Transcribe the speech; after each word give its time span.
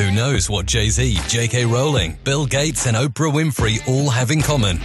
Who 0.00 0.10
knows 0.10 0.48
what 0.48 0.64
Jay 0.64 0.88
Z, 0.88 1.18
J.K. 1.28 1.66
Rowling, 1.66 2.16
Bill 2.24 2.46
Gates, 2.46 2.86
and 2.86 2.96
Oprah 2.96 3.30
Winfrey 3.30 3.86
all 3.86 4.08
have 4.08 4.30
in 4.30 4.40
common? 4.40 4.80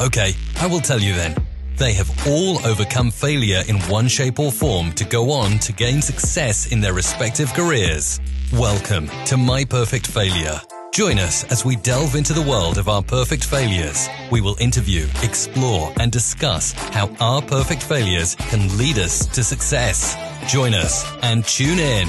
Okay, 0.00 0.34
I 0.60 0.68
will 0.68 0.78
tell 0.78 1.00
you 1.00 1.12
then. 1.12 1.34
They 1.76 1.92
have 1.94 2.08
all 2.28 2.64
overcome 2.64 3.10
failure 3.10 3.64
in 3.66 3.80
one 3.90 4.06
shape 4.06 4.38
or 4.38 4.52
form 4.52 4.92
to 4.92 5.04
go 5.04 5.32
on 5.32 5.58
to 5.58 5.72
gain 5.72 6.00
success 6.00 6.70
in 6.70 6.80
their 6.80 6.92
respective 6.92 7.52
careers. 7.52 8.20
Welcome 8.52 9.08
to 9.26 9.36
My 9.36 9.64
Perfect 9.64 10.06
Failure. 10.06 10.60
Join 10.92 11.18
us 11.18 11.42
as 11.50 11.64
we 11.64 11.74
delve 11.74 12.14
into 12.14 12.32
the 12.32 12.48
world 12.48 12.78
of 12.78 12.88
our 12.88 13.02
perfect 13.02 13.44
failures. 13.44 14.08
We 14.30 14.40
will 14.40 14.56
interview, 14.60 15.08
explore, 15.24 15.92
and 15.98 16.12
discuss 16.12 16.70
how 16.70 17.08
our 17.18 17.42
perfect 17.42 17.82
failures 17.82 18.36
can 18.36 18.78
lead 18.78 18.98
us 18.98 19.26
to 19.34 19.42
success. 19.42 20.14
Join 20.46 20.74
us 20.74 21.04
and 21.22 21.44
tune 21.44 21.80
in. 21.80 22.08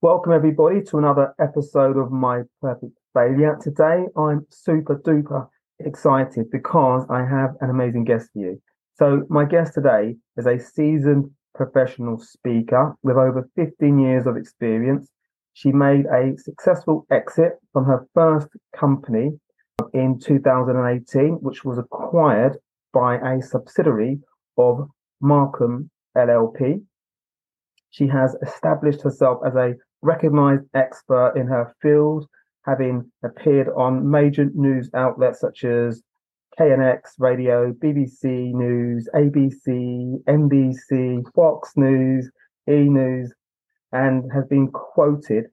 Welcome, 0.00 0.32
everybody, 0.32 0.80
to 0.82 0.98
another 0.98 1.34
episode 1.40 1.96
of 1.96 2.12
My 2.12 2.42
Perfect 2.62 2.92
Failure. 3.14 3.58
Today, 3.60 4.04
I'm 4.16 4.46
super 4.48 4.96
duper 4.96 5.48
excited 5.80 6.52
because 6.52 7.04
I 7.10 7.24
have 7.24 7.56
an 7.60 7.68
amazing 7.68 8.04
guest 8.04 8.28
for 8.32 8.38
you. 8.38 8.62
So, 8.94 9.24
my 9.28 9.44
guest 9.44 9.74
today 9.74 10.14
is 10.36 10.46
a 10.46 10.56
seasoned 10.56 11.28
professional 11.52 12.20
speaker 12.20 12.94
with 13.02 13.16
over 13.16 13.50
15 13.56 13.98
years 13.98 14.28
of 14.28 14.36
experience. 14.36 15.10
She 15.54 15.72
made 15.72 16.06
a 16.06 16.38
successful 16.38 17.04
exit 17.10 17.54
from 17.72 17.84
her 17.86 18.06
first 18.14 18.46
company 18.76 19.32
in 19.94 20.20
2018, 20.20 21.38
which 21.40 21.64
was 21.64 21.76
acquired 21.76 22.56
by 22.92 23.16
a 23.16 23.42
subsidiary 23.42 24.20
of 24.56 24.88
Marcum 25.20 25.90
LLP. 26.16 26.84
She 27.90 28.06
has 28.06 28.36
established 28.42 29.02
herself 29.02 29.40
as 29.44 29.56
a 29.56 29.74
recognized 30.02 30.64
expert 30.74 31.34
in 31.36 31.46
her 31.46 31.74
field, 31.82 32.26
having 32.64 33.10
appeared 33.24 33.68
on 33.76 34.10
major 34.10 34.50
news 34.54 34.90
outlets 34.94 35.40
such 35.40 35.64
as 35.64 36.02
KNX 36.58 37.00
Radio, 37.18 37.72
BBC 37.72 38.52
News, 38.52 39.08
ABC, 39.14 40.22
NBC, 40.24 41.24
Fox 41.34 41.72
News, 41.76 42.30
E 42.68 42.88
News, 42.88 43.32
and 43.92 44.30
has 44.32 44.44
been 44.46 44.68
quoted 44.68 45.46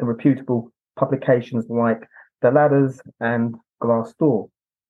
in 0.00 0.06
reputable 0.06 0.72
publications 0.96 1.66
like 1.68 2.02
The 2.42 2.50
Ladders 2.50 3.00
and 3.20 3.56
Glassdoor. 3.82 4.48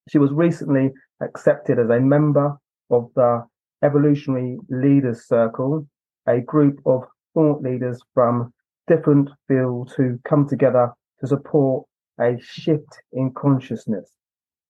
She 0.08 0.18
was 0.18 0.30
recently 0.32 0.90
accepted 1.22 1.78
as 1.78 1.88
a 1.88 2.00
member 2.00 2.56
of 2.90 3.10
the 3.16 3.44
Evolutionary 3.82 4.58
Leaders 4.68 5.26
Circle, 5.26 5.86
a 6.28 6.40
group 6.40 6.80
of 6.86 7.04
thought 7.34 7.62
leaders 7.62 8.00
from 8.14 8.52
different 8.86 9.30
fields 9.48 9.92
who 9.94 10.18
come 10.28 10.48
together 10.48 10.92
to 11.20 11.26
support 11.26 11.86
a 12.20 12.36
shift 12.40 13.02
in 13.12 13.32
consciousness. 13.32 14.10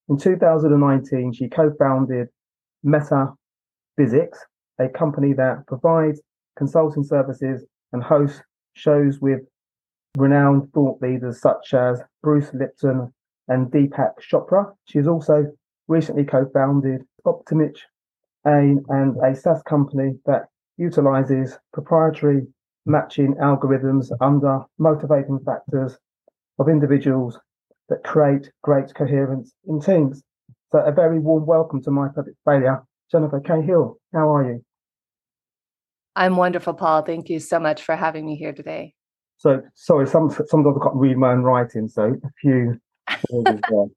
In 0.09 0.19
2019, 0.19 1.33
she 1.33 1.49
co 1.49 1.73
founded 1.79 2.29
Meta 2.83 3.33
Physics, 3.97 4.39
a 4.79 4.89
company 4.89 5.33
that 5.35 5.67
provides 5.67 6.21
consulting 6.57 7.05
services 7.05 7.65
and 7.93 8.03
hosts 8.03 8.43
shows 8.75 9.21
with 9.21 9.41
renowned 10.17 10.73
thought 10.73 11.01
leaders 11.01 11.41
such 11.41 11.75
as 11.75 12.01
Bruce 12.23 12.51
Lipton 12.53 13.13
and 13.49 13.71
Deepak 13.71 14.15
Chopra. 14.21 14.73
She 14.85 14.99
has 14.99 15.07
also 15.09 15.47
recently 15.89 16.25
co 16.25 16.47
founded 16.53 17.03
OptiMatch, 17.27 17.79
a, 18.47 18.77
and 18.89 19.17
a 19.25 19.35
SaaS 19.35 19.63
company 19.63 20.19
that 20.27 20.49
utilizes 20.77 21.59
proprietary 21.73 22.47
matching 22.87 23.35
algorithms 23.35 24.11
under 24.21 24.61
motivating 24.79 25.39
factors 25.45 25.97
of 26.59 26.69
individuals 26.69 27.39
that 27.89 28.05
create 28.05 28.51
great 28.63 28.95
coherence 28.95 29.53
in 29.67 29.81
teams. 29.81 30.23
So 30.73 30.79
a 30.79 30.93
very 30.93 31.19
warm 31.19 31.47
welcome 31.47 31.83
to 31.83 31.91
my 31.91 32.09
perfect 32.09 32.39
failure, 32.45 32.83
Jennifer 33.11 33.41
K. 33.41 33.63
Hill. 33.63 33.99
How 34.13 34.35
are 34.35 34.53
you? 34.53 34.65
I'm 36.17 36.37
wonderful, 36.37 36.75
Paul. 36.75 37.03
Thank 37.03 37.29
you 37.29 37.41
so 37.41 37.59
much 37.59 37.83
for 37.83 37.97
having 37.97 38.27
me 38.27 38.37
here 38.37 38.53
today. 38.53 38.95
So 39.39 39.63
sorry, 39.75 40.07
some 40.07 40.31
sometimes 40.31 40.77
I 40.81 40.85
can't 40.85 40.97
read 40.97 41.17
my 41.17 41.33
own 41.33 41.43
writing, 41.43 41.89
so 41.89 42.15
a 42.23 42.31
few. 42.41 42.81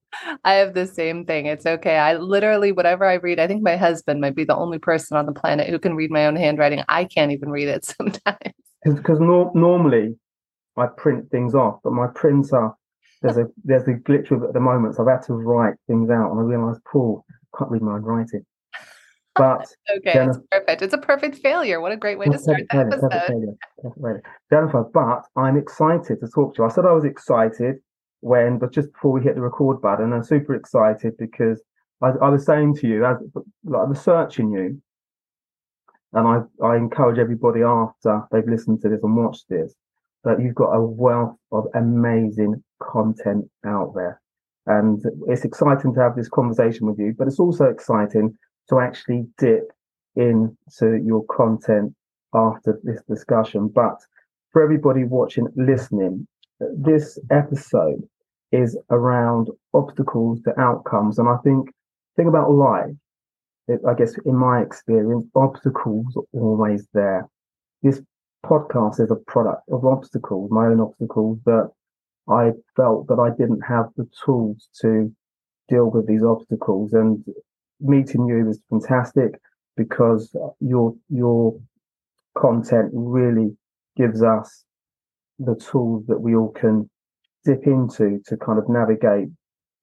I 0.43 0.53
have 0.53 0.73
the 0.73 0.87
same 0.87 1.25
thing. 1.25 1.45
It's 1.45 1.65
okay. 1.65 1.97
I 1.97 2.15
literally, 2.15 2.71
whatever 2.71 3.05
I 3.05 3.15
read, 3.15 3.39
I 3.39 3.47
think 3.47 3.61
my 3.61 3.75
husband 3.75 4.21
might 4.21 4.35
be 4.35 4.43
the 4.43 4.55
only 4.55 4.79
person 4.79 5.17
on 5.17 5.25
the 5.25 5.33
planet 5.33 5.69
who 5.69 5.77
can 5.77 5.95
read 5.95 6.09
my 6.09 6.25
own 6.25 6.35
handwriting. 6.35 6.83
I 6.89 7.05
can't 7.05 7.31
even 7.31 7.49
read 7.49 7.67
it 7.67 7.85
sometimes 7.99 8.53
because 8.93 9.19
no, 9.19 9.51
normally 9.55 10.15
I 10.77 10.87
print 10.87 11.31
things 11.31 11.55
off, 11.55 11.79
but 11.83 11.93
my 11.93 12.07
printer 12.13 12.71
there's 13.21 13.37
a 13.37 13.45
there's 13.63 13.87
a 13.87 13.93
glitch 13.93 14.29
with 14.29 14.43
it 14.43 14.47
at 14.47 14.53
the 14.53 14.59
moment, 14.59 14.95
so 14.95 15.03
I've 15.03 15.19
had 15.19 15.25
to 15.27 15.33
write 15.33 15.75
things 15.87 16.09
out, 16.09 16.31
and 16.31 16.39
I 16.39 16.43
realised, 16.43 16.81
Paul, 16.91 17.25
I 17.29 17.57
can't 17.57 17.71
read 17.71 17.81
my 17.81 17.93
own 17.93 18.03
writing. 18.03 18.45
But 19.35 19.67
okay, 19.97 20.13
Jennifer, 20.13 20.39
it's 20.39 20.47
perfect. 20.51 20.81
It's 20.81 20.93
a 20.93 20.99
perfect 20.99 21.37
failure. 21.37 21.81
What 21.81 21.91
a 21.91 21.97
great 21.97 22.19
way 22.19 22.27
to 22.27 22.37
start 22.37 22.59
the 22.59 22.67
failure, 22.71 22.87
episode. 22.87 23.09
Perfect 23.09 23.27
failure, 23.27 23.93
failure. 24.01 24.23
Jennifer, 24.51 24.83
but 24.93 25.23
I'm 25.35 25.57
excited 25.57 26.19
to 26.19 26.27
talk 26.27 26.55
to 26.55 26.61
you. 26.61 26.65
I 26.67 26.71
said 26.71 26.85
I 26.85 26.91
was 26.91 27.05
excited 27.05 27.77
when, 28.21 28.59
but 28.59 28.71
just 28.71 28.91
before 28.93 29.11
we 29.11 29.21
hit 29.21 29.35
the 29.35 29.41
record 29.41 29.81
button, 29.81 30.13
I'm 30.13 30.23
super 30.23 30.53
excited 30.53 31.17
because 31.17 31.61
I, 32.01 32.09
I 32.21 32.29
was 32.29 32.45
saying 32.45 32.75
to 32.77 32.87
you, 32.87 33.05
as 33.05 33.17
like 33.63 33.87
researching 33.87 34.51
you, 34.51 34.81
and 36.15 36.27
I, 36.27 36.65
I 36.65 36.77
encourage 36.77 37.19
everybody 37.19 37.61
after 37.61 38.21
they've 38.31 38.47
listened 38.47 38.81
to 38.81 38.89
this 38.89 39.03
and 39.03 39.15
watched 39.15 39.49
this 39.49 39.75
that 40.23 40.41
you've 40.41 40.55
got 40.55 40.71
a 40.71 40.81
wealth 40.81 41.35
of 41.51 41.67
amazing 41.75 42.63
content 42.81 43.45
out 43.65 43.93
there. 43.95 44.19
And 44.65 45.03
it's 45.27 45.45
exciting 45.45 45.93
to 45.93 45.99
have 45.99 46.15
this 46.15 46.29
conversation 46.29 46.87
with 46.87 46.97
you, 46.97 47.13
but 47.15 47.27
it's 47.27 47.39
also 47.39 47.65
exciting 47.65 48.35
to 48.69 48.79
actually 48.79 49.27
dip 49.37 49.71
into 50.15 50.99
your 51.05 51.23
content 51.25 51.93
after 52.33 52.79
this 52.83 53.01
discussion. 53.07 53.67
But 53.67 53.97
for 54.51 54.63
everybody 54.63 55.03
watching, 55.03 55.47
listening, 55.55 56.27
this 56.59 57.19
episode 57.29 58.01
is 58.51 58.77
around 58.89 59.49
obstacles 59.73 60.41
to 60.43 60.59
outcomes. 60.59 61.19
And 61.19 61.29
I 61.29 61.37
think, 61.43 61.69
think 62.15 62.29
about 62.29 62.51
life 62.51 62.95
I 63.69 63.93
guess 63.95 64.15
in 64.25 64.35
my 64.35 64.61
experience, 64.61 65.27
obstacles 65.35 66.15
are 66.15 66.39
always 66.39 66.87
there. 66.93 67.27
This 67.81 68.01
podcast 68.45 68.99
is 68.99 69.09
a 69.11 69.15
product 69.15 69.63
of 69.71 69.85
obstacles, 69.85 70.51
my 70.51 70.67
own 70.67 70.79
obstacles 70.79 71.39
that 71.45 71.71
I 72.29 72.51
felt 72.75 73.07
that 73.07 73.19
I 73.19 73.29
didn't 73.35 73.61
have 73.61 73.85
the 73.97 74.07
tools 74.23 74.69
to 74.81 75.13
deal 75.67 75.89
with 75.89 76.07
these 76.07 76.23
obstacles. 76.23 76.93
And 76.93 77.23
meeting 77.79 78.27
you 78.27 78.49
is 78.49 78.61
fantastic 78.69 79.39
because 79.75 80.35
your 80.59 80.95
your 81.09 81.59
content 82.37 82.91
really 82.93 83.55
gives 83.97 84.21
us 84.21 84.63
the 85.39 85.55
tools 85.55 86.05
that 86.07 86.19
we 86.19 86.35
all 86.35 86.51
can 86.51 86.89
dip 87.43 87.65
into 87.65 88.21
to 88.25 88.37
kind 88.37 88.57
of 88.59 88.69
navigate 88.69 89.27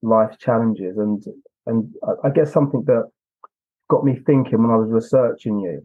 life 0.03 0.39
challenges 0.39 0.97
and 0.97 1.25
and 1.67 1.95
I 2.25 2.31
guess 2.31 2.53
something 2.53 2.85
that 2.87 3.09
got 3.93 4.05
me 4.05 4.19
thinking 4.27 4.63
when 4.63 4.71
I 4.71 4.77
was 4.77 4.91
researching 4.91 5.61
you, 5.61 5.83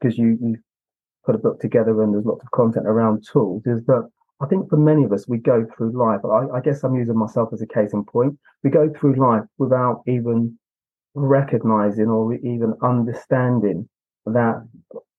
because 0.00 0.16
uh, 0.16 0.22
you 0.22 0.38
you 0.40 0.56
put 1.26 1.34
a 1.34 1.38
book 1.38 1.60
together 1.60 2.00
and 2.02 2.14
there's 2.14 2.24
lots 2.24 2.44
of 2.44 2.50
content 2.52 2.86
around 2.86 3.26
tools, 3.30 3.62
is 3.66 3.84
that 3.86 4.08
I 4.40 4.46
think 4.46 4.70
for 4.70 4.76
many 4.76 5.02
of 5.02 5.12
us 5.12 5.26
we 5.26 5.38
go 5.38 5.66
through 5.76 5.92
life. 5.98 6.20
I, 6.24 6.56
I 6.56 6.60
guess 6.60 6.84
I'm 6.84 6.94
using 6.94 7.18
myself 7.18 7.48
as 7.52 7.60
a 7.60 7.66
case 7.66 7.92
in 7.92 8.04
point. 8.04 8.38
We 8.62 8.70
go 8.70 8.88
through 8.96 9.16
life 9.16 9.42
without 9.58 10.02
even 10.06 10.56
recognizing 11.14 12.06
or 12.06 12.32
even 12.34 12.74
understanding 12.80 13.88
that 14.26 14.64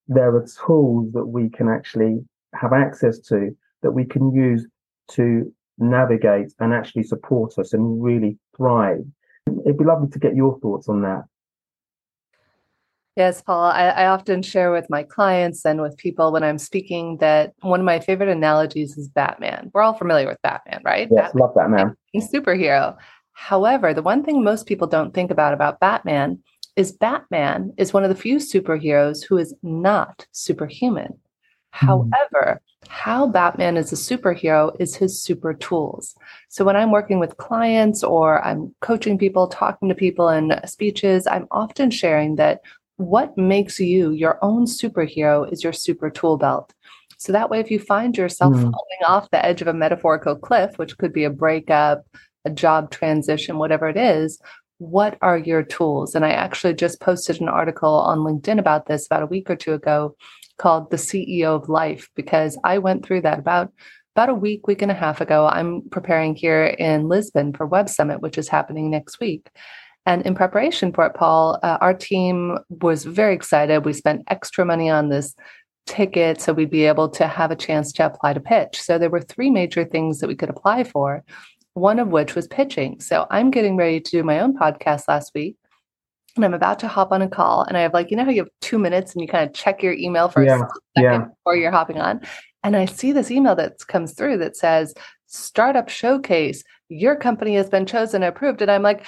there 0.08 0.34
are 0.34 0.46
tools 0.66 1.12
that 1.12 1.26
we 1.26 1.50
can 1.50 1.68
actually 1.68 2.24
have 2.54 2.72
access 2.72 3.18
to 3.28 3.54
that 3.82 3.92
we 3.92 4.06
can 4.06 4.32
use 4.32 4.66
to 5.10 5.52
navigate 5.76 6.54
and 6.58 6.72
actually 6.72 7.02
support 7.02 7.58
us 7.58 7.74
and 7.74 8.02
really 8.02 8.38
thrive. 8.56 9.04
It'd 9.66 9.78
be 9.78 9.84
lovely 9.84 10.08
to 10.08 10.18
get 10.18 10.34
your 10.34 10.58
thoughts 10.60 10.88
on 10.88 11.02
that. 11.02 11.24
Yes, 13.16 13.42
Paul. 13.42 13.70
I, 13.70 13.90
I, 13.90 14.06
often 14.06 14.42
share 14.42 14.72
with 14.72 14.90
my 14.90 15.04
clients 15.04 15.64
and 15.64 15.80
with 15.80 15.96
people 15.96 16.32
when 16.32 16.42
I'm 16.42 16.58
speaking 16.58 17.18
that 17.18 17.52
one 17.60 17.78
of 17.78 17.86
my 17.86 18.00
favorite 18.00 18.28
analogies 18.28 18.98
is 18.98 19.08
Batman. 19.08 19.70
We're 19.72 19.82
all 19.82 19.94
familiar 19.94 20.26
with 20.26 20.42
Batman, 20.42 20.80
right? 20.84 21.08
Yes, 21.12 21.26
Batman, 21.32 21.40
love 21.40 21.54
Batman. 21.54 21.96
Superhero. 22.16 22.96
However, 23.32 23.94
the 23.94 24.02
one 24.02 24.24
thing 24.24 24.42
most 24.42 24.66
people 24.66 24.88
don't 24.88 25.14
think 25.14 25.30
about 25.30 25.54
about 25.54 25.78
Batman 25.78 26.42
is 26.74 26.90
Batman 26.90 27.72
is 27.76 27.92
one 27.92 28.02
of 28.02 28.08
the 28.08 28.16
few 28.16 28.36
superheroes 28.36 29.24
who 29.24 29.38
is 29.38 29.54
not 29.62 30.26
superhuman. 30.32 31.12
Mm. 31.12 32.10
However, 32.12 32.60
how 32.88 33.26
Batman 33.26 33.76
is 33.76 33.92
a 33.92 33.96
superhero 33.96 34.74
is 34.80 34.96
his 34.96 35.22
super 35.22 35.54
tools. 35.54 36.14
So 36.48 36.64
when 36.64 36.76
I'm 36.76 36.90
working 36.90 37.18
with 37.18 37.36
clients 37.36 38.02
or 38.02 38.44
I'm 38.44 38.74
coaching 38.80 39.18
people, 39.18 39.46
talking 39.46 39.88
to 39.88 39.94
people 39.94 40.28
in 40.28 40.52
speeches, 40.66 41.26
I'm 41.26 41.46
often 41.50 41.90
sharing 41.90 42.36
that 42.36 42.60
what 42.96 43.36
makes 43.36 43.80
you 43.80 44.10
your 44.10 44.38
own 44.42 44.66
superhero 44.66 45.50
is 45.52 45.64
your 45.64 45.72
super 45.72 46.10
tool 46.10 46.36
belt. 46.36 46.72
So 47.18 47.32
that 47.32 47.50
way, 47.50 47.60
if 47.60 47.70
you 47.70 47.78
find 47.78 48.16
yourself 48.16 48.54
mm. 48.54 48.62
falling 48.62 49.04
off 49.06 49.30
the 49.30 49.44
edge 49.44 49.62
of 49.62 49.68
a 49.68 49.72
metaphorical 49.72 50.36
cliff, 50.36 50.78
which 50.78 50.98
could 50.98 51.12
be 51.12 51.24
a 51.24 51.30
breakup, 51.30 52.04
a 52.44 52.50
job 52.50 52.90
transition, 52.90 53.58
whatever 53.58 53.88
it 53.88 53.96
is, 53.96 54.40
what 54.78 55.16
are 55.22 55.38
your 55.38 55.62
tools? 55.62 56.14
And 56.14 56.24
I 56.24 56.30
actually 56.30 56.74
just 56.74 57.00
posted 57.00 57.40
an 57.40 57.48
article 57.48 57.94
on 57.94 58.18
LinkedIn 58.18 58.58
about 58.58 58.86
this 58.86 59.06
about 59.06 59.22
a 59.22 59.26
week 59.26 59.48
or 59.48 59.56
two 59.56 59.72
ago 59.72 60.16
called 60.58 60.90
The 60.90 60.96
CEO 60.96 61.56
of 61.56 61.68
Life, 61.68 62.08
because 62.14 62.58
I 62.64 62.78
went 62.78 63.04
through 63.04 63.22
that 63.22 63.38
about 63.38 63.72
about 64.14 64.28
a 64.28 64.34
week, 64.34 64.68
week 64.68 64.80
and 64.80 64.92
a 64.92 64.94
half 64.94 65.20
ago. 65.20 65.46
I'm 65.46 65.82
preparing 65.90 66.36
here 66.36 66.66
in 66.66 67.08
Lisbon 67.08 67.52
for 67.52 67.66
Web 67.66 67.88
Summit, 67.88 68.20
which 68.20 68.38
is 68.38 68.48
happening 68.48 68.88
next 68.88 69.18
week. 69.18 69.48
And 70.06 70.24
in 70.26 70.34
preparation 70.34 70.92
for 70.92 71.06
it, 71.06 71.14
Paul, 71.14 71.58
uh, 71.62 71.78
our 71.80 71.94
team 71.94 72.58
was 72.68 73.04
very 73.04 73.34
excited. 73.34 73.84
We 73.84 73.92
spent 73.92 74.24
extra 74.28 74.64
money 74.64 74.90
on 74.90 75.08
this 75.08 75.34
ticket 75.86 76.40
so 76.40 76.52
we'd 76.52 76.70
be 76.70 76.84
able 76.84 77.08
to 77.10 77.26
have 77.26 77.50
a 77.50 77.56
chance 77.56 77.92
to 77.92 78.06
apply 78.06 78.32
to 78.32 78.40
pitch. 78.40 78.80
So 78.80 78.98
there 78.98 79.10
were 79.10 79.20
three 79.20 79.50
major 79.50 79.84
things 79.84 80.20
that 80.20 80.28
we 80.28 80.34
could 80.34 80.50
apply 80.50 80.84
for, 80.84 81.22
one 81.74 81.98
of 81.98 82.08
which 82.08 82.34
was 82.34 82.46
pitching. 82.48 83.00
So 83.00 83.26
I'm 83.30 83.50
getting 83.50 83.76
ready 83.76 84.00
to 84.00 84.10
do 84.10 84.22
my 84.22 84.40
own 84.40 84.56
podcast 84.56 85.08
last 85.08 85.32
week. 85.34 85.56
And 86.36 86.44
I'm 86.44 86.54
about 86.54 86.80
to 86.80 86.88
hop 86.88 87.12
on 87.12 87.22
a 87.22 87.28
call, 87.28 87.62
and 87.62 87.76
I 87.76 87.82
have 87.82 87.94
like, 87.94 88.10
you 88.10 88.16
know 88.16 88.24
how 88.24 88.30
you 88.30 88.40
have 88.42 88.50
two 88.60 88.76
minutes 88.76 89.12
and 89.12 89.22
you 89.22 89.28
kind 89.28 89.48
of 89.48 89.54
check 89.54 89.84
your 89.84 89.92
email 89.92 90.28
for 90.28 90.42
yeah, 90.42 90.56
a 90.56 90.58
second 90.58 90.72
yeah. 90.96 91.18
before 91.18 91.54
you're 91.54 91.70
hopping 91.70 92.00
on. 92.00 92.22
And 92.64 92.74
I 92.74 92.86
see 92.86 93.12
this 93.12 93.30
email 93.30 93.54
that 93.54 93.86
comes 93.86 94.14
through 94.14 94.38
that 94.38 94.56
says, 94.56 94.94
Startup 95.28 95.88
Showcase, 95.88 96.64
your 96.88 97.14
company 97.14 97.54
has 97.54 97.70
been 97.70 97.86
chosen 97.86 98.24
and 98.24 98.34
approved. 98.34 98.62
And 98.62 98.70
I'm 98.70 98.82
like, 98.82 99.04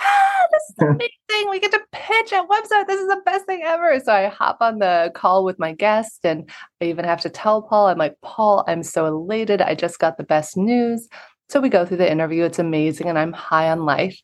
ah, 0.00 0.46
this 0.52 0.62
is 0.70 0.76
amazing. 0.78 1.08
We 1.50 1.58
get 1.58 1.72
to 1.72 1.80
pitch 1.92 2.32
at 2.32 2.48
Web 2.48 2.66
Summit. 2.66 2.86
This 2.86 3.00
is 3.00 3.08
the 3.08 3.22
best 3.24 3.46
thing 3.46 3.62
ever. 3.64 3.98
So 4.00 4.12
I 4.12 4.28
hop 4.28 4.58
on 4.60 4.78
the 4.78 5.10
call 5.14 5.44
with 5.44 5.58
my 5.58 5.72
guest 5.72 6.20
and 6.24 6.48
I 6.80 6.86
even 6.86 7.04
have 7.04 7.20
to 7.22 7.30
tell 7.30 7.62
Paul, 7.62 7.88
I'm 7.88 7.98
like, 7.98 8.16
Paul, 8.22 8.64
I'm 8.68 8.82
so 8.82 9.06
elated. 9.06 9.62
I 9.62 9.74
just 9.74 9.98
got 9.98 10.16
the 10.16 10.24
best 10.24 10.56
news. 10.56 11.08
So 11.48 11.60
we 11.60 11.68
go 11.68 11.84
through 11.84 11.96
the 11.96 12.10
interview. 12.10 12.44
It's 12.44 12.58
amazing. 12.58 13.08
And 13.08 13.18
I'm 13.18 13.32
high 13.32 13.70
on 13.70 13.84
life. 13.84 14.20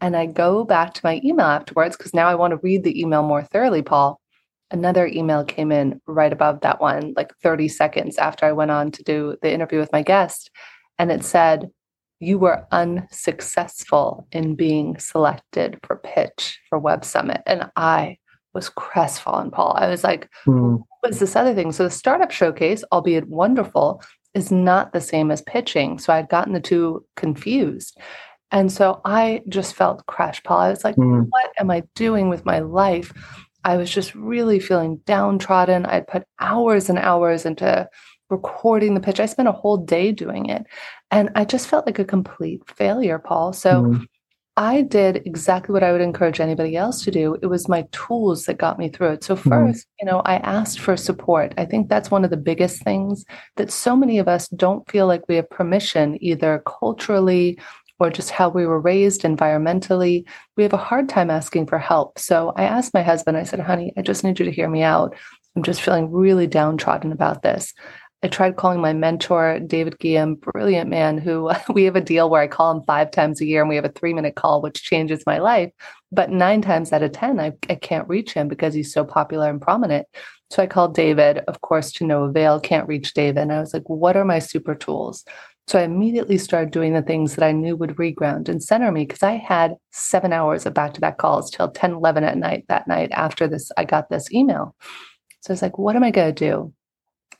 And 0.00 0.16
I 0.16 0.26
go 0.26 0.64
back 0.64 0.94
to 0.94 1.00
my 1.04 1.20
email 1.24 1.46
afterwards 1.46 1.96
because 1.96 2.14
now 2.14 2.26
I 2.26 2.34
want 2.34 2.52
to 2.52 2.60
read 2.62 2.84
the 2.84 3.00
email 3.00 3.22
more 3.22 3.42
thoroughly, 3.42 3.82
Paul. 3.82 4.20
Another 4.70 5.06
email 5.06 5.44
came 5.44 5.70
in 5.70 6.00
right 6.06 6.32
above 6.32 6.60
that 6.60 6.80
one, 6.80 7.12
like 7.16 7.32
30 7.42 7.68
seconds 7.68 8.18
after 8.18 8.46
I 8.46 8.52
went 8.52 8.70
on 8.70 8.90
to 8.92 9.02
do 9.02 9.36
the 9.42 9.52
interview 9.52 9.78
with 9.78 9.92
my 9.92 10.02
guest. 10.02 10.50
And 10.98 11.12
it 11.12 11.24
said, 11.24 11.70
you 12.22 12.38
were 12.38 12.64
unsuccessful 12.70 14.28
in 14.30 14.54
being 14.54 14.96
selected 14.98 15.78
for 15.82 15.96
pitch 15.96 16.60
for 16.68 16.78
Web 16.78 17.04
Summit. 17.04 17.42
And 17.46 17.70
I 17.74 18.18
was 18.54 18.68
crestfallen, 18.68 19.50
Paul. 19.50 19.74
I 19.76 19.88
was 19.88 20.04
like, 20.04 20.28
mm. 20.46 20.80
what 21.00 21.10
is 21.10 21.18
this 21.18 21.34
other 21.34 21.54
thing? 21.54 21.72
So 21.72 21.84
the 21.84 21.90
startup 21.90 22.30
showcase, 22.30 22.84
albeit 22.92 23.28
wonderful, 23.28 24.02
is 24.34 24.52
not 24.52 24.92
the 24.92 25.00
same 25.00 25.32
as 25.32 25.42
pitching. 25.42 25.98
So 25.98 26.12
I'd 26.12 26.28
gotten 26.28 26.52
the 26.52 26.60
two 26.60 27.04
confused. 27.16 27.98
And 28.52 28.70
so 28.70 29.00
I 29.04 29.42
just 29.48 29.74
felt 29.74 30.06
crushed, 30.06 30.44
Paul. 30.44 30.60
I 30.60 30.70
was 30.70 30.84
like, 30.84 30.96
mm. 30.96 31.26
what 31.28 31.50
am 31.58 31.70
I 31.70 31.82
doing 31.96 32.28
with 32.28 32.44
my 32.44 32.60
life? 32.60 33.12
I 33.64 33.76
was 33.76 33.90
just 33.90 34.14
really 34.14 34.60
feeling 34.60 35.00
downtrodden. 35.06 35.86
I'd 35.86 36.06
put 36.06 36.24
hours 36.38 36.88
and 36.88 36.98
hours 36.98 37.46
into 37.46 37.88
recording 38.32 38.94
the 38.94 39.00
pitch. 39.00 39.20
I 39.20 39.26
spent 39.26 39.48
a 39.48 39.52
whole 39.52 39.76
day 39.76 40.10
doing 40.10 40.46
it. 40.46 40.66
And 41.12 41.30
I 41.36 41.44
just 41.44 41.68
felt 41.68 41.86
like 41.86 41.98
a 41.98 42.04
complete 42.04 42.62
failure, 42.68 43.18
Paul. 43.18 43.52
So 43.52 43.82
mm. 43.82 44.06
I 44.56 44.82
did 44.82 45.22
exactly 45.24 45.72
what 45.72 45.82
I 45.82 45.92
would 45.92 46.02
encourage 46.02 46.40
anybody 46.40 46.76
else 46.76 47.02
to 47.04 47.10
do. 47.10 47.38
It 47.40 47.46
was 47.46 47.68
my 47.68 47.86
tools 47.92 48.44
that 48.44 48.58
got 48.58 48.78
me 48.78 48.90
through 48.90 49.12
it. 49.12 49.24
So, 49.24 49.34
1st 49.34 49.44
mm. 49.46 49.84
you 50.00 50.06
know, 50.06 50.20
I 50.26 50.36
asked 50.36 50.78
for 50.78 50.96
support. 50.96 51.54
I 51.56 51.64
think 51.64 51.88
that's 51.88 52.10
one 52.10 52.24
of 52.24 52.30
the 52.30 52.36
biggest 52.36 52.82
things 52.82 53.24
that 53.56 53.70
so 53.70 53.96
many 53.96 54.18
of 54.18 54.28
us 54.28 54.48
don't 54.48 54.88
feel 54.90 55.06
like 55.06 55.26
we 55.26 55.36
have 55.36 55.48
permission, 55.48 56.18
either 56.22 56.62
culturally 56.66 57.58
or 57.98 58.10
just 58.10 58.30
how 58.30 58.50
we 58.50 58.66
were 58.66 58.80
raised 58.80 59.22
environmentally. 59.22 60.26
We 60.56 60.64
have 60.64 60.74
a 60.74 60.78
hard 60.78 61.08
time 61.08 61.30
asking 61.30 61.66
for 61.68 61.78
help. 61.78 62.18
So, 62.18 62.52
I 62.54 62.64
asked 62.64 62.92
my 62.92 63.02
husband, 63.02 63.38
I 63.38 63.44
said, 63.44 63.60
honey, 63.60 63.94
I 63.96 64.02
just 64.02 64.22
need 64.22 64.38
you 64.38 64.44
to 64.44 64.52
hear 64.52 64.68
me 64.68 64.82
out. 64.82 65.16
I'm 65.56 65.62
just 65.62 65.80
feeling 65.80 66.10
really 66.10 66.46
downtrodden 66.46 67.12
about 67.12 67.42
this. 67.42 67.72
I 68.24 68.28
tried 68.28 68.54
calling 68.54 68.80
my 68.80 68.92
mentor, 68.92 69.58
David 69.58 69.98
Guillaume, 69.98 70.36
brilliant 70.36 70.88
man 70.88 71.18
who 71.18 71.50
we 71.72 71.82
have 71.84 71.96
a 71.96 72.00
deal 72.00 72.30
where 72.30 72.40
I 72.40 72.46
call 72.46 72.70
him 72.70 72.84
five 72.84 73.10
times 73.10 73.40
a 73.40 73.46
year 73.46 73.60
and 73.60 73.68
we 73.68 73.74
have 73.74 73.84
a 73.84 73.88
three 73.88 74.14
minute 74.14 74.36
call, 74.36 74.62
which 74.62 74.84
changes 74.84 75.26
my 75.26 75.38
life. 75.38 75.72
But 76.12 76.30
nine 76.30 76.62
times 76.62 76.92
out 76.92 77.02
of 77.02 77.12
10, 77.12 77.40
I, 77.40 77.52
I 77.68 77.74
can't 77.74 78.08
reach 78.08 78.32
him 78.32 78.46
because 78.46 78.74
he's 78.74 78.92
so 78.92 79.04
popular 79.04 79.50
and 79.50 79.60
prominent. 79.60 80.06
So 80.50 80.62
I 80.62 80.66
called 80.66 80.94
David, 80.94 81.38
of 81.48 81.62
course, 81.62 81.90
to 81.92 82.06
no 82.06 82.24
avail, 82.24 82.60
can't 82.60 82.86
reach 82.86 83.14
David. 83.14 83.40
And 83.40 83.52
I 83.52 83.58
was 83.58 83.74
like, 83.74 83.88
what 83.88 84.16
are 84.16 84.24
my 84.24 84.38
super 84.38 84.74
tools? 84.74 85.24
So 85.66 85.78
I 85.78 85.82
immediately 85.82 86.38
started 86.38 86.72
doing 86.72 86.92
the 86.92 87.02
things 87.02 87.34
that 87.34 87.44
I 87.44 87.52
knew 87.52 87.74
would 87.76 87.96
reground 87.96 88.48
and 88.48 88.62
center 88.62 88.92
me 88.92 89.04
because 89.04 89.22
I 89.22 89.32
had 89.32 89.76
seven 89.90 90.32
hours 90.32 90.66
of 90.66 90.74
back 90.74 90.94
to 90.94 91.00
back 91.00 91.18
calls 91.18 91.50
till 91.50 91.70
10, 91.70 91.92
11 91.92 92.24
at 92.24 92.36
night 92.36 92.66
that 92.68 92.86
night 92.86 93.10
after 93.12 93.48
this, 93.48 93.70
I 93.76 93.84
got 93.84 94.10
this 94.10 94.32
email. 94.32 94.76
So 95.40 95.50
I 95.50 95.54
was 95.54 95.62
like, 95.62 95.78
what 95.78 95.96
am 95.96 96.04
I 96.04 96.10
going 96.10 96.34
to 96.34 96.44
do? 96.48 96.72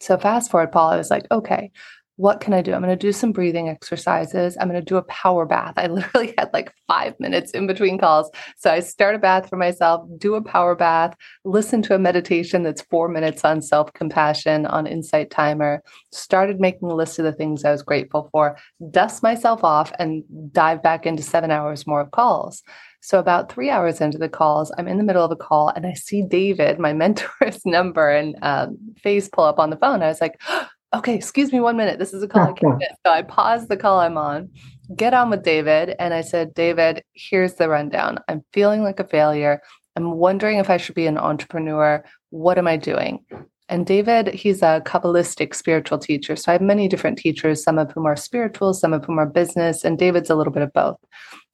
So 0.02 0.18
fast 0.18 0.50
forward, 0.50 0.72
Paul, 0.72 0.90
I 0.90 0.96
was 0.96 1.10
like, 1.10 1.26
okay, 1.30 1.70
what 2.16 2.40
can 2.40 2.52
I 2.52 2.60
do? 2.60 2.74
I'm 2.74 2.82
going 2.82 2.90
to 2.90 3.06
do 3.06 3.12
some 3.12 3.30
breathing 3.30 3.68
exercises. 3.68 4.56
I'm 4.60 4.68
going 4.68 4.80
to 4.80 4.84
do 4.84 4.96
a 4.96 5.02
power 5.02 5.46
bath. 5.46 5.74
I 5.76 5.86
literally 5.88 6.34
had 6.36 6.50
like 6.52 6.74
five 6.88 7.14
minutes 7.20 7.52
in 7.52 7.68
between 7.68 7.98
calls. 7.98 8.28
So 8.56 8.70
I 8.70 8.80
start 8.80 9.14
a 9.14 9.18
bath 9.18 9.48
for 9.48 9.56
myself, 9.56 10.04
do 10.18 10.34
a 10.34 10.42
power 10.42 10.74
bath, 10.74 11.14
listen 11.44 11.82
to 11.82 11.94
a 11.94 12.00
meditation 12.00 12.64
that's 12.64 12.82
four 12.82 13.08
minutes 13.08 13.44
on 13.44 13.62
self 13.62 13.92
compassion 13.92 14.66
on 14.66 14.88
Insight 14.88 15.30
Timer, 15.30 15.84
started 16.10 16.58
making 16.58 16.90
a 16.90 16.96
list 16.96 17.20
of 17.20 17.24
the 17.24 17.32
things 17.32 17.64
I 17.64 17.70
was 17.70 17.82
grateful 17.82 18.28
for, 18.32 18.58
dust 18.90 19.22
myself 19.22 19.62
off, 19.62 19.92
and 20.00 20.24
dive 20.50 20.82
back 20.82 21.06
into 21.06 21.22
seven 21.22 21.52
hours 21.52 21.86
more 21.86 22.00
of 22.00 22.10
calls. 22.10 22.64
So 23.02 23.18
about 23.18 23.50
three 23.50 23.68
hours 23.68 24.00
into 24.00 24.16
the 24.16 24.28
calls, 24.28 24.72
I'm 24.78 24.86
in 24.86 24.96
the 24.96 25.02
middle 25.02 25.24
of 25.24 25.32
a 25.32 25.36
call 25.36 25.68
and 25.68 25.84
I 25.84 25.92
see 25.92 26.22
David, 26.22 26.78
my 26.78 26.92
mentor's 26.94 27.64
number 27.66 28.08
and 28.08 28.36
um, 28.42 28.78
face 29.02 29.28
pull 29.28 29.44
up 29.44 29.58
on 29.58 29.70
the 29.70 29.76
phone. 29.76 30.02
I 30.02 30.08
was 30.08 30.20
like, 30.20 30.40
okay, 30.94 31.14
excuse 31.14 31.52
me 31.52 31.60
one 31.60 31.76
minute. 31.76 31.98
This 31.98 32.14
is 32.14 32.22
a 32.22 32.28
call 32.28 32.42
I 32.42 32.52
can't 32.52 32.78
get. 32.80 32.96
So 33.04 33.12
I 33.12 33.22
paused 33.22 33.68
the 33.68 33.76
call 33.76 33.98
I'm 33.98 34.16
on, 34.16 34.50
get 34.94 35.14
on 35.14 35.30
with 35.30 35.42
David. 35.42 35.96
And 35.98 36.14
I 36.14 36.20
said, 36.20 36.54
David, 36.54 37.02
here's 37.14 37.54
the 37.54 37.68
rundown. 37.68 38.18
I'm 38.28 38.44
feeling 38.52 38.82
like 38.82 39.00
a 39.00 39.08
failure. 39.08 39.60
I'm 39.96 40.12
wondering 40.12 40.58
if 40.58 40.70
I 40.70 40.76
should 40.76 40.94
be 40.94 41.06
an 41.06 41.18
entrepreneur. 41.18 42.04
What 42.30 42.56
am 42.56 42.68
I 42.68 42.76
doing? 42.76 43.24
And 43.68 43.86
David, 43.86 44.28
he's 44.28 44.62
a 44.62 44.82
Kabbalistic 44.84 45.54
spiritual 45.54 45.98
teacher. 45.98 46.36
So 46.36 46.52
I 46.52 46.52
have 46.52 46.62
many 46.62 46.88
different 46.88 47.18
teachers, 47.18 47.62
some 47.64 47.78
of 47.78 47.90
whom 47.92 48.06
are 48.06 48.16
spiritual, 48.16 48.74
some 48.74 48.92
of 48.92 49.04
whom 49.04 49.18
are 49.18 49.26
business, 49.26 49.82
and 49.82 49.98
David's 49.98 50.30
a 50.30 50.34
little 50.34 50.52
bit 50.52 50.62
of 50.62 50.72
both. 50.72 50.98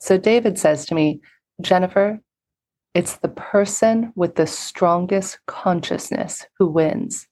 So 0.00 0.18
David 0.18 0.58
says 0.58 0.84
to 0.86 0.94
me, 0.94 1.20
Jennifer, 1.60 2.20
it's 2.94 3.16
the 3.16 3.28
person 3.28 4.12
with 4.14 4.36
the 4.36 4.46
strongest 4.46 5.38
consciousness 5.46 6.46
who 6.58 6.66
wins. 6.66 7.26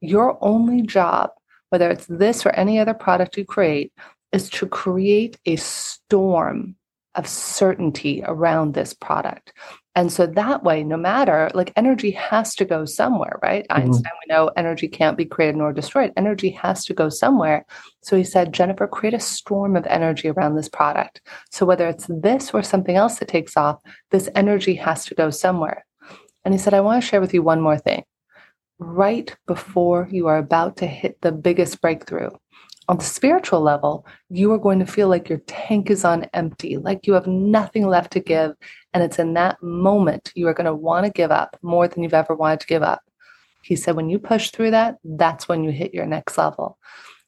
Your 0.00 0.38
only 0.40 0.82
job, 0.82 1.30
whether 1.70 1.90
it's 1.90 2.06
this 2.06 2.46
or 2.46 2.50
any 2.50 2.78
other 2.78 2.94
product 2.94 3.36
you 3.36 3.44
create, 3.44 3.92
is 4.32 4.48
to 4.50 4.66
create 4.66 5.38
a 5.46 5.56
storm 5.56 6.76
of 7.14 7.26
certainty 7.26 8.22
around 8.26 8.74
this 8.74 8.94
product. 8.94 9.52
And 9.96 10.12
so 10.12 10.26
that 10.26 10.62
way, 10.62 10.84
no 10.84 10.98
matter 10.98 11.50
like 11.54 11.72
energy 11.74 12.10
has 12.10 12.54
to 12.56 12.66
go 12.66 12.84
somewhere, 12.84 13.38
right? 13.42 13.66
Mm-hmm. 13.68 13.88
Einstein, 13.88 14.12
we 14.28 14.34
know 14.34 14.50
energy 14.54 14.88
can't 14.88 15.16
be 15.16 15.24
created 15.24 15.56
nor 15.56 15.72
destroyed. 15.72 16.12
Energy 16.18 16.50
has 16.50 16.84
to 16.84 16.94
go 16.94 17.08
somewhere. 17.08 17.64
So 18.02 18.14
he 18.14 18.22
said, 18.22 18.52
Jennifer, 18.52 18.86
create 18.86 19.14
a 19.14 19.20
storm 19.20 19.74
of 19.74 19.86
energy 19.86 20.28
around 20.28 20.54
this 20.54 20.68
product. 20.68 21.22
So 21.50 21.64
whether 21.64 21.88
it's 21.88 22.06
this 22.08 22.52
or 22.52 22.62
something 22.62 22.96
else 22.96 23.18
that 23.18 23.28
takes 23.28 23.56
off, 23.56 23.80
this 24.10 24.28
energy 24.34 24.74
has 24.74 25.06
to 25.06 25.14
go 25.14 25.30
somewhere. 25.30 25.86
And 26.44 26.52
he 26.52 26.58
said, 26.58 26.74
I 26.74 26.80
want 26.80 27.02
to 27.02 27.08
share 27.08 27.22
with 27.22 27.32
you 27.32 27.42
one 27.42 27.62
more 27.62 27.78
thing. 27.78 28.04
Right 28.78 29.34
before 29.46 30.08
you 30.12 30.26
are 30.26 30.36
about 30.36 30.76
to 30.76 30.86
hit 30.86 31.18
the 31.22 31.32
biggest 31.32 31.80
breakthrough, 31.80 32.28
on 32.88 32.98
the 32.98 33.04
spiritual 33.04 33.60
level, 33.60 34.06
you 34.30 34.52
are 34.52 34.58
going 34.58 34.78
to 34.78 34.86
feel 34.86 35.08
like 35.08 35.28
your 35.28 35.40
tank 35.46 35.90
is 35.90 36.04
on 36.04 36.24
empty, 36.34 36.76
like 36.76 37.06
you 37.06 37.14
have 37.14 37.26
nothing 37.26 37.86
left 37.86 38.12
to 38.12 38.20
give. 38.20 38.52
And 38.94 39.02
it's 39.02 39.18
in 39.18 39.34
that 39.34 39.60
moment 39.62 40.32
you 40.34 40.46
are 40.46 40.54
going 40.54 40.66
to 40.66 40.74
want 40.74 41.04
to 41.04 41.12
give 41.12 41.30
up 41.30 41.56
more 41.62 41.88
than 41.88 42.02
you've 42.02 42.14
ever 42.14 42.34
wanted 42.34 42.60
to 42.60 42.66
give 42.66 42.82
up. 42.82 43.02
He 43.62 43.74
said, 43.74 43.96
when 43.96 44.08
you 44.08 44.20
push 44.20 44.50
through 44.50 44.70
that, 44.70 44.96
that's 45.04 45.48
when 45.48 45.64
you 45.64 45.72
hit 45.72 45.92
your 45.92 46.06
next 46.06 46.38
level. 46.38 46.78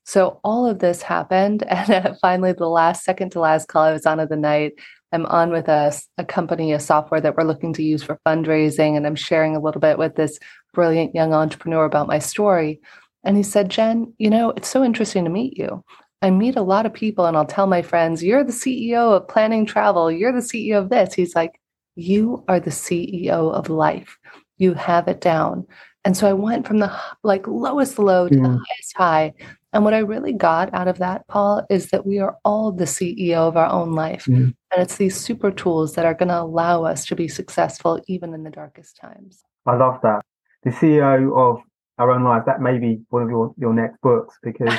So 0.05 0.41
all 0.45 0.67
of 0.67 0.79
this 0.79 1.03
happened. 1.03 1.65
And 1.69 2.17
finally, 2.21 2.53
the 2.53 2.69
last 2.69 3.05
second 3.05 3.31
to 3.33 3.41
last 3.41 3.69
call 3.69 3.83
I 3.83 3.93
was 3.93 4.07
on 4.07 4.21
of 4.21 4.29
the 4.29 4.37
night, 4.37 4.73
I'm 5.13 5.27
on 5.27 5.51
with 5.51 5.69
a, 5.69 5.93
a 6.17 6.25
company, 6.25 6.73
a 6.73 6.81
software 6.81 7.21
that 7.21 7.37
we're 7.37 7.45
looking 7.45 7.73
to 7.75 7.83
use 7.83 8.03
for 8.03 8.21
fundraising. 8.27 8.97
And 8.97 9.07
I'm 9.07 9.17
sharing 9.17 9.57
a 9.57 9.61
little 9.61 9.81
bit 9.81 9.99
with 9.99 10.15
this 10.15 10.39
brilliant 10.73 11.15
young 11.15 11.35
entrepreneur 11.35 11.85
about 11.85 12.07
my 12.07 12.21
story. 12.21 12.81
And 13.25 13.37
he 13.37 13.43
said, 13.43 13.69
Jen, 13.69 14.13
you 14.19 14.31
know, 14.31 14.51
it's 14.51 14.69
so 14.69 14.85
interesting 14.85 15.25
to 15.25 15.31
meet 15.31 15.57
you. 15.57 15.85
I 16.23 16.31
meet 16.31 16.57
a 16.57 16.63
lot 16.63 16.87
of 16.87 16.93
people 16.93 17.27
and 17.27 17.37
I'll 17.37 17.47
tell 17.47 17.67
my 17.67 17.83
friends, 17.83 18.23
you're 18.23 18.45
the 18.45 18.53
CEO 18.53 19.17
of 19.17 19.29
planning 19.29 19.67
travel. 19.67 20.11
You're 20.11 20.33
the 20.33 20.39
CEO 20.39 20.79
of 20.79 20.89
this. 20.89 21.15
He's 21.15 21.35
like, 21.37 21.61
you 21.95 22.45
are 22.49 22.61
the 22.61 22.71
CEO 22.71 23.53
of 23.53 23.69
life. 23.69 24.19
You 24.57 24.75
have 24.75 25.09
it 25.09 25.21
down. 25.21 25.67
And 26.05 26.17
so 26.17 26.29
I 26.29 26.33
went 26.33 26.67
from 26.67 26.79
the 26.79 26.97
like 27.23 27.47
lowest 27.47 27.99
low 27.99 28.29
to 28.29 28.35
the 28.35 28.49
highest 28.49 28.97
high. 28.97 29.35
And 29.73 29.85
what 29.85 29.95
I 29.95 29.99
really 29.99 30.33
got 30.33 30.73
out 30.73 30.89
of 30.89 30.99
that, 30.99 31.27
Paul, 31.29 31.67
is 31.69 31.91
that 31.91 32.07
we 32.07 32.19
are 32.19 32.37
all 32.45 32.73
the 32.73 32.85
CEO 32.85 33.37
of 33.37 33.57
our 33.57 33.69
own 33.69 33.93
life. 33.93 34.27
And 34.27 34.55
it's 34.73 34.97
these 34.97 35.17
super 35.17 35.51
tools 35.51 35.95
that 35.95 36.07
are 36.07 36.15
going 36.15 36.31
to 36.31 36.41
allow 36.41 36.85
us 36.85 37.05
to 37.07 37.17
be 37.17 37.29
successful 37.29 38.01
even 38.09 38.33
in 38.33 38.43
the 38.43 38.51
darkest 38.51 38.97
times. 38.97 39.43
I 39.67 39.77
love 39.77 40.01
that. 40.03 40.25
The 40.63 40.71
CEO 40.71 41.37
of 41.37 41.63
our 41.99 42.11
own 42.11 42.25
life, 42.25 42.45
that 42.47 42.61
may 42.61 42.79
be 42.79 43.01
one 43.11 43.23
of 43.23 43.31
your, 43.31 43.55
your 43.59 43.75
next 43.75 44.01
books 44.01 44.37
because 44.43 44.79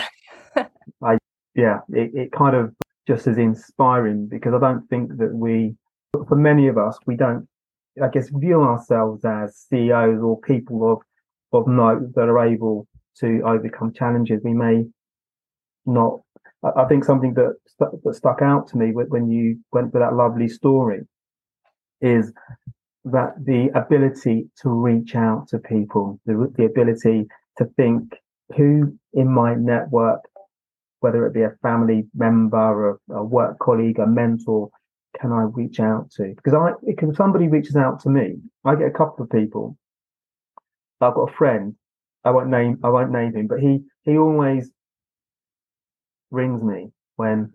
I, 1.03 1.17
yeah, 1.55 1.79
it, 1.89 2.11
it 2.13 2.31
kind 2.31 2.55
of 2.55 2.73
just 3.07 3.27
as 3.27 3.37
inspiring 3.37 4.27
because 4.27 4.53
I 4.53 4.59
don't 4.59 4.87
think 4.89 5.17
that 5.17 5.33
we, 5.33 5.75
for 6.13 6.35
many 6.35 6.67
of 6.67 6.77
us, 6.77 6.97
we 7.05 7.15
don't, 7.15 7.47
I 8.01 8.07
guess, 8.07 8.29
view 8.29 8.61
ourselves 8.61 9.25
as 9.25 9.65
CEOs 9.69 10.21
or 10.21 10.39
people 10.41 10.91
of, 10.91 10.99
of 11.51 11.67
note 11.67 12.13
that 12.15 12.29
are 12.29 12.45
able 12.45 12.87
to 13.19 13.41
overcome 13.45 13.93
challenges. 13.93 14.41
We 14.43 14.53
may 14.53 14.85
not. 15.85 16.21
I 16.75 16.85
think 16.85 17.05
something 17.05 17.33
that 17.35 17.55
that 17.79 18.15
stuck 18.15 18.41
out 18.41 18.67
to 18.69 18.77
me 18.77 18.91
when 18.91 19.29
you 19.29 19.59
went 19.71 19.91
for 19.91 19.99
that 19.99 20.13
lovely 20.13 20.49
story 20.49 21.01
is 22.01 22.33
that 23.11 23.33
the 23.45 23.69
ability 23.75 24.49
to 24.61 24.69
reach 24.69 25.15
out 25.15 25.47
to 25.49 25.59
people, 25.59 26.19
the, 26.25 26.51
the 26.57 26.65
ability 26.65 27.27
to 27.57 27.65
think 27.77 28.13
who 28.55 28.97
in 29.13 29.31
my 29.31 29.55
network, 29.55 30.21
whether 31.01 31.25
it 31.25 31.33
be 31.33 31.43
a 31.43 31.55
family 31.61 32.07
member, 32.15 32.91
a, 32.91 33.13
a 33.13 33.23
work 33.23 33.59
colleague, 33.59 33.99
a 33.99 34.07
mentor, 34.07 34.69
can 35.19 35.31
I 35.31 35.43
reach 35.43 35.79
out 35.79 36.11
to? 36.11 36.33
Because 36.35 36.53
I, 36.53 36.71
if 36.83 37.15
somebody 37.15 37.47
reaches 37.47 37.75
out 37.75 37.99
to 38.01 38.09
me, 38.09 38.37
I 38.65 38.75
get 38.75 38.87
a 38.87 38.91
couple 38.91 39.23
of 39.23 39.29
people. 39.29 39.77
I've 41.01 41.15
got 41.15 41.29
a 41.29 41.33
friend. 41.33 41.75
I 42.23 42.31
won't 42.31 42.49
name. 42.49 42.79
I 42.83 42.89
won't 42.89 43.11
name 43.11 43.33
him, 43.33 43.47
but 43.47 43.59
he 43.59 43.79
he 44.03 44.17
always 44.17 44.69
rings 46.31 46.61
me 46.61 46.91
when 47.15 47.53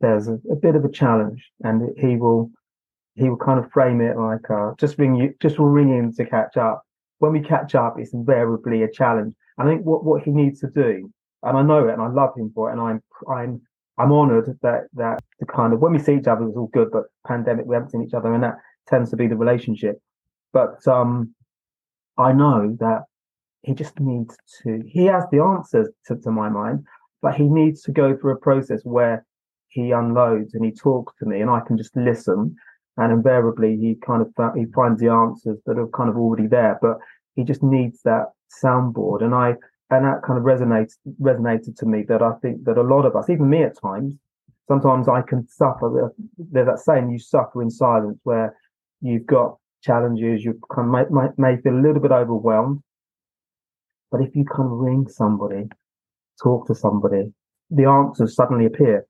there's 0.00 0.28
a, 0.28 0.38
a 0.50 0.56
bit 0.56 0.76
of 0.76 0.84
a 0.84 0.90
challenge, 0.90 1.50
and 1.62 1.98
he 1.98 2.16
will 2.16 2.50
he 3.18 3.28
will 3.28 3.36
kind 3.36 3.58
of 3.58 3.70
frame 3.72 4.00
it 4.00 4.16
like 4.16 4.48
uh, 4.50 4.72
just 4.78 4.98
ring 4.98 5.16
you, 5.16 5.34
just 5.40 5.56
ring 5.58 5.90
in 5.90 6.12
to 6.14 6.24
catch 6.24 6.56
up. 6.56 6.82
When 7.18 7.32
we 7.32 7.40
catch 7.40 7.74
up, 7.74 7.96
it's 7.98 8.14
invariably 8.14 8.82
a 8.84 8.90
challenge. 8.90 9.34
I 9.58 9.64
think 9.64 9.84
what, 9.84 10.04
what 10.04 10.22
he 10.22 10.30
needs 10.30 10.60
to 10.60 10.68
do, 10.68 11.10
and 11.42 11.58
I 11.58 11.62
know 11.62 11.88
it, 11.88 11.92
and 11.92 12.02
I 12.02 12.08
love 12.08 12.30
him 12.36 12.52
for 12.54 12.70
it, 12.70 12.72
and 12.72 12.80
I'm 12.80 13.02
I'm 13.28 13.60
I'm 13.98 14.12
honoured 14.12 14.56
that 14.62 14.86
that 14.94 15.20
the 15.40 15.46
kind 15.46 15.72
of 15.72 15.80
when 15.80 15.92
we 15.92 15.98
see 15.98 16.14
each 16.14 16.28
other, 16.28 16.46
it's 16.46 16.56
all 16.56 16.70
good. 16.72 16.90
But 16.92 17.04
pandemic, 17.26 17.66
we 17.66 17.74
haven't 17.74 17.90
seen 17.90 18.04
each 18.04 18.14
other, 18.14 18.32
and 18.32 18.42
that 18.44 18.56
tends 18.86 19.10
to 19.10 19.16
be 19.16 19.26
the 19.26 19.36
relationship. 19.36 20.00
But 20.52 20.86
um, 20.86 21.34
I 22.16 22.32
know 22.32 22.76
that 22.78 23.02
he 23.62 23.74
just 23.74 23.98
needs 23.98 24.36
to. 24.62 24.82
He 24.86 25.06
has 25.06 25.24
the 25.32 25.40
answers 25.40 25.88
to, 26.06 26.16
to 26.16 26.30
my 26.30 26.48
mind, 26.48 26.84
but 27.20 27.34
he 27.34 27.48
needs 27.48 27.82
to 27.82 27.90
go 27.90 28.16
through 28.16 28.34
a 28.34 28.38
process 28.38 28.80
where 28.84 29.26
he 29.66 29.90
unloads 29.90 30.54
and 30.54 30.64
he 30.64 30.70
talks 30.70 31.14
to 31.18 31.26
me, 31.26 31.40
and 31.40 31.50
I 31.50 31.60
can 31.66 31.76
just 31.76 31.96
listen 31.96 32.54
and 32.98 33.12
invariably 33.12 33.76
he 33.76 33.96
kind 34.06 34.22
of 34.22 34.54
he 34.54 34.66
finds 34.74 35.00
the 35.00 35.08
answers 35.08 35.58
that 35.66 35.78
are 35.78 35.88
kind 35.88 36.10
of 36.10 36.16
already 36.16 36.46
there 36.46 36.78
but 36.82 36.98
he 37.36 37.44
just 37.44 37.62
needs 37.62 38.02
that 38.02 38.26
soundboard. 38.62 39.22
And 39.22 39.34
i 39.34 39.54
and 39.90 40.04
that 40.04 40.22
kind 40.22 40.38
of 40.38 40.44
resonates 40.44 40.94
resonated 41.20 41.76
to 41.78 41.86
me 41.86 42.04
that 42.08 42.22
i 42.22 42.32
think 42.42 42.64
that 42.64 42.76
a 42.76 42.82
lot 42.82 43.06
of 43.06 43.16
us 43.16 43.30
even 43.30 43.48
me 43.48 43.62
at 43.62 43.80
times 43.80 44.14
sometimes 44.68 45.08
i 45.08 45.22
can 45.22 45.48
suffer 45.48 46.12
there's 46.36 46.66
that 46.66 46.78
saying 46.78 47.10
you 47.10 47.18
suffer 47.18 47.62
in 47.62 47.70
silence 47.70 48.18
where 48.24 48.54
you've 49.00 49.26
got 49.26 49.56
challenges 49.82 50.44
you 50.44 50.60
kind 50.74 50.88
of 50.88 51.10
may, 51.10 51.22
may, 51.22 51.54
may 51.54 51.62
feel 51.62 51.74
a 51.74 51.80
little 51.80 52.00
bit 52.00 52.10
overwhelmed. 52.10 52.82
But 54.10 54.22
if 54.22 54.34
you 54.34 54.44
kind 54.44 54.72
of 54.72 54.78
ring 54.78 55.06
somebody 55.08 55.68
talk 56.42 56.66
to 56.66 56.74
somebody 56.74 57.32
the 57.70 57.84
answers 57.84 58.34
suddenly 58.34 58.66
appear 58.66 59.06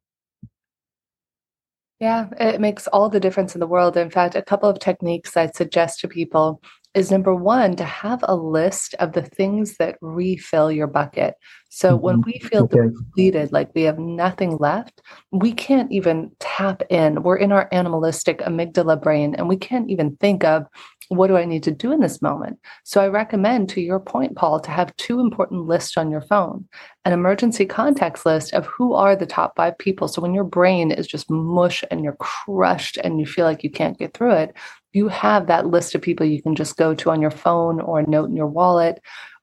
yeah, 2.01 2.29
it 2.39 2.61
makes 2.61 2.87
all 2.89 3.09
the 3.09 3.21
difference 3.21 3.55
in 3.55 3.61
the 3.61 3.67
world. 3.67 3.97
In 3.97 4.11
fact, 4.11 4.37
a 4.37 4.43
couple 4.43 4.69
of 4.69 4.79
techniques 4.79 5.37
I 5.37 5.47
suggest 5.47 6.01
to 6.01 6.09
people 6.09 6.61
is 6.95 7.11
number 7.11 7.35
one, 7.35 7.77
to 7.77 7.85
have 7.85 8.25
a 8.27 8.35
list 8.35 8.95
of 8.99 9.13
the 9.13 9.23
things 9.23 9.77
that 9.77 9.99
refill 10.01 10.73
your 10.73 10.87
bucket. 10.87 11.35
So 11.69 11.95
mm-hmm. 11.95 12.05
when 12.05 12.21
we 12.23 12.39
feel 12.39 12.65
okay. 12.65 12.89
depleted, 12.97 13.53
like 13.53 13.71
we 13.75 13.83
have 13.83 13.99
nothing 13.99 14.57
left, 14.59 15.03
we 15.33 15.53
can't 15.53 15.93
even 15.93 16.31
tap 16.41 16.83
in. 16.89 17.23
We're 17.23 17.37
in 17.37 17.53
our 17.53 17.69
animalistic 17.73 18.39
amygdala 18.39 19.03
brain 19.03 19.35
and 19.35 19.49
we 19.49 19.57
can't 19.57 19.91
even 19.91 20.17
think 20.17 20.45
of 20.45 20.67
what 21.09 21.29
do 21.29 21.37
I 21.37 21.45
need 21.45 21.63
to 21.65 21.71
do 21.71 21.93
in 21.93 22.01
this 22.01 22.23
moment? 22.23 22.59
So 22.85 23.01
I 23.01 23.09
recommend, 23.09 23.69
to 23.71 23.81
your 23.81 24.01
point, 24.01 24.37
Paul, 24.37 24.61
to 24.61 24.71
have 24.71 24.97
two 24.97 25.21
important 25.21 25.67
lists 25.67 25.97
on 25.97 26.11
your 26.11 26.21
phone 26.23 26.67
an 27.05 27.13
emergency 27.15 27.65
contacts 27.65 28.27
list 28.27 28.53
of 28.53 28.67
who 28.67 28.93
are 28.93 29.17
the 29.17 29.25
top 29.27 29.55
five 29.57 29.79
people. 29.79 30.09
So 30.09 30.21
when 30.21 30.35
your 30.35 30.45
brain 30.45 30.91
is 30.91 31.07
just 31.07 31.31
mush 31.31 31.83
and 31.91 32.05
you're 32.05 32.17
crushed 32.17 32.99
and 32.99 33.19
you 33.19 33.25
feel 33.25 33.47
like 33.47 33.65
you 33.65 33.71
can't 33.71 33.99
get 33.99 34.13
through 34.13 34.33
it, 34.33 34.55
you 34.93 35.09
have 35.09 35.47
that 35.47 35.67
list 35.67 35.95
of 35.95 36.03
people 36.03 36.27
you 36.27 36.43
can 36.43 36.55
just 36.55 36.77
go 36.77 36.95
to 36.95 37.11
on 37.11 37.23
your 37.23 37.31
phone 37.31 37.81
or 37.81 38.01
a 38.01 38.11
note 38.11 38.29
in 38.29 38.37
your 38.37 38.47
wallet 38.47 39.01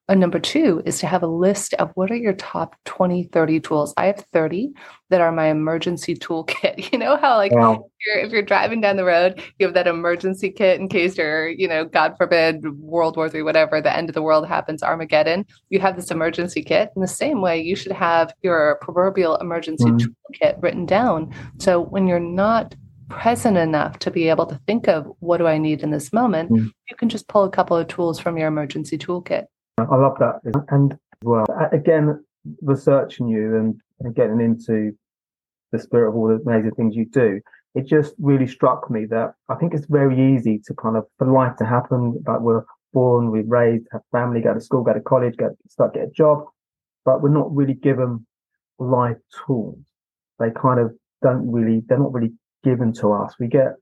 and 0.07 0.19
number 0.19 0.39
two 0.39 0.83
is 0.85 0.99
to 0.99 1.07
have 1.07 1.23
a 1.23 1.27
list 1.27 1.73
of 1.75 1.91
what 1.95 2.11
are 2.11 2.15
your 2.15 2.33
top 2.33 2.75
20, 2.85 3.23
30 3.23 3.59
tools. 3.59 3.93
I 3.97 4.05
have 4.05 4.23
30 4.31 4.71
that 5.09 5.19
are 5.19 5.31
my 5.31 5.47
emergency 5.47 6.15
toolkit. 6.15 6.75
You 6.95 6.99
know 6.99 7.17
how 7.17 7.37
like 7.37 7.51
wow. 7.51 7.73
if, 7.73 7.79
you're, 8.05 8.25
if 8.25 8.31
you're 8.31 8.41
driving 8.41 8.79
down 8.79 8.95
the 8.95 9.03
road, 9.03 9.41
you 9.57 9.65
have 9.65 9.73
that 9.73 9.87
emergency 9.87 10.51
kit 10.51 10.79
in 10.79 10.87
case 10.87 11.17
you're, 11.17 11.49
you 11.49 11.67
know, 11.67 11.83
God 11.83 12.15
forbid, 12.17 12.63
World 12.79 13.17
War 13.17 13.27
Three, 13.27 13.41
whatever, 13.41 13.81
the 13.81 13.95
end 13.95 14.09
of 14.09 14.15
the 14.15 14.21
world 14.21 14.47
happens, 14.47 14.83
Armageddon. 14.83 15.45
You 15.69 15.79
have 15.79 15.95
this 15.95 16.11
emergency 16.11 16.63
kit. 16.63 16.91
In 16.95 17.01
the 17.01 17.07
same 17.07 17.41
way, 17.41 17.59
you 17.61 17.75
should 17.75 17.91
have 17.91 18.33
your 18.43 18.77
proverbial 18.81 19.37
emergency 19.37 19.85
mm. 19.85 19.99
toolkit 19.99 20.61
written 20.61 20.85
down. 20.85 21.33
So 21.57 21.81
when 21.81 22.07
you're 22.07 22.19
not 22.19 22.75
present 23.09 23.57
enough 23.57 23.99
to 23.99 24.11
be 24.11 24.29
able 24.29 24.45
to 24.45 24.59
think 24.67 24.87
of 24.87 25.11
what 25.19 25.37
do 25.37 25.47
I 25.47 25.57
need 25.57 25.81
in 25.81 25.91
this 25.91 26.13
moment, 26.13 26.51
mm. 26.51 26.71
you 26.89 26.95
can 26.95 27.09
just 27.09 27.27
pull 27.27 27.43
a 27.43 27.51
couple 27.51 27.75
of 27.75 27.87
tools 27.87 28.19
from 28.19 28.37
your 28.37 28.47
emergency 28.47 28.97
toolkit. 28.97 29.45
I 29.77 29.95
love 29.95 30.17
that. 30.19 30.39
And 30.69 30.97
well, 31.23 31.45
again, 31.71 32.23
researching 32.61 33.27
you 33.27 33.57
and, 33.57 33.75
and 33.99 34.15
getting 34.15 34.39
into 34.39 34.91
the 35.71 35.79
spirit 35.79 36.09
of 36.09 36.15
all 36.15 36.27
the 36.27 36.35
amazing 36.49 36.71
things 36.71 36.95
you 36.95 37.05
do, 37.05 37.41
it 37.73 37.85
just 37.85 38.13
really 38.17 38.47
struck 38.47 38.89
me 38.89 39.05
that 39.05 39.33
I 39.49 39.55
think 39.55 39.73
it's 39.73 39.85
very 39.87 40.35
easy 40.35 40.61
to 40.65 40.73
kind 40.73 40.95
of 40.95 41.05
for 41.17 41.27
life 41.27 41.57
to 41.57 41.65
happen. 41.65 42.23
Like 42.25 42.39
we're 42.39 42.63
born, 42.93 43.31
we're 43.31 43.43
raised, 43.43 43.87
have 43.91 44.01
family, 44.11 44.41
go 44.41 44.53
to 44.53 44.61
school, 44.61 44.83
go 44.83 44.93
to 44.93 45.01
college, 45.01 45.35
get 45.35 45.49
start 45.67 45.93
get 45.93 46.03
a 46.03 46.11
job, 46.11 46.45
but 47.03 47.21
we're 47.21 47.29
not 47.29 47.53
really 47.53 47.73
given 47.73 48.25
life 48.79 49.17
tools. 49.45 49.77
They 50.39 50.51
kind 50.51 50.79
of 50.79 50.93
don't 51.21 51.51
really, 51.51 51.81
they're 51.87 51.99
not 51.99 52.13
really 52.13 52.33
given 52.63 52.93
to 52.93 53.11
us. 53.11 53.35
We 53.39 53.47
get 53.47 53.73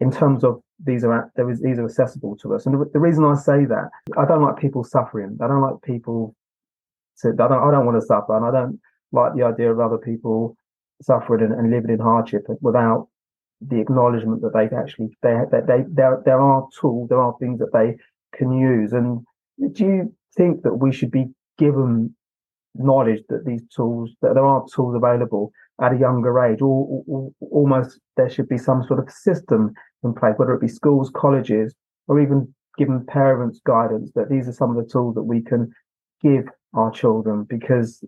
in 0.00 0.10
terms 0.10 0.44
of 0.44 0.60
these 0.84 1.04
are 1.04 1.30
there 1.36 1.50
is 1.50 1.60
these 1.60 1.78
are 1.78 1.86
accessible 1.86 2.36
to 2.36 2.54
us. 2.54 2.66
And 2.66 2.74
the, 2.74 2.90
the, 2.92 3.00
reason 3.00 3.24
I 3.24 3.34
say 3.34 3.64
that, 3.64 3.88
I 4.16 4.26
don't 4.26 4.42
like 4.42 4.58
people 4.58 4.84
suffering. 4.84 5.38
I 5.42 5.46
don't 5.46 5.62
like 5.62 5.80
people 5.82 6.34
to. 7.22 7.28
I 7.28 7.48
don't. 7.48 7.52
I 7.52 7.70
don't 7.70 7.86
want 7.86 8.00
to 8.00 8.06
suffer, 8.06 8.36
and 8.36 8.44
I 8.44 8.50
don't 8.50 8.80
like 9.12 9.34
the 9.34 9.44
idea 9.44 9.72
of 9.72 9.80
other 9.80 9.98
people 9.98 10.56
suffering 11.02 11.44
and, 11.44 11.52
and 11.54 11.70
living 11.70 11.90
in 11.90 11.98
hardship 11.98 12.46
without 12.60 13.08
the 13.60 13.80
acknowledgement 13.80 14.42
that 14.42 14.52
they 14.52 14.76
actually 14.76 15.08
they 15.22 15.34
that 15.50 15.66
they 15.66 15.84
there 15.88 16.22
there 16.24 16.40
are 16.40 16.66
tools, 16.78 17.08
there 17.08 17.20
are 17.20 17.34
things 17.40 17.58
that 17.58 17.72
they 17.72 17.96
can 18.36 18.52
use. 18.52 18.92
And 18.92 19.24
do 19.72 19.84
you 19.84 20.14
think 20.36 20.62
that 20.62 20.74
we 20.74 20.92
should 20.92 21.10
be 21.10 21.28
given 21.58 22.14
knowledge 22.78 23.22
that 23.28 23.44
these 23.44 23.62
tools 23.74 24.10
that 24.22 24.34
there 24.34 24.44
are 24.44 24.64
tools 24.74 24.94
available 24.94 25.52
at 25.82 25.92
a 25.92 25.98
younger 25.98 26.38
age, 26.44 26.62
or, 26.62 27.02
or, 27.06 27.30
or 27.40 27.48
almost 27.50 28.00
there 28.16 28.30
should 28.30 28.48
be 28.48 28.58
some 28.58 28.82
sort 28.84 28.98
of 28.98 29.10
system 29.10 29.72
in 30.02 30.14
place, 30.14 30.34
whether 30.36 30.54
it 30.54 30.60
be 30.60 30.68
schools, 30.68 31.10
colleges, 31.14 31.74
or 32.08 32.20
even 32.20 32.52
giving 32.78 33.04
parents 33.06 33.60
guidance 33.66 34.10
that 34.14 34.28
these 34.28 34.48
are 34.48 34.52
some 34.52 34.76
of 34.76 34.76
the 34.76 34.90
tools 34.90 35.14
that 35.14 35.22
we 35.22 35.40
can 35.40 35.70
give 36.22 36.44
our 36.74 36.90
children 36.90 37.44
because 37.48 38.04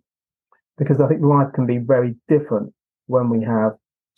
because 0.77 1.01
I 1.01 1.09
think 1.09 1.23
life 1.23 1.53
can 1.55 1.67
be 1.67 1.79
very 1.79 2.15
different 2.29 2.73
when 3.07 3.29
we 3.29 3.45
have 3.45 3.73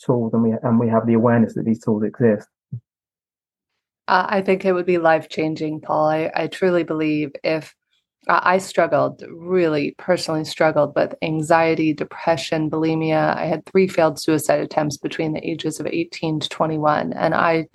tools 0.04 0.32
and 0.34 0.42
we 0.42 0.54
and 0.62 0.78
we 0.78 0.88
have 0.88 1.06
the 1.06 1.14
awareness 1.14 1.54
that 1.54 1.64
these 1.64 1.82
tools 1.82 2.04
exist. 2.04 2.48
Uh, 4.08 4.26
I 4.28 4.42
think 4.42 4.64
it 4.64 4.72
would 4.72 4.86
be 4.86 4.98
life 4.98 5.28
changing, 5.28 5.80
Paul. 5.80 6.08
I, 6.08 6.30
I 6.34 6.46
truly 6.48 6.82
believe 6.82 7.30
if 7.44 7.74
I 8.28 8.58
struggled, 8.58 9.24
really 9.30 9.94
personally 9.96 10.44
struggled 10.44 10.94
with 10.94 11.14
anxiety, 11.22 11.94
depression, 11.94 12.70
bulimia. 12.70 13.34
I 13.34 13.46
had 13.46 13.64
three 13.64 13.88
failed 13.88 14.20
suicide 14.20 14.60
attempts 14.60 14.98
between 14.98 15.32
the 15.32 15.48
ages 15.48 15.80
of 15.80 15.86
18 15.86 16.40
to 16.40 16.48
21. 16.48 17.14
And 17.14 17.34
I 17.34 17.66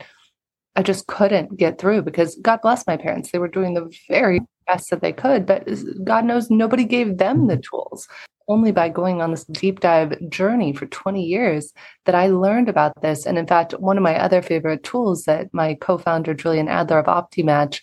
I 0.76 0.84
just 0.84 1.08
couldn't 1.08 1.58
get 1.58 1.80
through 1.80 2.02
because 2.02 2.36
God 2.42 2.60
bless 2.62 2.86
my 2.86 2.98
parents. 2.98 3.32
They 3.32 3.40
were 3.40 3.48
doing 3.48 3.74
the 3.74 3.90
very 4.10 4.42
best 4.68 4.90
that 4.90 5.02
they 5.02 5.14
could, 5.14 5.46
but 5.46 5.68
God 6.04 6.26
knows 6.26 6.50
nobody 6.50 6.84
gave 6.84 7.18
them 7.18 7.48
the 7.48 7.58
tools. 7.58 8.08
Only 8.48 8.72
by 8.72 8.90
going 8.90 9.22
on 9.22 9.32
this 9.32 9.46
deep 9.46 9.80
dive 9.80 10.14
journey 10.30 10.74
for 10.74 10.86
20 10.86 11.24
years 11.24 11.74
that 12.06 12.14
I 12.14 12.28
learned 12.28 12.70
about 12.70 13.02
this. 13.02 13.26
And 13.26 13.40
in 13.40 13.48
fact, 13.48 13.72
one 13.80 13.98
of 13.98 14.04
my 14.04 14.20
other 14.20 14.42
favorite 14.44 14.84
tools 14.84 15.24
that 15.24 15.52
my 15.52 15.76
co 15.76 15.98
founder, 15.98 16.36
Julian 16.36 16.68
Adler 16.68 17.00
of 17.00 17.06
OptiMatch, 17.06 17.80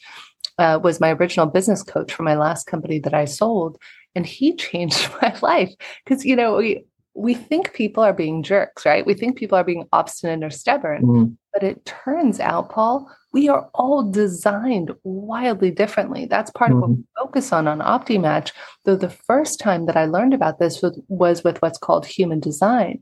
uh, 0.59 0.79
was 0.83 1.01
my 1.01 1.13
original 1.13 1.47
business 1.47 1.83
coach 1.83 2.13
for 2.13 2.23
my 2.23 2.35
last 2.35 2.67
company 2.67 2.99
that 3.01 3.15
I 3.15 3.25
sold. 3.25 3.79
And 4.15 4.27
he 4.27 4.55
changed 4.57 5.11
my 5.21 5.35
life 5.43 5.73
because, 6.05 6.25
you 6.25 6.37
know, 6.37 6.57
we, 6.57 6.85
we 7.15 7.35
think 7.35 7.75
people 7.75 8.03
are 8.03 8.15
being 8.15 8.43
jerks, 8.43 8.87
right? 8.87 9.05
We 9.05 9.15
think 9.15 9.37
people 9.37 9.59
are 9.59 9.65
being 9.65 9.87
obstinate 9.93 10.45
or 10.45 10.51
stubborn. 10.51 11.03
Mm. 11.03 11.37
But 11.53 11.63
it 11.63 11.85
turns 11.85 12.41
out, 12.41 12.71
Paul, 12.71 13.11
we 13.33 13.49
are 13.49 13.69
all 13.75 14.11
designed 14.11 14.93
wildly 15.05 15.71
differently. 15.71 16.27
That's 16.27 16.51
part 16.51 16.71
mm-hmm. 16.71 16.77
of 16.77 16.81
what 16.83 16.91
mm-hmm. 16.91 17.01
we 17.01 17.25
focus 17.25 17.53
on 17.53 17.69
on 17.69 17.81
OptiMatch. 17.81 18.53
Though 18.85 18.97
the 18.97 19.11
first 19.11 19.61
time 19.61 19.87
that 19.87 19.97
I 19.97 20.07
learned 20.07 20.33
about 20.35 20.59
this 20.59 20.81
was, 20.81 20.99
was 21.09 21.45
with 21.45 21.61
what's 21.61 21.79
called 21.79 22.07
human 22.07 22.41
design. 22.41 23.01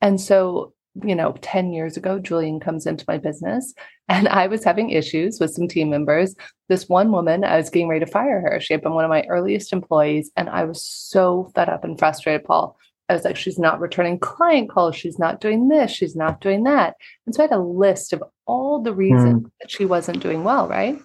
And 0.00 0.20
so, 0.20 0.72
you 1.04 1.14
know, 1.14 1.34
10 1.40 1.72
years 1.72 1.96
ago, 1.96 2.18
Julian 2.18 2.60
comes 2.60 2.86
into 2.86 3.04
my 3.08 3.16
business 3.16 3.72
and 4.08 4.28
I 4.28 4.46
was 4.46 4.62
having 4.62 4.90
issues 4.90 5.40
with 5.40 5.52
some 5.52 5.68
team 5.68 5.88
members. 5.90 6.34
This 6.68 6.88
one 6.88 7.12
woman, 7.12 7.44
I 7.44 7.56
was 7.56 7.70
getting 7.70 7.88
ready 7.88 8.04
to 8.04 8.10
fire 8.10 8.40
her. 8.40 8.60
She 8.60 8.74
had 8.74 8.82
been 8.82 8.92
one 8.92 9.04
of 9.04 9.10
my 9.10 9.24
earliest 9.28 9.72
employees. 9.72 10.30
And 10.36 10.50
I 10.50 10.64
was 10.64 10.84
so 10.84 11.50
fed 11.54 11.68
up 11.68 11.84
and 11.84 11.98
frustrated, 11.98 12.44
Paul. 12.44 12.76
I 13.08 13.14
was 13.14 13.24
like, 13.24 13.36
she's 13.36 13.58
not 13.58 13.80
returning 13.80 14.18
client 14.18 14.70
calls. 14.70 14.96
She's 14.96 15.18
not 15.18 15.40
doing 15.40 15.68
this. 15.68 15.90
She's 15.90 16.16
not 16.16 16.40
doing 16.40 16.64
that. 16.64 16.94
And 17.26 17.34
so 17.34 17.42
I 17.42 17.46
had 17.46 17.56
a 17.56 17.62
list 17.62 18.12
of 18.12 18.22
all 18.46 18.82
the 18.82 18.94
reasons 18.94 19.42
mm. 19.42 19.50
that 19.60 19.70
she 19.70 19.84
wasn't 19.84 20.22
doing 20.22 20.44
well, 20.44 20.68
right? 20.68 20.98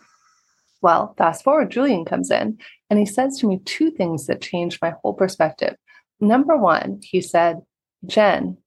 Well, 0.82 1.16
fast 1.18 1.44
forward, 1.44 1.72
Julian 1.72 2.06
comes 2.06 2.30
in 2.30 2.60
and 2.90 3.00
he 3.00 3.06
says 3.06 3.40
to 3.40 3.48
me 3.48 3.60
two 3.66 3.92
things 3.92 4.28
that 4.28 4.42
changed 4.42 4.80
my 4.82 4.94
whole 5.02 5.14
perspective. 5.14 5.76
Number 6.20 6.58
one, 6.58 7.00
he 7.02 7.22
said, 7.22 7.58
Jen, 8.06 8.58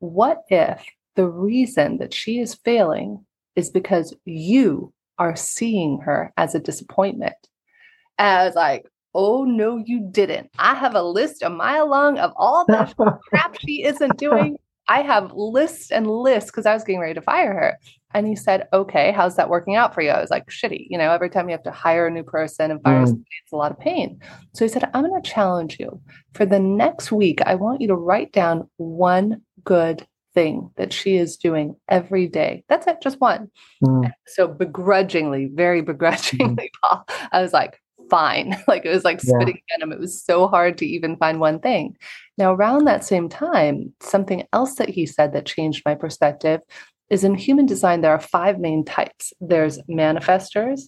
what 0.00 0.42
if 0.48 0.84
the 1.16 1.28
reason 1.28 1.98
that 1.98 2.12
she 2.12 2.40
is 2.40 2.54
failing 2.54 3.24
is 3.56 3.70
because 3.70 4.14
you 4.24 4.92
are 5.18 5.36
seeing 5.36 6.00
her 6.00 6.32
as 6.36 6.54
a 6.54 6.60
disappointment? 6.60 7.36
As 8.18 8.54
like, 8.54 8.86
Oh, 9.14 9.44
no, 9.44 9.82
you 9.84 10.08
didn't. 10.12 10.50
I 10.58 10.74
have 10.74 10.94
a 10.94 11.02
list 11.02 11.42
a 11.42 11.50
mile 11.50 11.88
long 11.88 12.18
of 12.18 12.32
all 12.36 12.64
the 12.66 12.94
crap 13.28 13.58
she 13.58 13.82
isn't 13.82 14.18
doing. 14.18 14.56
I 14.88 15.02
have 15.02 15.32
lists 15.32 15.90
and 15.90 16.06
lists 16.06 16.50
because 16.50 16.66
I 16.66 16.74
was 16.74 16.84
getting 16.84 17.00
ready 17.00 17.14
to 17.14 17.22
fire 17.22 17.52
her. 17.52 17.78
And 18.12 18.26
he 18.26 18.34
said, 18.34 18.66
Okay, 18.72 19.12
how's 19.12 19.36
that 19.36 19.48
working 19.48 19.76
out 19.76 19.94
for 19.94 20.02
you? 20.02 20.10
I 20.10 20.20
was 20.20 20.30
like, 20.30 20.48
Shitty. 20.48 20.86
You 20.90 20.98
know, 20.98 21.10
every 21.12 21.30
time 21.30 21.48
you 21.48 21.52
have 21.52 21.62
to 21.64 21.70
hire 21.70 22.06
a 22.06 22.10
new 22.10 22.22
person 22.22 22.70
and 22.70 22.82
fire 22.82 23.02
mm. 23.02 23.06
somebody, 23.06 23.28
it's 23.42 23.52
a 23.52 23.56
lot 23.56 23.72
of 23.72 23.78
pain. 23.78 24.20
So 24.54 24.64
he 24.64 24.68
said, 24.68 24.88
I'm 24.94 25.06
going 25.06 25.20
to 25.20 25.30
challenge 25.30 25.78
you. 25.78 26.00
For 26.34 26.46
the 26.46 26.58
next 26.58 27.12
week, 27.12 27.40
I 27.46 27.54
want 27.54 27.80
you 27.80 27.88
to 27.88 27.96
write 27.96 28.32
down 28.32 28.68
one 28.76 29.42
good 29.64 30.06
thing 30.34 30.70
that 30.76 30.92
she 30.92 31.16
is 31.16 31.36
doing 31.36 31.76
every 31.88 32.28
day. 32.28 32.64
That's 32.68 32.86
it, 32.86 32.98
just 33.02 33.20
one. 33.20 33.50
Mm. 33.84 34.10
So 34.26 34.46
begrudgingly, 34.46 35.50
very 35.52 35.82
begrudgingly, 35.82 36.70
mm. 36.70 36.80
Paul, 36.82 37.06
I 37.32 37.42
was 37.42 37.52
like, 37.52 37.80
fine. 38.08 38.56
Like 38.68 38.84
it 38.84 38.90
was 38.90 39.04
like 39.04 39.20
spitting 39.20 39.60
yeah. 39.68 39.76
venom. 39.78 39.92
It 39.92 40.00
was 40.00 40.22
so 40.22 40.46
hard 40.46 40.78
to 40.78 40.86
even 40.86 41.16
find 41.16 41.40
one 41.40 41.60
thing. 41.60 41.96
Now, 42.38 42.52
around 42.54 42.84
that 42.84 43.04
same 43.04 43.28
time, 43.28 43.92
something 44.00 44.46
else 44.52 44.76
that 44.76 44.88
he 44.88 45.06
said 45.06 45.32
that 45.32 45.46
changed 45.46 45.82
my 45.84 45.94
perspective 45.94 46.60
is 47.08 47.24
in 47.24 47.34
human 47.34 47.66
design, 47.66 48.00
there 48.00 48.12
are 48.12 48.20
five 48.20 48.60
main 48.60 48.84
types 48.84 49.32
there's 49.40 49.78
manifestors, 49.88 50.82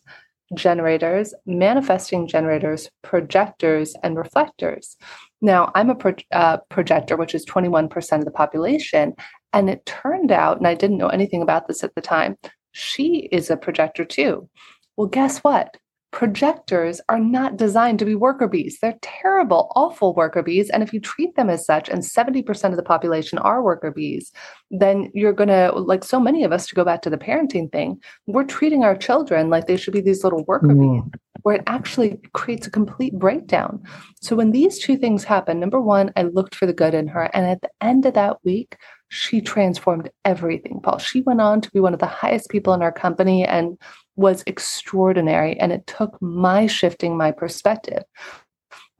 generators, 0.55 1.35
manifesting 1.47 2.29
generators, 2.29 2.89
projectors, 3.03 3.95
and 4.03 4.17
reflectors. 4.17 4.97
Now, 5.43 5.71
I'm 5.75 5.91
a 5.91 5.95
pro- 5.95 6.15
uh, 6.33 6.59
projector, 6.71 7.17
which 7.17 7.35
is 7.35 7.45
21% 7.45 8.19
of 8.19 8.25
the 8.25 8.31
population. 8.31 9.15
And 9.53 9.69
it 9.69 9.85
turned 9.85 10.33
out, 10.33 10.57
and 10.57 10.67
I 10.67 10.75
didn't 10.75 10.99
know 10.99 11.09
anything 11.09 11.43
about 11.43 11.69
this 11.69 11.85
at 11.85 11.95
the 11.95 12.01
time, 12.01 12.39
she 12.71 13.29
is 13.31 13.51
a 13.51 13.57
projector 13.57 14.05
too. 14.05 14.49
Well, 14.97 15.09
guess 15.09 15.39
what? 15.41 15.77
projectors 16.13 17.01
are 17.09 17.19
not 17.19 17.57
designed 17.57 17.99
to 17.99 18.05
be 18.05 18.15
worker 18.15 18.47
bees. 18.47 18.79
They're 18.81 18.99
terrible, 19.01 19.73
awful 19.75 20.15
worker 20.15 20.43
bees. 20.43 20.71
And 20.71 20.83
if 20.83 20.93
you 20.93 21.01
treat 21.01 21.35
them 21.35 21.51
as 21.51 21.65
such, 21.65 21.89
and 21.89 22.03
70% 22.03 22.71
of 22.71 22.77
the 22.77 22.83
population 22.83 23.39
are 23.39 23.63
worker 23.63 23.91
bees, 23.91 24.31
then 24.71 25.11
you're 25.15 25.33
going 25.33 25.49
to, 25.49 25.73
like 25.73 26.05
so 26.05 26.21
many 26.21 26.45
of 26.45 26.53
us, 26.53 26.67
to 26.67 26.75
go 26.75 26.85
back 26.85 27.03
to 27.03 27.11
the 27.11 27.17
parenting 27.17 27.73
thing, 27.73 28.01
we're 28.27 28.45
treating 28.45 28.85
our 28.85 28.95
children 28.95 29.49
like 29.49 29.67
they 29.67 29.77
should 29.77 29.95
be 29.95 30.03
these 30.03 30.23
little 30.23 30.45
worker 30.45 30.69
mm. 30.69 31.03
bees, 31.03 31.21
where 31.43 31.57
it 31.57 31.63
actually 31.67 32.19
creates 32.33 32.67
a 32.67 32.71
complete 32.71 33.19
breakdown. 33.19 33.83
So 34.21 34.37
when 34.37 34.53
these 34.53 34.79
two 34.79 34.97
things 34.97 35.25
happen, 35.25 35.61
number 35.61 35.81
one, 35.81 36.13
I 36.17 36.23
looked 36.23 36.55
for 36.55 36.67
the 36.67 36.73
good 36.73 36.95
in 36.95 37.09
her. 37.09 37.25
And 37.35 37.47
at 37.47 37.61
the 37.61 37.71
end 37.81 38.07
of 38.07 38.15
that 38.15 38.39
week, 38.45 38.77
she 39.09 39.41
transformed 39.41 40.11
everything, 40.25 40.81
Paul. 40.83 40.99
She 40.99 41.21
went 41.21 41.41
on 41.41 41.61
to 41.61 41.71
be 41.71 41.81
one 41.81 41.93
of 41.93 42.01
the 42.01 42.07
highest 42.07 42.49
people 42.49 42.73
in 42.73 42.83
our 42.83 42.93
company 42.93 43.45
and 43.45 43.77
was 44.17 44.43
extraordinary. 44.47 45.59
And 45.59 45.73
it 45.73 45.87
took 45.87 46.21
my 46.23 46.67
shifting 46.67 47.17
my 47.17 47.31
perspective. 47.31 48.03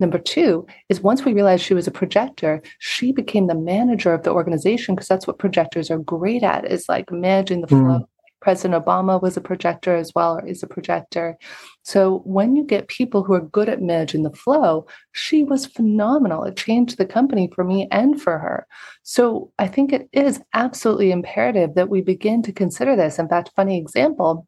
Number 0.01 0.19
two 0.19 0.67
is 0.89 1.01
once 1.01 1.25
we 1.25 1.33
realized 1.33 1.65
she 1.65 1.75
was 1.75 1.87
a 1.87 1.93
projector, 1.93 2.61
she 2.81 3.13
became 3.13 3.47
the 3.47 3.55
manager 3.55 4.13
of 4.13 4.25
the 4.25 4.33
organization 4.33 4.95
because 4.95 5.07
that's 5.07 5.27
what 5.27 5.39
projectors 5.39 5.91
are 5.91 5.99
great 5.99 6.43
at 6.43 6.71
is 6.71 6.89
like 6.89 7.13
managing 7.13 7.61
the 7.61 7.69
flow. 7.69 7.79
Mm. 7.79 8.07
President 8.41 8.85
Obama 8.85 9.23
was 9.23 9.37
a 9.37 9.41
projector 9.41 9.95
as 9.95 10.13
well, 10.15 10.39
or 10.39 10.45
is 10.45 10.63
a 10.65 10.67
projector. 10.67 11.37
So 11.83 12.23
when 12.25 12.55
you 12.57 12.65
get 12.65 12.89
people 12.89 13.25
who 13.25 13.35
are 13.35 13.41
good 13.41 13.69
at 13.69 13.83
managing 13.83 14.23
the 14.23 14.31
flow, 14.31 14.87
she 15.13 15.45
was 15.45 15.67
phenomenal. 15.67 16.45
It 16.45 16.57
changed 16.57 16.97
the 16.97 17.07
company 17.07 17.51
for 17.55 17.65
me 17.65 17.89
and 17.91 18.21
for 18.21 18.39
her. 18.39 18.67
So 19.03 19.53
I 19.59 19.67
think 19.67 19.93
it 19.93 20.09
is 20.13 20.41
absolutely 20.55 21.11
imperative 21.11 21.75
that 21.75 21.89
we 21.89 22.01
begin 22.01 22.43
to 22.43 22.53
consider 22.53 22.95
this. 22.95 23.19
In 23.19 23.29
fact, 23.29 23.51
funny 23.57 23.79
example, 23.79 24.47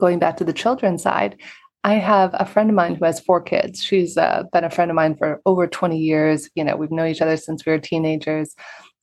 going 0.00 0.18
back 0.18 0.36
to 0.38 0.44
the 0.44 0.52
children's 0.52 1.02
side, 1.02 1.40
I 1.84 1.94
have 1.94 2.30
a 2.34 2.46
friend 2.46 2.70
of 2.70 2.76
mine 2.76 2.94
who 2.94 3.04
has 3.04 3.20
four 3.20 3.42
kids. 3.42 3.82
She's 3.82 4.16
uh, 4.16 4.44
been 4.52 4.64
a 4.64 4.70
friend 4.70 4.90
of 4.90 4.94
mine 4.94 5.16
for 5.16 5.42
over 5.44 5.66
20 5.66 5.98
years. 5.98 6.48
You 6.54 6.64
know, 6.64 6.76
we've 6.76 6.90
known 6.90 7.08
each 7.08 7.20
other 7.20 7.36
since 7.36 7.64
we 7.64 7.72
were 7.72 7.78
teenagers. 7.78 8.56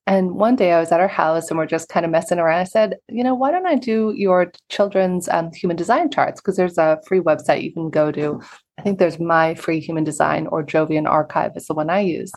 And 0.07 0.31
one 0.35 0.55
day 0.55 0.73
I 0.73 0.79
was 0.79 0.91
at 0.91 0.99
her 0.99 1.07
house 1.07 1.49
and 1.49 1.57
we're 1.57 1.67
just 1.67 1.89
kind 1.89 2.05
of 2.05 2.11
messing 2.11 2.39
around. 2.39 2.59
I 2.59 2.63
said, 2.65 2.97
you 3.07 3.23
know, 3.23 3.35
why 3.35 3.51
don't 3.51 3.67
I 3.67 3.75
do 3.75 4.13
your 4.15 4.51
children's 4.69 5.29
um, 5.29 5.51
human 5.53 5.77
design 5.77 6.09
charts? 6.09 6.41
Because 6.41 6.57
there's 6.57 6.77
a 6.77 6.99
free 7.07 7.19
website 7.19 7.63
you 7.63 7.71
can 7.71 7.89
go 7.89 8.11
to. 8.11 8.41
I 8.77 8.81
think 8.81 8.97
there's 8.97 9.19
My 9.19 9.53
Free 9.53 9.79
Human 9.79 10.03
Design 10.03 10.47
or 10.47 10.65
Jovian 10.65 11.07
Archive 11.07 11.51
is 11.55 11.67
the 11.67 11.75
one 11.75 11.89
I 11.89 11.99
use. 11.99 12.31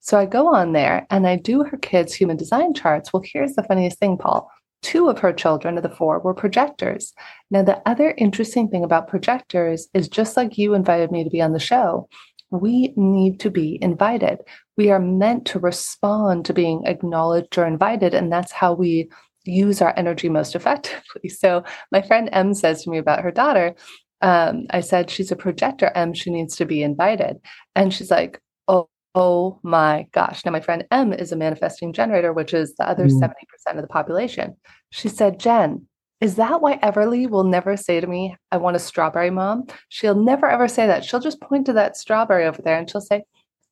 So 0.00 0.18
I 0.18 0.24
go 0.24 0.48
on 0.54 0.72
there 0.72 1.06
and 1.10 1.26
I 1.26 1.36
do 1.36 1.62
her 1.62 1.76
kids' 1.76 2.14
human 2.14 2.38
design 2.38 2.72
charts. 2.72 3.12
Well, 3.12 3.22
here's 3.24 3.54
the 3.54 3.64
funniest 3.64 3.98
thing, 3.98 4.16
Paul 4.16 4.50
two 4.82 5.08
of 5.08 5.18
her 5.18 5.32
children 5.32 5.76
of 5.76 5.82
the 5.82 5.90
four 5.90 6.18
were 6.20 6.34
projectors. 6.34 7.12
Now, 7.50 7.62
the 7.62 7.80
other 7.86 8.14
interesting 8.16 8.68
thing 8.68 8.84
about 8.84 9.08
projectors 9.08 9.88
is 9.94 10.08
just 10.08 10.36
like 10.36 10.56
you 10.56 10.74
invited 10.74 11.10
me 11.10 11.24
to 11.24 11.30
be 11.30 11.42
on 11.42 11.52
the 11.52 11.58
show, 11.58 12.08
we 12.50 12.92
need 12.96 13.40
to 13.40 13.50
be 13.50 13.78
invited. 13.80 14.40
We 14.76 14.90
are 14.90 14.98
meant 14.98 15.46
to 15.46 15.58
respond 15.58 16.44
to 16.46 16.52
being 16.52 16.84
acknowledged 16.84 17.56
or 17.58 17.66
invited. 17.66 18.14
And 18.14 18.32
that's 18.32 18.52
how 18.52 18.72
we 18.72 19.08
use 19.44 19.80
our 19.80 19.94
energy 19.96 20.28
most 20.28 20.54
effectively. 20.56 21.28
So, 21.28 21.64
my 21.92 22.02
friend 22.02 22.28
M 22.32 22.54
says 22.54 22.84
to 22.84 22.90
me 22.90 22.98
about 22.98 23.22
her 23.22 23.30
daughter, 23.30 23.74
um, 24.20 24.66
I 24.70 24.80
said, 24.80 25.10
She's 25.10 25.32
a 25.32 25.36
projector, 25.36 25.92
M, 25.94 26.12
she 26.12 26.30
needs 26.30 26.56
to 26.56 26.66
be 26.66 26.82
invited. 26.82 27.38
And 27.74 27.92
she's 27.94 28.10
like, 28.10 28.40
Oh, 28.68 28.88
Oh 29.14 29.58
my 29.62 30.06
gosh. 30.12 30.44
Now, 30.44 30.52
my 30.52 30.60
friend 30.60 30.86
M 30.90 31.12
is 31.12 31.32
a 31.32 31.36
manifesting 31.36 31.92
generator, 31.92 32.32
which 32.32 32.54
is 32.54 32.74
the 32.76 32.88
other 32.88 33.06
mm. 33.06 33.20
70% 33.20 33.32
of 33.76 33.82
the 33.82 33.88
population. 33.88 34.56
She 34.90 35.08
said, 35.08 35.40
Jen, 35.40 35.86
is 36.20 36.36
that 36.36 36.60
why 36.60 36.78
Everly 36.78 37.28
will 37.28 37.44
never 37.44 37.76
say 37.76 38.00
to 38.00 38.06
me, 38.06 38.36
I 38.50 38.56
want 38.58 38.76
a 38.76 38.80
strawberry, 38.80 39.30
mom? 39.30 39.66
She'll 39.88 40.14
never 40.14 40.48
ever 40.48 40.68
say 40.68 40.86
that. 40.86 41.04
She'll 41.04 41.20
just 41.20 41.40
point 41.40 41.66
to 41.66 41.72
that 41.74 41.96
strawberry 41.96 42.46
over 42.46 42.60
there 42.62 42.78
and 42.78 42.88
she'll 42.88 43.00
say, 43.00 43.24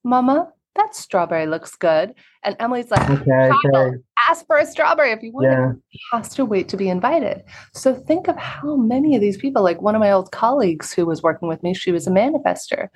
Mama, 0.05 0.51
that 0.77 0.95
strawberry 0.95 1.47
looks 1.47 1.75
good. 1.75 2.15
And 2.45 2.57
Emily's 2.61 2.91
like, 2.91 3.11
okay, 3.11 3.51
okay. 3.67 3.97
ask 4.29 4.47
for 4.47 4.57
a 4.57 4.65
strawberry 4.65 5.11
if 5.11 5.23
you 5.23 5.33
want. 5.33 5.47
Yeah. 5.47 5.73
Has 6.13 6.35
to 6.35 6.45
wait 6.45 6.69
to 6.69 6.77
be 6.77 6.89
invited. 6.89 7.43
So 7.75 7.95
think 7.95 8.29
of 8.29 8.37
how 8.37 8.77
many 8.77 9.17
of 9.17 9.21
these 9.21 9.37
people, 9.37 9.63
like 9.63 9.83
one 9.83 9.97
of 9.97 10.01
my 10.01 10.13
old 10.13 10.31
colleagues 10.31 10.93
who 10.93 11.05
was 11.05 11.23
working 11.23 11.49
with 11.49 11.63
me, 11.63 11.75
she 11.75 11.91
was 11.91 12.07
a 12.07 12.11
manifester 12.11 12.89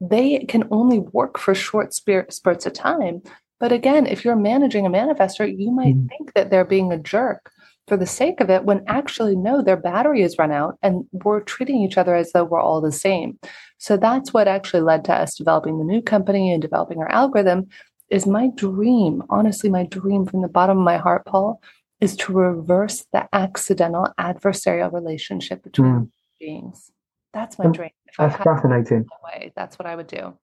they 0.00 0.44
can 0.44 0.64
only 0.70 0.98
work 0.98 1.38
for 1.38 1.54
short 1.54 1.92
spurts 1.92 2.66
of 2.66 2.72
time. 2.72 3.22
But 3.60 3.72
again, 3.72 4.06
if 4.06 4.24
you're 4.24 4.36
managing 4.36 4.86
a 4.86 4.90
manifestor, 4.90 5.58
you 5.58 5.70
might 5.70 5.96
mm 5.96 6.08
think 6.08 6.32
that 6.34 6.50
they're 6.50 6.64
being 6.64 6.92
a 6.92 6.98
jerk 6.98 7.50
for 7.88 7.96
the 7.96 8.06
sake 8.06 8.40
of 8.40 8.50
it 8.50 8.64
when 8.64 8.84
actually 8.86 9.34
no 9.36 9.62
their 9.62 9.76
battery 9.76 10.22
is 10.22 10.38
run 10.38 10.52
out 10.52 10.78
and 10.82 11.04
we're 11.12 11.40
treating 11.40 11.82
each 11.82 11.98
other 11.98 12.14
as 12.14 12.32
though 12.32 12.44
we're 12.44 12.60
all 12.60 12.80
the 12.80 12.92
same 12.92 13.38
so 13.78 13.96
that's 13.96 14.32
what 14.32 14.48
actually 14.48 14.82
led 14.82 15.04
to 15.04 15.12
us 15.12 15.36
developing 15.36 15.78
the 15.78 15.84
new 15.84 16.02
company 16.02 16.52
and 16.52 16.62
developing 16.62 16.98
our 16.98 17.10
algorithm 17.10 17.66
is 18.10 18.26
my 18.26 18.48
dream 18.56 19.22
honestly 19.30 19.70
my 19.70 19.84
dream 19.84 20.26
from 20.26 20.42
the 20.42 20.48
bottom 20.48 20.78
of 20.78 20.84
my 20.84 20.96
heart 20.96 21.24
paul 21.26 21.60
is 22.00 22.16
to 22.16 22.32
reverse 22.32 23.06
the 23.12 23.28
accidental 23.32 24.08
adversarial 24.20 24.92
relationship 24.92 25.62
between 25.62 25.92
mm. 25.92 26.10
beings 26.38 26.92
that's 27.32 27.58
my 27.58 27.66
dream. 27.66 27.90
If 28.06 28.16
that's 28.16 28.36
fascinating. 28.42 29.04
That 29.04 29.22
way, 29.22 29.52
that's 29.54 29.78
what 29.78 29.86
I 29.86 29.96
would 29.96 30.06
do. 30.06 30.34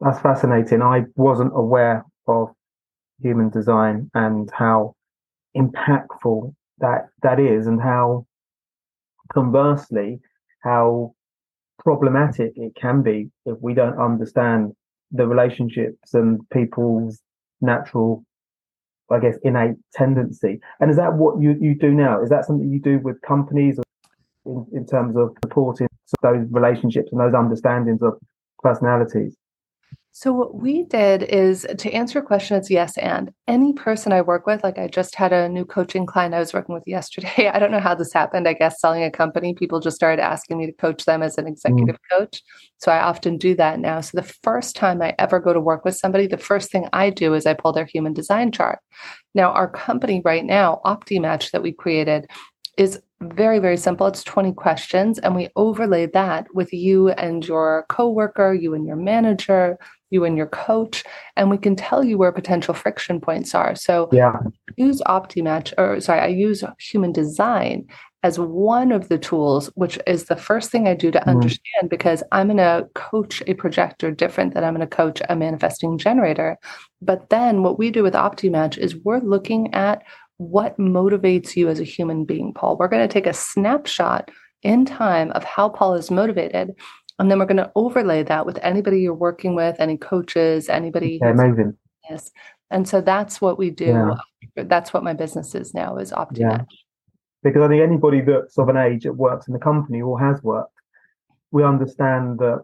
That's 0.00 0.20
fascinating. 0.20 0.82
I 0.82 1.04
wasn't 1.16 1.52
aware 1.54 2.04
of 2.26 2.52
human 3.20 3.50
design 3.50 4.10
and 4.14 4.50
how 4.52 4.94
impactful 5.56 6.54
that 6.80 7.08
that 7.22 7.38
is, 7.40 7.66
and 7.66 7.80
how 7.80 8.26
conversely, 9.32 10.20
how 10.62 11.14
problematic 11.78 12.52
it 12.56 12.74
can 12.74 13.02
be 13.02 13.30
if 13.46 13.56
we 13.60 13.74
don't 13.74 13.98
understand 13.98 14.72
the 15.12 15.26
relationships 15.26 16.14
and 16.14 16.40
people's 16.50 17.20
natural 17.60 18.24
I 19.10 19.18
guess 19.18 19.36
innate 19.42 19.76
tendency. 19.92 20.60
And 20.78 20.90
is 20.90 20.96
that 20.96 21.14
what 21.14 21.40
you, 21.42 21.56
you 21.60 21.74
do 21.74 21.90
now? 21.90 22.22
Is 22.22 22.30
that 22.30 22.44
something 22.44 22.70
you 22.70 22.80
do 22.80 23.00
with 23.00 23.20
companies 23.22 23.78
in, 24.46 24.66
in 24.72 24.86
terms 24.86 25.16
of 25.16 25.30
supporting 25.44 25.88
those 26.22 26.46
relationships 26.50 27.08
and 27.10 27.20
those 27.20 27.34
understandings 27.34 28.02
of 28.02 28.14
personalities? 28.62 29.36
So, 30.12 30.32
what 30.32 30.56
we 30.56 30.82
did 30.84 31.22
is 31.22 31.64
to 31.78 31.92
answer 31.92 32.18
your 32.18 32.26
question, 32.26 32.56
it's 32.56 32.68
yes, 32.68 32.98
and 32.98 33.32
any 33.46 33.72
person 33.72 34.12
I 34.12 34.22
work 34.22 34.44
with, 34.44 34.64
like 34.64 34.76
I 34.76 34.88
just 34.88 35.14
had 35.14 35.32
a 35.32 35.48
new 35.48 35.64
coaching 35.64 36.04
client 36.04 36.34
I 36.34 36.40
was 36.40 36.52
working 36.52 36.74
with 36.74 36.82
yesterday. 36.84 37.48
I 37.54 37.60
don't 37.60 37.70
know 37.70 37.78
how 37.78 37.94
this 37.94 38.12
happened. 38.12 38.48
I 38.48 38.54
guess 38.54 38.80
selling 38.80 39.04
a 39.04 39.10
company, 39.10 39.54
people 39.54 39.78
just 39.78 39.94
started 39.94 40.20
asking 40.20 40.58
me 40.58 40.66
to 40.66 40.72
coach 40.72 41.04
them 41.04 41.22
as 41.22 41.38
an 41.38 41.44
mm. 41.44 41.50
executive 41.50 41.96
mm. 41.96 42.18
coach. 42.18 42.42
So, 42.78 42.90
I 42.90 43.00
often 43.00 43.38
do 43.38 43.54
that 43.54 43.78
now. 43.78 44.00
So, 44.00 44.20
the 44.20 44.34
first 44.42 44.74
time 44.74 45.00
I 45.00 45.14
ever 45.18 45.38
go 45.38 45.52
to 45.52 45.60
work 45.60 45.84
with 45.84 45.96
somebody, 45.96 46.26
the 46.26 46.38
first 46.38 46.72
thing 46.72 46.88
I 46.92 47.10
do 47.10 47.34
is 47.34 47.46
I 47.46 47.54
pull 47.54 47.72
their 47.72 47.86
human 47.86 48.12
design 48.12 48.50
chart. 48.50 48.80
Now, 49.34 49.52
our 49.52 49.70
company 49.70 50.22
right 50.24 50.44
now, 50.44 50.80
OptiMatch, 50.84 51.52
that 51.52 51.62
we 51.62 51.72
created, 51.72 52.28
is 52.76 53.00
very, 53.20 53.58
very 53.58 53.76
simple. 53.76 54.06
It's 54.06 54.24
20 54.24 54.54
questions, 54.54 55.18
and 55.18 55.36
we 55.36 55.50
overlay 55.54 56.06
that 56.06 56.46
with 56.54 56.72
you 56.72 57.10
and 57.10 57.46
your 57.46 57.84
coworker, 57.88 58.54
you 58.54 58.74
and 58.74 58.86
your 58.86 58.96
manager, 58.96 59.78
you 60.10 60.24
and 60.24 60.36
your 60.36 60.46
coach, 60.46 61.04
and 61.36 61.50
we 61.50 61.58
can 61.58 61.76
tell 61.76 62.04
you 62.04 62.18
where 62.18 62.32
potential 62.32 62.74
friction 62.74 63.20
points 63.20 63.54
are. 63.54 63.74
So, 63.74 64.08
yeah, 64.12 64.32
I 64.34 64.72
use 64.76 65.00
OptiMatch, 65.06 65.72
or 65.78 66.00
sorry, 66.00 66.20
I 66.20 66.28
use 66.28 66.62
human 66.78 67.12
design 67.12 67.86
as 68.22 68.38
one 68.38 68.92
of 68.92 69.08
the 69.08 69.18
tools, 69.18 69.70
which 69.74 69.98
is 70.06 70.24
the 70.24 70.36
first 70.36 70.70
thing 70.70 70.86
I 70.86 70.94
do 70.94 71.10
to 71.10 71.20
mm. 71.20 71.26
understand 71.26 71.88
because 71.88 72.22
I'm 72.32 72.48
going 72.48 72.58
to 72.58 72.88
coach 72.94 73.42
a 73.46 73.54
projector 73.54 74.10
different 74.10 74.54
than 74.54 74.62
I'm 74.62 74.74
going 74.74 74.86
to 74.86 74.96
coach 74.96 75.22
a 75.28 75.36
manifesting 75.36 75.96
generator. 75.96 76.58
But 77.00 77.30
then 77.30 77.62
what 77.62 77.78
we 77.78 77.90
do 77.90 78.02
with 78.02 78.14
OptiMatch 78.14 78.76
is 78.76 78.96
we're 78.96 79.20
looking 79.20 79.72
at 79.72 80.02
what 80.36 80.78
motivates 80.78 81.56
you 81.56 81.68
as 81.68 81.80
a 81.80 81.84
human 81.84 82.24
being, 82.24 82.52
Paul. 82.52 82.76
We're 82.76 82.88
going 82.88 83.06
to 83.06 83.12
take 83.12 83.26
a 83.26 83.32
snapshot 83.32 84.30
in 84.62 84.84
time 84.84 85.30
of 85.32 85.44
how 85.44 85.68
Paul 85.70 85.94
is 85.94 86.10
motivated. 86.10 86.72
And 87.20 87.30
then 87.30 87.38
we're 87.38 87.44
going 87.44 87.58
to 87.58 87.70
overlay 87.74 88.22
that 88.22 88.46
with 88.46 88.58
anybody 88.62 89.02
you're 89.02 89.12
working 89.12 89.54
with, 89.54 89.78
any 89.78 89.98
coaches, 89.98 90.70
anybody. 90.70 91.20
Okay, 91.22 91.30
amazing. 91.30 91.76
Yes. 92.08 92.30
And 92.70 92.88
so 92.88 93.02
that's 93.02 93.42
what 93.42 93.58
we 93.58 93.68
do. 93.68 93.84
Yeah. 93.84 94.14
That's 94.56 94.94
what 94.94 95.04
my 95.04 95.12
business 95.12 95.54
is 95.54 95.74
now 95.74 95.98
is 95.98 96.12
OptiMatch. 96.12 96.38
Yeah. 96.38 96.62
Because 97.42 97.62
I 97.62 97.68
think 97.68 97.82
anybody 97.82 98.22
that's 98.22 98.56
of 98.56 98.70
an 98.70 98.78
age 98.78 99.04
that 99.04 99.12
works 99.12 99.48
in 99.48 99.52
the 99.52 99.60
company 99.60 100.00
or 100.00 100.18
has 100.18 100.42
worked, 100.42 100.72
we 101.50 101.62
understand 101.62 102.38
that 102.38 102.62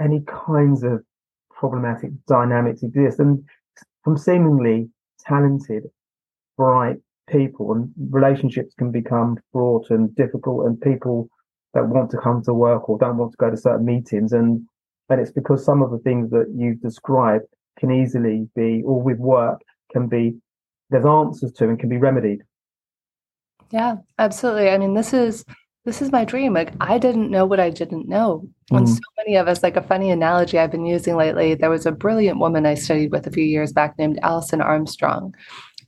any 0.00 0.24
kinds 0.26 0.82
of 0.82 1.04
problematic 1.50 2.10
dynamics 2.26 2.82
exist. 2.82 3.20
And 3.20 3.44
from 4.02 4.18
seemingly 4.18 4.90
talented 5.20 5.84
bright 6.56 6.96
people 7.30 7.72
and 7.72 7.92
relationships 8.10 8.74
can 8.74 8.90
become 8.90 9.38
fraught 9.52 9.90
and 9.90 10.14
difficult 10.16 10.66
and 10.66 10.80
people 10.80 11.28
that 11.76 11.86
want 11.86 12.10
to 12.10 12.16
come 12.16 12.42
to 12.42 12.54
work 12.54 12.88
or 12.88 12.96
don't 12.98 13.18
want 13.18 13.32
to 13.32 13.36
go 13.36 13.50
to 13.50 13.56
certain 13.56 13.84
meetings 13.84 14.32
and 14.32 14.66
and 15.10 15.20
it's 15.20 15.30
because 15.30 15.64
some 15.64 15.82
of 15.82 15.90
the 15.90 15.98
things 15.98 16.30
that 16.30 16.46
you've 16.56 16.80
described 16.80 17.44
can 17.78 17.90
easily 17.92 18.48
be 18.56 18.82
or 18.84 19.00
with 19.00 19.18
work 19.18 19.60
can 19.92 20.08
be 20.08 20.34
there's 20.88 21.04
answers 21.04 21.52
to 21.52 21.68
and 21.68 21.78
can 21.78 21.88
be 21.88 21.98
remedied. 21.98 22.42
Yeah 23.70 23.96
absolutely. 24.18 24.70
I 24.70 24.78
mean 24.78 24.94
this 24.94 25.12
is 25.12 25.44
this 25.84 26.00
is 26.00 26.10
my 26.10 26.24
dream. 26.24 26.54
Like 26.54 26.72
i 26.80 26.98
didn't 26.98 27.30
know 27.30 27.44
what 27.44 27.60
i 27.60 27.68
didn't 27.68 28.08
know. 28.08 28.48
Mm. 28.72 28.78
and 28.78 28.88
so 28.88 29.00
many 29.18 29.36
of 29.36 29.46
us 29.46 29.62
like 29.62 29.76
a 29.76 29.82
funny 29.82 30.10
analogy 30.10 30.58
i've 30.58 30.72
been 30.72 30.86
using 30.86 31.14
lately 31.14 31.54
there 31.54 31.70
was 31.70 31.86
a 31.86 31.92
brilliant 31.92 32.40
woman 32.40 32.66
i 32.66 32.74
studied 32.74 33.12
with 33.12 33.28
a 33.28 33.30
few 33.30 33.44
years 33.44 33.72
back 33.72 33.96
named 33.96 34.18
alison 34.22 34.60
armstrong 34.60 35.32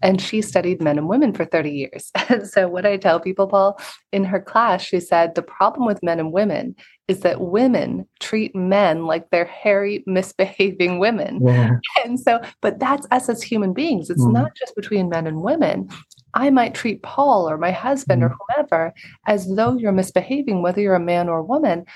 and 0.03 0.21
she 0.21 0.43
studied 0.43 0.83
men 0.83 0.99
and 0.99 1.09
women 1.09 1.33
for 1.33 1.45
30 1.45 1.71
years. 1.71 2.11
And 2.29 2.47
so, 2.49 2.69
what 2.69 2.87
I 2.87 2.97
tell 2.97 3.21
people, 3.21 3.47
Paul, 3.47 3.81
in 4.13 4.25
her 4.25 4.41
class, 4.41 4.83
she 4.83 5.01
said 5.01 5.35
the 5.35 5.43
problem 5.43 5.87
with 5.87 6.03
men 6.03 6.21
and 6.21 6.33
women 6.33 6.77
is 7.09 7.21
that 7.21 7.41
women 7.41 8.07
treat 8.21 8.55
men 8.55 9.07
like 9.07 9.31
they're 9.31 9.45
hairy, 9.45 10.05
misbehaving 10.07 10.99
women. 10.99 11.41
Yeah. 11.45 11.77
And 12.05 12.21
so, 12.21 12.41
but 12.61 12.79
that's 12.79 13.07
us 13.11 13.29
as 13.29 13.43
human 13.43 13.73
beings. 13.73 14.11
It's 14.11 14.25
mm. 14.25 14.33
not 14.33 14.55
just 14.57 14.77
between 14.77 15.09
men 15.09 15.27
and 15.27 15.43
women. 15.43 15.89
I 16.35 16.51
might 16.51 16.75
treat 16.75 17.03
Paul 17.03 17.49
or 17.49 17.57
my 17.57 17.71
husband 17.71 18.23
mm. 18.23 18.27
or 18.27 18.37
whomever 18.37 18.93
as 19.27 19.55
though 19.57 19.77
you're 19.79 19.93
misbehaving, 19.93 20.63
whether 20.63 20.81
you're 20.81 20.95
a 20.95 21.01
man 21.01 21.29
or 21.29 21.39
a 21.39 21.45
woman 21.45 21.87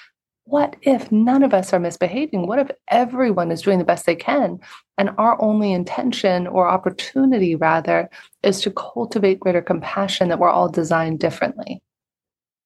what 0.45 0.77
if 0.83 1.11
none 1.13 1.43
of 1.43 1.55
us 1.55 1.73
are 1.73 1.79
misbehaving? 1.79 2.47
What 2.47 2.59
if 2.59 2.71
everyone 2.89 3.51
is 3.53 3.63
doing 3.63 3.79
the 3.79 3.85
best 3.85 4.07
they 4.07 4.17
can? 4.17 4.59
And 4.99 5.11
our 5.19 5.41
only 5.41 5.73
intention 5.73 6.47
or 6.47 6.69
opportunity, 6.69 7.55
rather, 7.55 8.11
is 8.43 8.61
to 8.63 8.71
cultivate 8.73 9.41
greater 9.41 9.63
compassion 9.63 10.29
that 10.29 10.39
we're 10.39 10.51
all 10.51 10.69
designed 10.69 11.21
differently. 11.21 11.81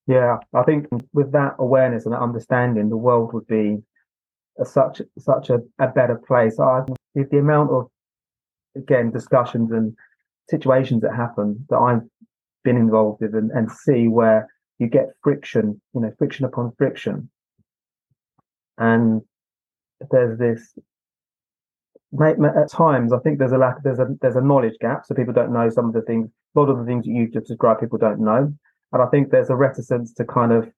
Yeah, 0.07 0.37
I 0.53 0.63
think 0.63 0.87
with 1.13 1.31
that 1.33 1.55
awareness 1.59 2.05
and 2.05 2.13
that 2.13 2.21
understanding, 2.21 2.89
the 2.89 2.97
world 2.97 3.33
would 3.33 3.47
be 3.47 3.77
a, 4.59 4.65
such 4.65 5.01
such 5.19 5.49
a, 5.49 5.59
a 5.79 5.87
better 5.87 6.15
place. 6.15 6.59
I, 6.59 6.83
the 7.13 7.37
amount 7.37 7.71
of 7.71 7.87
again 8.75 9.11
discussions 9.11 9.71
and 9.71 9.95
situations 10.49 11.01
that 11.01 11.15
happen 11.15 11.65
that 11.69 11.77
I've 11.77 12.03
been 12.63 12.77
involved 12.77 13.21
with 13.21 13.35
and, 13.35 13.51
and 13.51 13.69
see 13.71 14.07
where 14.07 14.47
you 14.79 14.87
get 14.87 15.09
friction, 15.21 15.81
you 15.93 16.01
know, 16.01 16.11
friction 16.17 16.45
upon 16.45 16.71
friction 16.77 17.29
and 18.77 19.21
there's 20.11 20.37
this 20.37 20.73
at 22.21 22.71
times 22.71 23.11
I 23.11 23.19
think 23.19 23.37
there's 23.37 23.51
a 23.51 23.57
lack 23.57 23.83
there's 23.83 23.99
a 23.99 24.07
there's 24.21 24.37
a 24.37 24.41
knowledge 24.41 24.75
gap 24.79 25.05
so 25.05 25.13
people 25.13 25.33
don't 25.33 25.51
know 25.51 25.69
some 25.69 25.87
of 25.87 25.93
the 25.93 26.01
things 26.01 26.29
a 26.55 26.59
lot 26.59 26.69
of 26.69 26.79
the 26.79 26.85
things 26.85 27.05
that 27.05 27.11
you've 27.11 27.33
just 27.33 27.47
described 27.47 27.81
people 27.81 27.97
don't 27.97 28.19
know. 28.19 28.53
And 28.93 29.01
I 29.01 29.05
think 29.07 29.29
there's 29.29 29.49
a 29.49 29.55
reticence 29.55 30.13
to 30.13 30.25
kind 30.25 30.51
of 30.51 30.69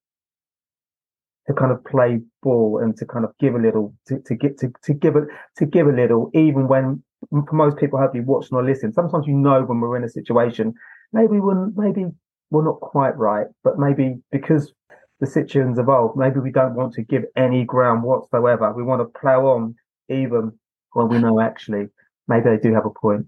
to 1.47 1.53
kind 1.53 1.71
of 1.71 1.83
play 1.85 2.19
ball 2.43 2.79
and 2.81 2.95
to 2.97 3.05
kind 3.05 3.25
of 3.25 3.31
give 3.39 3.55
a 3.55 3.59
little 3.59 3.93
to, 4.07 4.19
to 4.19 4.35
get 4.35 4.57
to, 4.59 4.71
to 4.83 4.93
give 4.93 5.15
it 5.15 5.25
to 5.57 5.65
give 5.65 5.87
a 5.87 5.91
little 5.91 6.29
even 6.33 6.67
when 6.67 7.03
for 7.31 7.53
most 7.53 7.77
people 7.77 7.99
hopefully 7.99 8.23
watching 8.23 8.57
or 8.57 8.63
listening. 8.63 8.93
Sometimes 8.93 9.27
you 9.27 9.33
know 9.33 9.63
when 9.63 9.79
we're 9.79 9.97
in 9.97 10.03
a 10.03 10.09
situation 10.09 10.73
maybe 11.13 11.39
we're 11.39 11.67
maybe 11.75 12.05
we're 12.51 12.65
not 12.65 12.79
quite 12.81 13.15
right 13.17 13.47
but 13.63 13.79
maybe 13.79 14.17
because 14.31 14.73
the 15.19 15.27
situation's 15.27 15.79
evolved. 15.79 16.17
Maybe 16.17 16.39
we 16.39 16.51
don't 16.51 16.75
want 16.75 16.93
to 16.93 17.01
give 17.01 17.23
any 17.35 17.65
ground 17.65 18.03
whatsoever. 18.03 18.73
We 18.73 18.83
want 18.83 19.01
to 19.01 19.19
plow 19.19 19.47
on 19.47 19.75
even 20.09 20.53
when 20.93 21.09
we 21.09 21.19
know 21.19 21.39
actually 21.39 21.87
maybe 22.27 22.49
they 22.49 22.57
do 22.57 22.73
have 22.73 22.85
a 22.85 22.89
point. 22.89 23.27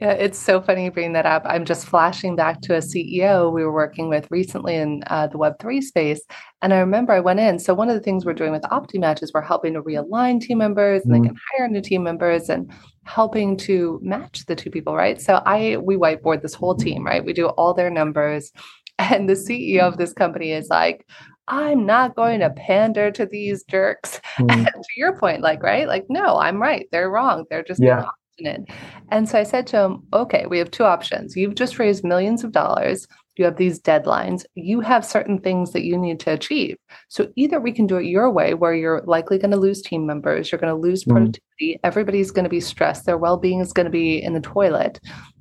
Yeah, 0.00 0.10
it's 0.10 0.38
so 0.38 0.60
funny 0.60 0.84
you 0.84 0.90
bring 0.90 1.12
that 1.12 1.24
up. 1.24 1.42
I'm 1.44 1.64
just 1.64 1.86
flashing 1.86 2.34
back 2.34 2.60
to 2.62 2.74
a 2.74 2.78
CEO 2.78 3.52
we 3.52 3.62
were 3.64 3.72
working 3.72 4.08
with 4.08 4.28
recently 4.28 4.74
in 4.74 5.04
uh, 5.06 5.28
the 5.28 5.38
Web3 5.38 5.82
space. 5.82 6.20
And 6.62 6.74
I 6.74 6.78
remember 6.78 7.12
I 7.12 7.20
went 7.20 7.38
in. 7.38 7.60
So, 7.60 7.74
one 7.74 7.88
of 7.88 7.94
the 7.94 8.00
things 8.00 8.24
we're 8.24 8.32
doing 8.32 8.50
with 8.50 8.62
OptiMatch 8.62 9.22
is 9.22 9.32
we're 9.32 9.42
helping 9.42 9.74
to 9.74 9.82
realign 9.82 10.40
team 10.40 10.58
members 10.58 11.04
and 11.04 11.12
mm. 11.12 11.22
they 11.22 11.28
can 11.28 11.36
hire 11.56 11.68
new 11.68 11.80
team 11.80 12.02
members 12.02 12.48
and 12.48 12.72
helping 13.04 13.56
to 13.58 14.00
match 14.02 14.46
the 14.46 14.56
two 14.56 14.70
people, 14.70 14.96
right? 14.96 15.20
So, 15.20 15.40
I 15.46 15.76
we 15.76 15.96
whiteboard 15.96 16.42
this 16.42 16.54
whole 16.54 16.74
team, 16.74 17.06
right? 17.06 17.24
We 17.24 17.32
do 17.32 17.46
all 17.46 17.72
their 17.72 17.90
numbers. 17.90 18.50
And 18.98 19.28
the 19.28 19.34
CEO 19.34 19.80
of 19.80 19.96
this 19.96 20.12
company 20.12 20.52
is 20.52 20.68
like, 20.68 21.06
I'm 21.48 21.84
not 21.84 22.16
going 22.16 22.40
to 22.40 22.50
pander 22.50 23.10
to 23.10 23.26
these 23.26 23.64
jerks. 23.64 24.20
Mm. 24.38 24.64
to 24.72 24.82
your 24.96 25.18
point, 25.18 25.42
like, 25.42 25.62
right? 25.62 25.86
Like, 25.86 26.06
no, 26.08 26.38
I'm 26.38 26.60
right. 26.60 26.86
They're 26.90 27.10
wrong. 27.10 27.44
They're 27.50 27.64
just 27.64 27.82
yeah. 27.82 28.04
obstinate. 28.04 28.68
And 29.10 29.28
so 29.28 29.38
I 29.38 29.42
said 29.42 29.66
to 29.68 29.78
him, 29.78 30.02
okay, 30.12 30.46
we 30.46 30.58
have 30.58 30.70
two 30.70 30.84
options. 30.84 31.36
You've 31.36 31.54
just 31.54 31.78
raised 31.78 32.04
millions 32.04 32.44
of 32.44 32.52
dollars. 32.52 33.06
You 33.36 33.44
have 33.44 33.56
these 33.56 33.80
deadlines. 33.80 34.44
You 34.54 34.80
have 34.80 35.04
certain 35.04 35.40
things 35.40 35.72
that 35.72 35.84
you 35.84 35.98
need 35.98 36.20
to 36.20 36.32
achieve. 36.32 36.76
So 37.08 37.28
either 37.36 37.60
we 37.60 37.72
can 37.72 37.86
do 37.86 37.96
it 37.96 38.06
your 38.06 38.30
way, 38.30 38.54
where 38.54 38.74
you're 38.74 39.02
likely 39.06 39.38
going 39.38 39.50
to 39.50 39.56
lose 39.56 39.82
team 39.82 40.06
members, 40.06 40.50
you're 40.50 40.60
going 40.60 40.74
to 40.74 40.80
lose 40.80 41.04
mm. 41.04 41.12
productivity, 41.12 41.74
mm. 41.74 41.80
everybody's 41.82 42.30
going 42.30 42.44
to 42.44 42.50
be 42.50 42.60
stressed, 42.60 43.06
their 43.06 43.18
well 43.18 43.36
being 43.36 43.60
is 43.60 43.72
going 43.72 43.86
to 43.86 43.90
be 43.90 44.22
in 44.22 44.34
the 44.34 44.40
toilet, 44.40 45.00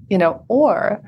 you 0.10 0.18
know, 0.18 0.44
or 0.50 1.02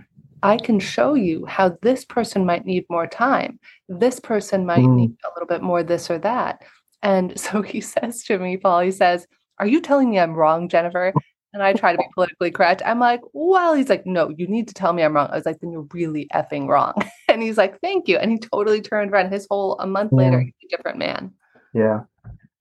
I 0.45 0.57
can 0.57 0.79
show 0.79 1.15
you 1.15 1.43
how 1.47 1.75
this 1.81 2.05
person 2.05 2.45
might 2.45 2.65
need 2.65 2.85
more 2.87 3.07
time. 3.07 3.59
This 3.89 4.19
person 4.19 4.63
might 4.63 4.85
mm. 4.85 4.95
need 4.95 5.15
a 5.25 5.29
little 5.33 5.47
bit 5.47 5.63
more 5.63 5.81
this 5.81 6.11
or 6.11 6.19
that. 6.19 6.61
And 7.01 7.37
so 7.45 7.63
he 7.63 7.81
says 7.81 8.23
to 8.25 8.37
me, 8.37 8.57
Paul, 8.57 8.81
he 8.81 8.91
says, 8.91 9.25
Are 9.59 9.65
you 9.65 9.81
telling 9.81 10.11
me 10.11 10.19
I'm 10.19 10.33
wrong, 10.33 10.69
Jennifer? 10.69 11.13
And 11.53 11.63
I 11.63 11.73
try 11.73 11.93
to 11.93 11.97
be 11.97 12.05
politically 12.13 12.51
correct. 12.51 12.83
I'm 12.85 12.99
like, 12.99 13.21
Well, 13.33 13.73
he's 13.73 13.89
like, 13.89 14.05
No, 14.05 14.29
you 14.37 14.47
need 14.47 14.67
to 14.67 14.75
tell 14.75 14.93
me 14.93 15.01
I'm 15.01 15.15
wrong. 15.15 15.29
I 15.31 15.35
was 15.35 15.47
like, 15.47 15.59
Then 15.61 15.71
you're 15.71 15.87
really 15.91 16.27
effing 16.33 16.67
wrong. 16.67 16.93
And 17.27 17.41
he's 17.41 17.57
like, 17.57 17.81
Thank 17.81 18.07
you. 18.07 18.17
And 18.17 18.31
he 18.31 18.37
totally 18.37 18.81
turned 18.81 19.11
around. 19.11 19.31
His 19.31 19.47
whole, 19.49 19.77
a 19.79 19.87
month 19.87 20.11
yeah. 20.13 20.17
later, 20.17 20.41
he's 20.41 20.53
a 20.71 20.77
different 20.77 20.99
man. 20.99 21.33
Yeah. 21.73 22.01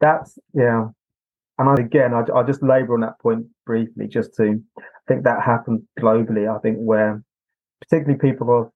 That's, 0.00 0.38
yeah. 0.54 0.88
And 1.58 1.68
I, 1.68 1.74
again, 1.74 2.14
I, 2.14 2.22
I'll 2.34 2.46
just 2.46 2.62
labor 2.62 2.94
on 2.94 3.00
that 3.02 3.20
point 3.20 3.46
briefly, 3.66 4.08
just 4.08 4.34
to 4.36 4.60
I 4.78 4.82
think 5.06 5.24
that 5.24 5.42
happens 5.42 5.82
globally. 6.00 6.52
I 6.52 6.58
think 6.60 6.78
where 6.78 7.22
particularly 7.88 8.18
people 8.18 8.60
of 8.60 8.70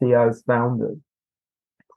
CEOs, 0.00 0.42
founders, 0.46 0.98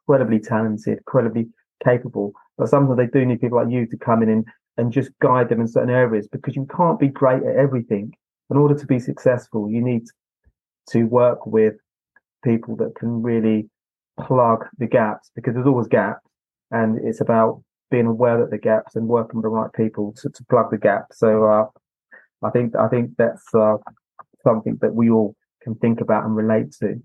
incredibly 0.07 0.39
talented, 0.39 0.97
incredibly 0.97 1.47
capable. 1.83 2.33
But 2.57 2.69
sometimes 2.69 2.97
they 2.97 3.07
do 3.07 3.25
need 3.25 3.41
people 3.41 3.57
like 3.57 3.71
you 3.71 3.85
to 3.87 3.97
come 3.97 4.23
in 4.23 4.29
and, 4.29 4.45
and 4.77 4.91
just 4.91 5.11
guide 5.21 5.49
them 5.49 5.61
in 5.61 5.67
certain 5.67 5.89
areas 5.89 6.27
because 6.31 6.55
you 6.55 6.67
can't 6.75 6.99
be 6.99 7.07
great 7.07 7.43
at 7.43 7.55
everything. 7.55 8.13
In 8.49 8.57
order 8.57 8.75
to 8.75 8.85
be 8.85 8.99
successful, 8.99 9.69
you 9.69 9.81
need 9.81 10.03
to 10.89 11.03
work 11.03 11.45
with 11.45 11.75
people 12.43 12.75
that 12.77 12.95
can 12.95 13.21
really 13.21 13.69
plug 14.19 14.65
the 14.77 14.87
gaps 14.87 15.31
because 15.35 15.53
there's 15.53 15.67
always 15.67 15.87
gaps 15.87 16.27
and 16.71 16.99
it's 17.03 17.21
about 17.21 17.63
being 17.89 18.07
aware 18.07 18.41
of 18.41 18.49
the 18.49 18.57
gaps 18.57 18.95
and 18.95 19.07
working 19.07 19.37
with 19.37 19.43
the 19.43 19.49
right 19.49 19.71
people 19.73 20.13
to, 20.17 20.29
to 20.29 20.43
plug 20.49 20.71
the 20.71 20.77
gaps. 20.77 21.19
So 21.19 21.45
uh, 21.45 21.65
I 22.43 22.49
think 22.49 22.75
I 22.75 22.87
think 22.87 23.11
that's 23.17 23.43
uh, 23.53 23.77
something 24.43 24.77
that 24.81 24.95
we 24.95 25.09
all 25.09 25.35
can 25.61 25.75
think 25.75 26.01
about 26.01 26.25
and 26.25 26.35
relate 26.35 26.71
to. 26.79 27.01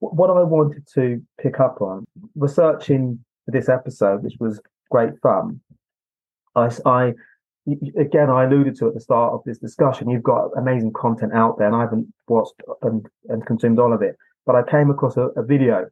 What 0.00 0.28
I 0.28 0.42
wanted 0.42 0.86
to 0.94 1.22
pick 1.40 1.60
up 1.60 1.80
on 1.80 2.04
researching 2.34 3.24
for 3.44 3.52
this 3.52 3.68
episode, 3.68 4.22
which 4.22 4.36
was 4.38 4.60
great 4.90 5.18
fun. 5.22 5.60
I, 6.54 6.70
I 6.84 7.14
again 7.96 8.28
I 8.30 8.44
alluded 8.44 8.76
to 8.76 8.88
at 8.88 8.94
the 8.94 9.00
start 9.00 9.32
of 9.32 9.42
this 9.44 9.58
discussion. 9.58 10.10
You've 10.10 10.22
got 10.22 10.50
amazing 10.56 10.92
content 10.92 11.32
out 11.32 11.58
there, 11.58 11.66
and 11.66 11.76
I 11.76 11.80
haven't 11.80 12.12
watched 12.28 12.54
and, 12.82 13.06
and 13.28 13.46
consumed 13.46 13.78
all 13.78 13.92
of 13.92 14.02
it. 14.02 14.16
But 14.46 14.56
I 14.56 14.62
came 14.62 14.90
across 14.90 15.16
a, 15.16 15.28
a 15.36 15.42
video, 15.42 15.88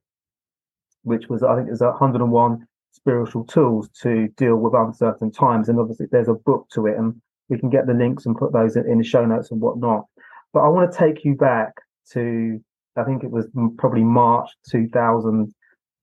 which 1.03 1.29
was 1.29 1.43
I 1.43 1.57
think 1.57 1.69
it 1.69 1.73
was 1.73 1.81
101 1.81 2.67
spiritual 2.93 3.45
tools 3.45 3.89
to 4.03 4.29
deal 4.37 4.57
with 4.57 4.75
uncertain 4.75 5.33
times, 5.33 5.69
and 5.69 5.79
obviously 5.79 6.07
there's 6.11 6.29
a 6.29 6.35
book 6.35 6.69
to 6.75 6.87
it, 6.87 6.99
and 6.99 7.21
we 7.49 7.59
can 7.59 7.71
get 7.71 7.87
the 7.87 7.95
links 7.95 8.27
and 8.27 8.37
put 8.37 8.53
those 8.53 8.77
in, 8.77 8.89
in 8.91 8.99
the 8.99 9.05
show 9.05 9.25
notes 9.25 9.51
and 9.51 9.61
whatnot. 9.61 10.07
But 10.53 10.61
I 10.61 10.69
want 10.69 10.93
to 10.93 10.99
take 10.99 11.25
you 11.25 11.35
back 11.35 11.73
to 12.13 12.61
I 12.97 13.05
think 13.05 13.25
it 13.25 13.31
was 13.31 13.49
probably 13.79 14.05
March 14.05 14.51
2000 14.71 15.53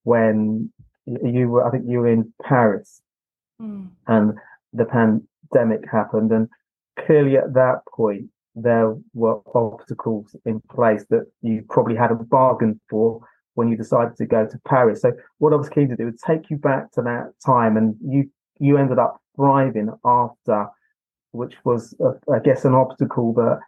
when 0.04 0.72
you 1.06 1.50
were 1.50 1.68
I 1.68 1.72
think 1.72 1.86
you 1.88 2.00
were 2.00 2.08
in 2.08 2.34
Paris 2.44 3.02
mm. 3.62 3.88
and 4.08 4.34
the 4.74 4.86
pandemic 4.86 5.90
happened 5.92 6.32
and 6.32 6.48
clearly 7.06 7.38
at 7.38 7.54
that 7.54 7.82
point 7.96 8.26
there 8.56 8.96
were 9.14 9.40
obstacles 9.54 10.36
in 10.46 10.62
place 10.72 11.06
that 11.10 11.26
you 11.42 11.64
probably 11.70 11.96
hadn't 11.96 12.30
bargained 12.30 12.80
for 12.90 13.22
when 13.54 13.70
you 13.70 13.78
decided 13.78 14.16
to 14.16 14.26
go 14.26 14.46
to 14.48 14.60
Paris. 14.68 15.02
So 15.02 15.12
what 15.38 15.54
I 15.54 15.58
was 15.58 15.70
keen 15.70 15.90
to 15.90 15.96
do 15.96 16.06
was 16.06 16.22
take 16.26 16.50
you 16.50 16.58
back 16.58 16.92
to 16.94 17.02
that 17.04 17.34
time 17.46 17.78
and 17.78 17.96
you 18.02 18.30
you 18.60 18.78
ended 18.78 19.00
up 19.00 19.22
thriving 19.36 19.90
after 20.04 20.68
which 21.32 21.56
was 21.64 21.96
uh, 22.04 22.14
I 22.34 22.40
guess 22.40 22.66
an 22.66 22.74
obstacle 22.74 23.34
that 23.34 23.60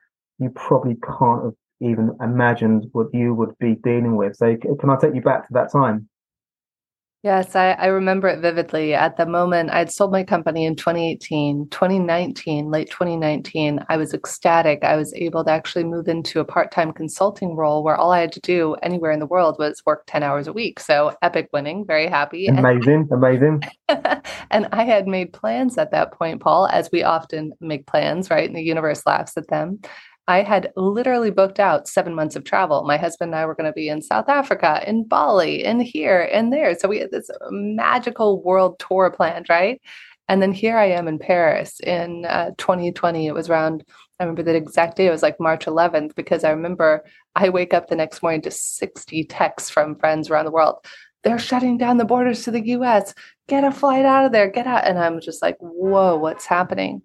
you 0.41 0.49
probably 0.49 0.95
can't 0.95 1.43
have 1.45 1.53
even 1.81 2.15
imagined 2.21 2.87
what 2.91 3.07
you 3.13 3.33
would 3.33 3.57
be 3.59 3.75
dealing 3.75 4.15
with. 4.15 4.35
So 4.35 4.55
can 4.57 4.89
I 4.89 4.97
take 4.97 5.15
you 5.15 5.21
back 5.21 5.47
to 5.47 5.53
that 5.53 5.71
time? 5.71 6.09
Yes, 7.23 7.55
I, 7.55 7.73
I, 7.73 7.85
remember 7.85 8.27
it 8.29 8.39
vividly. 8.39 8.95
At 8.95 9.15
the 9.15 9.27
moment, 9.27 9.69
I'd 9.69 9.91
sold 9.91 10.11
my 10.11 10.23
company 10.23 10.65
in 10.65 10.75
2018. 10.75 11.69
2019, 11.69 12.71
late 12.71 12.89
2019, 12.89 13.79
I 13.89 13.97
was 13.97 14.15
ecstatic. 14.15 14.83
I 14.83 14.95
was 14.95 15.13
able 15.13 15.43
to 15.43 15.51
actually 15.51 15.83
move 15.83 16.07
into 16.07 16.39
a 16.39 16.45
part 16.45 16.71
time 16.71 16.91
consulting 16.91 17.55
role 17.55 17.83
where 17.83 17.95
all 17.95 18.11
I 18.11 18.21
had 18.21 18.31
to 18.31 18.39
do 18.39 18.73
anywhere 18.81 19.11
in 19.11 19.19
the 19.19 19.27
world 19.27 19.57
was 19.59 19.83
work 19.85 20.05
10 20.07 20.23
hours 20.23 20.47
a 20.47 20.53
week. 20.53 20.79
So 20.79 21.15
epic 21.21 21.49
winning, 21.53 21.85
very 21.85 22.07
happy. 22.07 22.47
Amazing, 22.61 23.07
amazing. 23.11 23.61
and 24.49 24.67
I 24.71 24.83
had 24.83 25.05
made 25.05 25.31
plans 25.31 25.77
at 25.77 25.91
that 25.91 26.13
point, 26.13 26.41
Paul, 26.41 26.69
as 26.69 26.89
we 26.91 27.03
often 27.03 27.53
make 27.61 27.85
plans, 27.85 28.31
right? 28.31 28.47
And 28.47 28.57
the 28.57 28.63
universe 28.63 29.05
laughs 29.05 29.37
at 29.37 29.47
them. 29.47 29.79
I 30.27 30.43
had 30.43 30.71
literally 30.75 31.31
booked 31.31 31.59
out 31.59 31.87
seven 31.87 32.13
months 32.13 32.35
of 32.35 32.43
travel. 32.43 32.83
My 32.83 32.97
husband 32.97 33.33
and 33.33 33.39
I 33.39 33.45
were 33.45 33.55
going 33.55 33.69
to 33.69 33.73
be 33.73 33.89
in 33.89 34.01
South 34.01 34.29
Africa, 34.29 34.83
in 34.87 35.07
Bali, 35.07 35.63
in 35.63 35.79
here, 35.79 36.29
and 36.31 36.53
there. 36.53 36.77
So 36.77 36.87
we 36.87 36.99
had 36.99 37.11
this 37.11 37.29
magical 37.49 38.41
world 38.43 38.79
tour 38.79 39.11
planned, 39.11 39.47
right? 39.49 39.81
And 40.27 40.41
then 40.41 40.53
here 40.53 40.77
I 40.77 40.85
am 40.85 41.07
in 41.07 41.19
Paris 41.19 41.79
in 41.81 42.25
uh, 42.25 42.51
2020. 42.57 43.27
It 43.27 43.33
was 43.33 43.49
around, 43.49 43.83
I 44.19 44.23
remember 44.23 44.43
the 44.43 44.55
exact 44.55 44.95
day, 44.95 45.07
it 45.07 45.11
was 45.11 45.23
like 45.23 45.39
March 45.39 45.65
11th, 45.65 46.15
because 46.15 46.43
I 46.43 46.51
remember 46.51 47.03
I 47.35 47.49
wake 47.49 47.73
up 47.73 47.87
the 47.87 47.97
next 47.97 48.21
morning 48.21 48.41
to 48.43 48.51
60 48.51 49.25
texts 49.25 49.69
from 49.69 49.97
friends 49.97 50.29
around 50.29 50.45
the 50.45 50.51
world. 50.51 50.85
They're 51.23 51.39
shutting 51.39 51.77
down 51.77 51.97
the 51.97 52.05
borders 52.05 52.43
to 52.43 52.51
the 52.51 52.65
US. 52.69 53.13
Get 53.47 53.63
a 53.63 53.71
flight 53.71 54.05
out 54.05 54.25
of 54.25 54.31
there, 54.31 54.49
get 54.49 54.67
out. 54.67 54.85
And 54.85 54.97
I'm 54.97 55.19
just 55.19 55.41
like, 55.41 55.57
whoa, 55.59 56.15
what's 56.15 56.45
happening? 56.45 57.01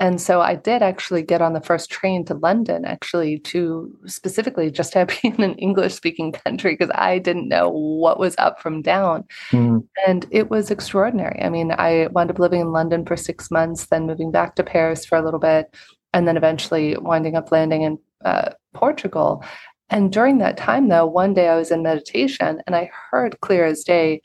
And 0.00 0.18
so 0.18 0.40
I 0.40 0.54
did 0.54 0.82
actually 0.82 1.22
get 1.22 1.42
on 1.42 1.52
the 1.52 1.60
first 1.60 1.90
train 1.90 2.24
to 2.24 2.34
London, 2.34 2.86
actually, 2.86 3.38
to 3.40 3.94
specifically 4.06 4.70
just 4.70 4.94
to 4.94 5.06
be 5.22 5.28
in 5.28 5.42
an 5.42 5.54
English 5.56 5.94
speaking 5.94 6.32
country 6.32 6.72
because 6.72 6.90
I 6.94 7.18
didn't 7.18 7.48
know 7.48 7.68
what 7.68 8.18
was 8.18 8.34
up 8.38 8.60
from 8.60 8.80
down. 8.80 9.24
Mm. 9.50 9.86
And 10.06 10.26
it 10.30 10.48
was 10.48 10.70
extraordinary. 10.70 11.40
I 11.42 11.50
mean, 11.50 11.72
I 11.72 12.08
wound 12.12 12.30
up 12.30 12.38
living 12.38 12.62
in 12.62 12.72
London 12.72 13.04
for 13.04 13.16
six 13.16 13.50
months, 13.50 13.86
then 13.86 14.06
moving 14.06 14.32
back 14.32 14.56
to 14.56 14.64
Paris 14.64 15.04
for 15.04 15.18
a 15.18 15.22
little 15.22 15.40
bit, 15.40 15.74
and 16.14 16.26
then 16.26 16.38
eventually 16.38 16.96
winding 16.96 17.36
up 17.36 17.52
landing 17.52 17.82
in 17.82 17.98
uh, 18.24 18.50
Portugal. 18.72 19.44
And 19.90 20.10
during 20.10 20.38
that 20.38 20.56
time, 20.56 20.88
though, 20.88 21.06
one 21.06 21.34
day 21.34 21.48
I 21.48 21.56
was 21.56 21.70
in 21.70 21.82
meditation 21.82 22.62
and 22.66 22.74
I 22.74 22.90
heard 23.10 23.40
clear 23.40 23.66
as 23.66 23.84
day 23.84 24.22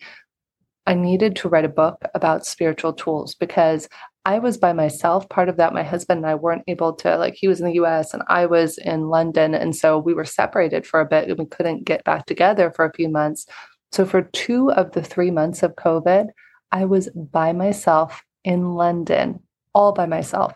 I 0.88 0.94
needed 0.94 1.36
to 1.38 1.50
write 1.50 1.66
a 1.66 1.70
book 1.70 2.04
about 2.14 2.46
spiritual 2.46 2.94
tools 2.94 3.34
because 3.34 3.90
I 4.26 4.40
was 4.40 4.58
by 4.58 4.74
myself. 4.74 5.30
Part 5.30 5.50
of 5.50 5.58
that, 5.58 5.74
my 5.74 5.84
husband 5.84 6.18
and 6.18 6.28
I 6.28 6.36
weren't 6.36 6.64
able 6.68 6.94
to, 6.94 7.18
like, 7.18 7.36
he 7.36 7.48
was 7.48 7.60
in 7.60 7.68
the 7.68 7.76
US 7.84 8.14
and 8.14 8.24
I 8.28 8.48
was 8.48 8.78
in 8.80 9.10
London. 9.10 9.54
And 9.54 9.76
so 9.76 10.00
we 10.00 10.14
were 10.14 10.26
separated 10.26 10.86
for 10.86 11.00
a 11.00 11.06
bit 11.06 11.30
and 11.30 11.38
we 11.38 11.46
couldn't 11.46 11.86
get 11.86 12.04
back 12.04 12.26
together 12.26 12.72
for 12.72 12.86
a 12.86 12.94
few 12.94 13.08
months. 13.08 13.46
So 13.92 14.06
for 14.06 14.24
two 14.24 14.72
of 14.72 14.92
the 14.92 15.04
three 15.04 15.32
months 15.32 15.64
of 15.64 15.76
COVID, 15.76 16.30
I 16.72 16.86
was 16.86 17.10
by 17.10 17.54
myself 17.54 18.24
in 18.44 18.74
London, 18.74 19.40
all 19.74 19.94
by 19.94 20.08
myself. 20.08 20.54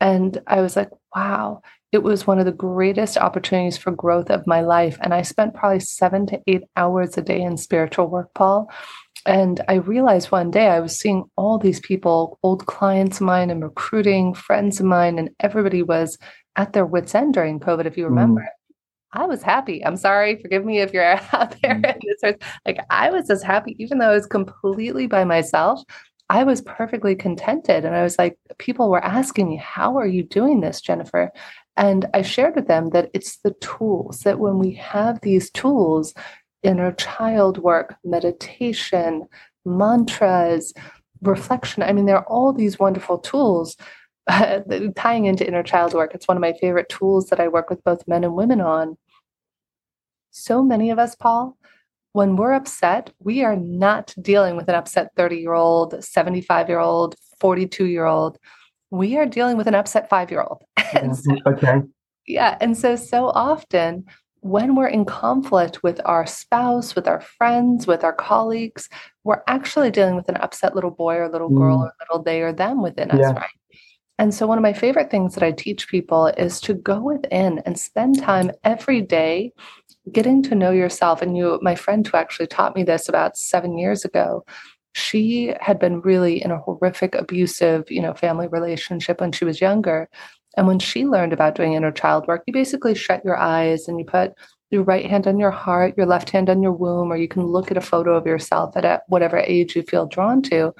And 0.00 0.40
I 0.46 0.60
was 0.60 0.76
like, 0.76 0.90
wow, 1.14 1.62
it 1.90 2.02
was 2.02 2.26
one 2.26 2.38
of 2.38 2.44
the 2.44 2.52
greatest 2.52 3.16
opportunities 3.16 3.78
for 3.78 3.90
growth 3.90 4.30
of 4.30 4.46
my 4.46 4.60
life. 4.60 4.98
And 5.00 5.12
I 5.12 5.22
spent 5.22 5.54
probably 5.54 5.80
seven 5.80 6.26
to 6.26 6.40
eight 6.46 6.64
hours 6.76 7.16
a 7.16 7.22
day 7.22 7.40
in 7.40 7.56
spiritual 7.56 8.08
work, 8.08 8.32
Paul. 8.34 8.70
And 9.26 9.62
I 9.68 9.74
realized 9.74 10.30
one 10.30 10.50
day 10.50 10.68
I 10.68 10.80
was 10.80 10.98
seeing 10.98 11.24
all 11.36 11.58
these 11.58 11.80
people, 11.80 12.38
old 12.42 12.66
clients 12.66 13.20
of 13.20 13.26
mine 13.26 13.50
and 13.50 13.62
recruiting 13.62 14.34
friends 14.34 14.80
of 14.80 14.86
mine, 14.86 15.18
and 15.18 15.30
everybody 15.40 15.82
was 15.82 16.18
at 16.56 16.72
their 16.72 16.86
wits' 16.86 17.14
end 17.14 17.34
during 17.34 17.60
COVID, 17.60 17.86
if 17.86 17.96
you 17.96 18.04
remember. 18.06 18.42
Mm. 18.42 18.46
I 19.12 19.26
was 19.26 19.42
happy. 19.42 19.84
I'm 19.84 19.96
sorry. 19.96 20.40
Forgive 20.40 20.64
me 20.64 20.80
if 20.80 20.92
you're 20.92 21.04
out 21.32 21.56
there. 21.62 21.80
Mm. 21.80 22.42
like 22.66 22.78
I 22.90 23.10
was 23.10 23.30
as 23.30 23.42
happy, 23.42 23.76
even 23.78 23.98
though 23.98 24.10
I 24.10 24.14
was 24.14 24.26
completely 24.26 25.06
by 25.06 25.24
myself. 25.24 25.82
I 26.30 26.44
was 26.44 26.60
perfectly 26.60 27.14
contented. 27.14 27.86
And 27.86 27.96
I 27.96 28.02
was 28.02 28.18
like, 28.18 28.36
people 28.58 28.90
were 28.90 29.02
asking 29.02 29.48
me, 29.48 29.56
How 29.56 29.96
are 29.96 30.06
you 30.06 30.22
doing 30.22 30.60
this, 30.60 30.80
Jennifer? 30.80 31.30
And 31.76 32.06
I 32.12 32.22
shared 32.22 32.56
with 32.56 32.66
them 32.66 32.90
that 32.90 33.08
it's 33.14 33.38
the 33.38 33.54
tools, 33.60 34.20
that 34.20 34.40
when 34.40 34.58
we 34.58 34.74
have 34.74 35.20
these 35.20 35.50
tools, 35.50 36.12
inner 36.62 36.92
child 36.92 37.58
work, 37.58 37.96
meditation, 38.04 39.26
mantras, 39.64 40.72
reflection. 41.22 41.82
I 41.82 41.92
mean, 41.92 42.06
there 42.06 42.18
are 42.18 42.26
all 42.26 42.52
these 42.52 42.78
wonderful 42.78 43.18
tools 43.18 43.76
uh, 44.28 44.60
tying 44.96 45.26
into 45.26 45.46
inner 45.46 45.62
child 45.62 45.94
work. 45.94 46.14
It's 46.14 46.28
one 46.28 46.36
of 46.36 46.40
my 46.40 46.54
favorite 46.60 46.88
tools 46.88 47.28
that 47.28 47.40
I 47.40 47.48
work 47.48 47.70
with 47.70 47.82
both 47.84 48.06
men 48.06 48.24
and 48.24 48.34
women 48.34 48.60
on. 48.60 48.96
So 50.30 50.62
many 50.62 50.90
of 50.90 50.98
us, 50.98 51.14
Paul, 51.14 51.56
when 52.12 52.36
we're 52.36 52.52
upset, 52.52 53.10
we 53.20 53.44
are 53.44 53.56
not 53.56 54.14
dealing 54.20 54.56
with 54.56 54.68
an 54.68 54.74
upset 54.74 55.10
30 55.16 55.36
year 55.36 55.54
old, 55.54 56.02
75 56.02 56.68
year 56.68 56.80
old, 56.80 57.16
42 57.40 57.86
year 57.86 58.06
old. 58.06 58.38
We 58.90 59.16
are 59.16 59.26
dealing 59.26 59.56
with 59.56 59.66
an 59.66 59.74
upset 59.74 60.08
five 60.08 60.30
year 60.30 60.42
old. 60.42 60.62
okay. 61.46 61.82
Yeah. 62.26 62.56
And 62.60 62.76
so, 62.76 62.96
so 62.96 63.26
often 63.26 64.04
when 64.40 64.74
we're 64.74 64.88
in 64.88 65.04
conflict 65.04 65.82
with 65.82 66.00
our 66.04 66.26
spouse, 66.26 66.94
with 66.94 67.08
our 67.08 67.20
friends, 67.20 67.86
with 67.86 68.04
our 68.04 68.12
colleagues, 68.12 68.88
we're 69.24 69.42
actually 69.48 69.90
dealing 69.90 70.16
with 70.16 70.28
an 70.28 70.36
upset 70.36 70.74
little 70.74 70.90
boy 70.90 71.16
or 71.16 71.28
little 71.28 71.48
girl 71.48 71.78
mm. 71.78 71.82
or 71.82 71.92
little 72.00 72.22
they 72.22 72.42
or 72.42 72.52
them 72.52 72.82
within 72.82 73.08
yeah. 73.08 73.30
us, 73.30 73.34
right? 73.34 73.50
And 74.20 74.34
so, 74.34 74.46
one 74.46 74.58
of 74.58 74.62
my 74.62 74.72
favorite 74.72 75.10
things 75.10 75.34
that 75.34 75.44
I 75.44 75.52
teach 75.52 75.88
people 75.88 76.26
is 76.26 76.60
to 76.62 76.74
go 76.74 77.00
within 77.00 77.60
and 77.60 77.78
spend 77.78 78.20
time 78.20 78.50
every 78.64 79.00
day 79.00 79.52
getting 80.10 80.42
to 80.44 80.56
know 80.56 80.72
yourself. 80.72 81.22
And 81.22 81.36
you, 81.36 81.58
my 81.62 81.76
friend 81.76 82.06
who 82.06 82.16
actually 82.16 82.48
taught 82.48 82.74
me 82.74 82.82
this 82.82 83.08
about 83.08 83.36
seven 83.36 83.78
years 83.78 84.04
ago, 84.04 84.44
she 84.94 85.54
had 85.60 85.78
been 85.78 86.00
really 86.00 86.42
in 86.42 86.50
a 86.50 86.58
horrific, 86.58 87.14
abusive, 87.14 87.88
you 87.90 88.02
know, 88.02 88.12
family 88.14 88.48
relationship 88.48 89.20
when 89.20 89.30
she 89.30 89.44
was 89.44 89.60
younger. 89.60 90.08
And 90.56 90.66
when 90.66 90.78
she 90.78 91.04
learned 91.04 91.32
about 91.32 91.54
doing 91.54 91.74
inner 91.74 91.92
child 91.92 92.26
work, 92.26 92.42
you 92.46 92.52
basically 92.52 92.94
shut 92.94 93.24
your 93.24 93.36
eyes 93.36 93.86
and 93.86 93.98
you 93.98 94.04
put 94.04 94.32
your 94.70 94.82
right 94.82 95.06
hand 95.06 95.26
on 95.26 95.38
your 95.38 95.50
heart, 95.50 95.94
your 95.96 96.06
left 96.06 96.30
hand 96.30 96.50
on 96.50 96.62
your 96.62 96.72
womb, 96.72 97.10
or 97.10 97.16
you 97.16 97.28
can 97.28 97.46
look 97.46 97.70
at 97.70 97.76
a 97.76 97.82
photo 97.82 98.14
of 98.14 98.26
yourself 98.26 98.76
at 98.76 98.84
a, 98.84 99.00
whatever 99.08 99.38
age 99.38 99.76
you 99.76 99.82
feel 99.82 100.06
drawn 100.06 100.42
to. 100.42 100.74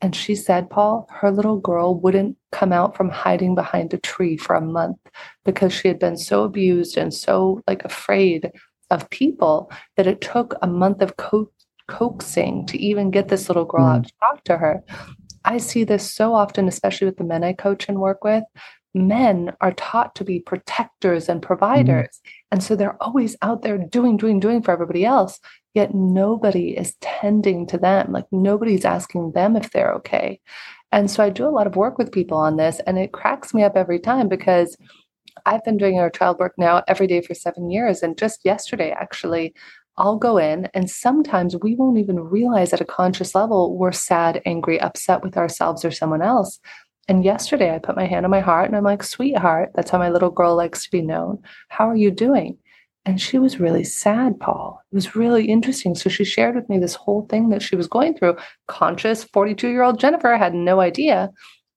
And 0.00 0.14
she 0.14 0.34
said, 0.34 0.70
Paul, 0.70 1.08
her 1.12 1.30
little 1.30 1.58
girl 1.58 1.98
wouldn't 1.98 2.36
come 2.52 2.72
out 2.72 2.96
from 2.96 3.10
hiding 3.10 3.54
behind 3.54 3.92
a 3.92 3.98
tree 3.98 4.36
for 4.36 4.54
a 4.54 4.60
month 4.60 4.98
because 5.44 5.72
she 5.72 5.88
had 5.88 5.98
been 5.98 6.16
so 6.16 6.44
abused 6.44 6.96
and 6.96 7.12
so 7.12 7.62
like 7.66 7.84
afraid 7.84 8.50
of 8.90 9.10
people 9.10 9.70
that 9.96 10.06
it 10.06 10.20
took 10.20 10.54
a 10.62 10.66
month 10.66 11.02
of 11.02 11.16
co- 11.16 11.50
coaxing 11.88 12.64
to 12.66 12.78
even 12.78 13.10
get 13.10 13.28
this 13.28 13.48
little 13.48 13.64
girl 13.64 13.84
mm. 13.84 13.96
out 13.96 14.06
to 14.06 14.12
talk 14.20 14.44
to 14.44 14.56
her. 14.56 14.82
I 15.44 15.58
see 15.58 15.84
this 15.84 16.10
so 16.10 16.34
often, 16.34 16.68
especially 16.68 17.06
with 17.06 17.16
the 17.16 17.24
men 17.24 17.42
I 17.42 17.52
coach 17.52 17.88
and 17.88 17.98
work 17.98 18.22
with. 18.22 18.44
Men 18.94 19.52
are 19.60 19.72
taught 19.72 20.14
to 20.16 20.24
be 20.24 20.40
protectors 20.40 21.28
and 21.28 21.42
providers. 21.42 22.08
Mm. 22.08 22.30
And 22.52 22.62
so 22.62 22.74
they're 22.74 23.02
always 23.02 23.36
out 23.42 23.62
there 23.62 23.78
doing, 23.78 24.16
doing, 24.16 24.40
doing 24.40 24.62
for 24.62 24.72
everybody 24.72 25.04
else. 25.04 25.38
Yet 25.74 25.94
nobody 25.94 26.76
is 26.76 26.96
tending 27.00 27.66
to 27.68 27.78
them. 27.78 28.12
Like 28.12 28.26
nobody's 28.32 28.84
asking 28.84 29.32
them 29.32 29.56
if 29.56 29.70
they're 29.70 29.92
okay. 29.94 30.40
And 30.90 31.10
so 31.10 31.22
I 31.22 31.30
do 31.30 31.46
a 31.46 31.50
lot 31.50 31.66
of 31.66 31.76
work 31.76 31.98
with 31.98 32.12
people 32.12 32.38
on 32.38 32.56
this, 32.56 32.80
and 32.86 32.98
it 32.98 33.12
cracks 33.12 33.52
me 33.52 33.62
up 33.62 33.76
every 33.76 33.98
time 33.98 34.28
because 34.28 34.76
I've 35.44 35.64
been 35.64 35.76
doing 35.76 35.98
our 35.98 36.10
child 36.10 36.38
work 36.38 36.54
now 36.56 36.82
every 36.88 37.06
day 37.06 37.20
for 37.20 37.34
seven 37.34 37.70
years. 37.70 38.02
And 38.02 38.18
just 38.18 38.40
yesterday, 38.44 38.90
actually, 38.90 39.54
I'll 39.98 40.16
go 40.16 40.38
in, 40.38 40.68
and 40.74 40.90
sometimes 40.90 41.56
we 41.60 41.74
won't 41.74 41.98
even 41.98 42.20
realize 42.20 42.72
at 42.72 42.80
a 42.80 42.86
conscious 42.86 43.34
level 43.34 43.76
we're 43.76 43.92
sad, 43.92 44.40
angry, 44.46 44.80
upset 44.80 45.22
with 45.22 45.36
ourselves 45.36 45.84
or 45.84 45.90
someone 45.90 46.22
else. 46.22 46.58
And 47.08 47.24
yesterday, 47.24 47.74
I 47.74 47.78
put 47.78 47.96
my 47.96 48.04
hand 48.04 48.26
on 48.26 48.30
my 48.30 48.40
heart 48.40 48.68
and 48.68 48.76
I'm 48.76 48.84
like, 48.84 49.02
sweetheart, 49.02 49.70
that's 49.74 49.90
how 49.90 49.98
my 49.98 50.10
little 50.10 50.30
girl 50.30 50.54
likes 50.54 50.84
to 50.84 50.90
be 50.90 51.00
known. 51.00 51.42
How 51.68 51.88
are 51.88 51.96
you 51.96 52.10
doing? 52.10 52.58
And 53.06 53.18
she 53.18 53.38
was 53.38 53.58
really 53.58 53.84
sad, 53.84 54.38
Paul. 54.38 54.82
It 54.92 54.94
was 54.94 55.16
really 55.16 55.46
interesting. 55.46 55.94
So 55.94 56.10
she 56.10 56.24
shared 56.24 56.54
with 56.54 56.68
me 56.68 56.78
this 56.78 56.94
whole 56.94 57.26
thing 57.28 57.48
that 57.48 57.62
she 57.62 57.74
was 57.74 57.88
going 57.88 58.14
through. 58.14 58.36
Conscious 58.66 59.24
42 59.24 59.68
year 59.68 59.82
old 59.82 59.98
Jennifer 59.98 60.36
had 60.36 60.52
no 60.52 60.80
idea 60.80 61.30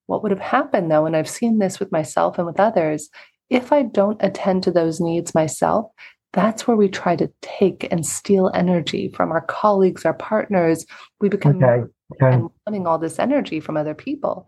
what 0.08 0.24
would 0.24 0.32
have 0.32 0.42
happened, 0.42 0.92
though. 0.92 1.06
And 1.06 1.16
I've 1.16 1.30
seen 1.30 1.60
this 1.60 1.80
with 1.80 1.90
myself 1.94 2.38
and 2.38 2.46
with 2.46 2.60
others. 2.60 3.10
If 3.50 3.72
I 3.72 3.84
don't 3.84 4.22
attend 4.22 4.64
to 4.64 4.72
those 4.72 5.00
needs 5.00 5.34
myself, 5.34 5.90
that's 6.34 6.68
where 6.68 6.76
we 6.78 6.90
try 6.90 7.16
to 7.16 7.32
take 7.42 7.88
and 7.92 8.06
steal 8.06 8.52
energy 8.54 9.10
from 9.16 9.32
our 9.32 9.42
colleagues, 9.42 10.06
our 10.06 10.14
partners. 10.14 10.86
We 11.22 11.30
become 11.30 11.64
okay. 11.64 11.88
Okay. 12.14 12.34
and 12.36 12.50
wanting 12.68 12.88
all 12.88 12.98
this 12.98 13.20
energy 13.20 13.62
from 13.62 13.78
other 13.78 13.94
people. 13.94 14.48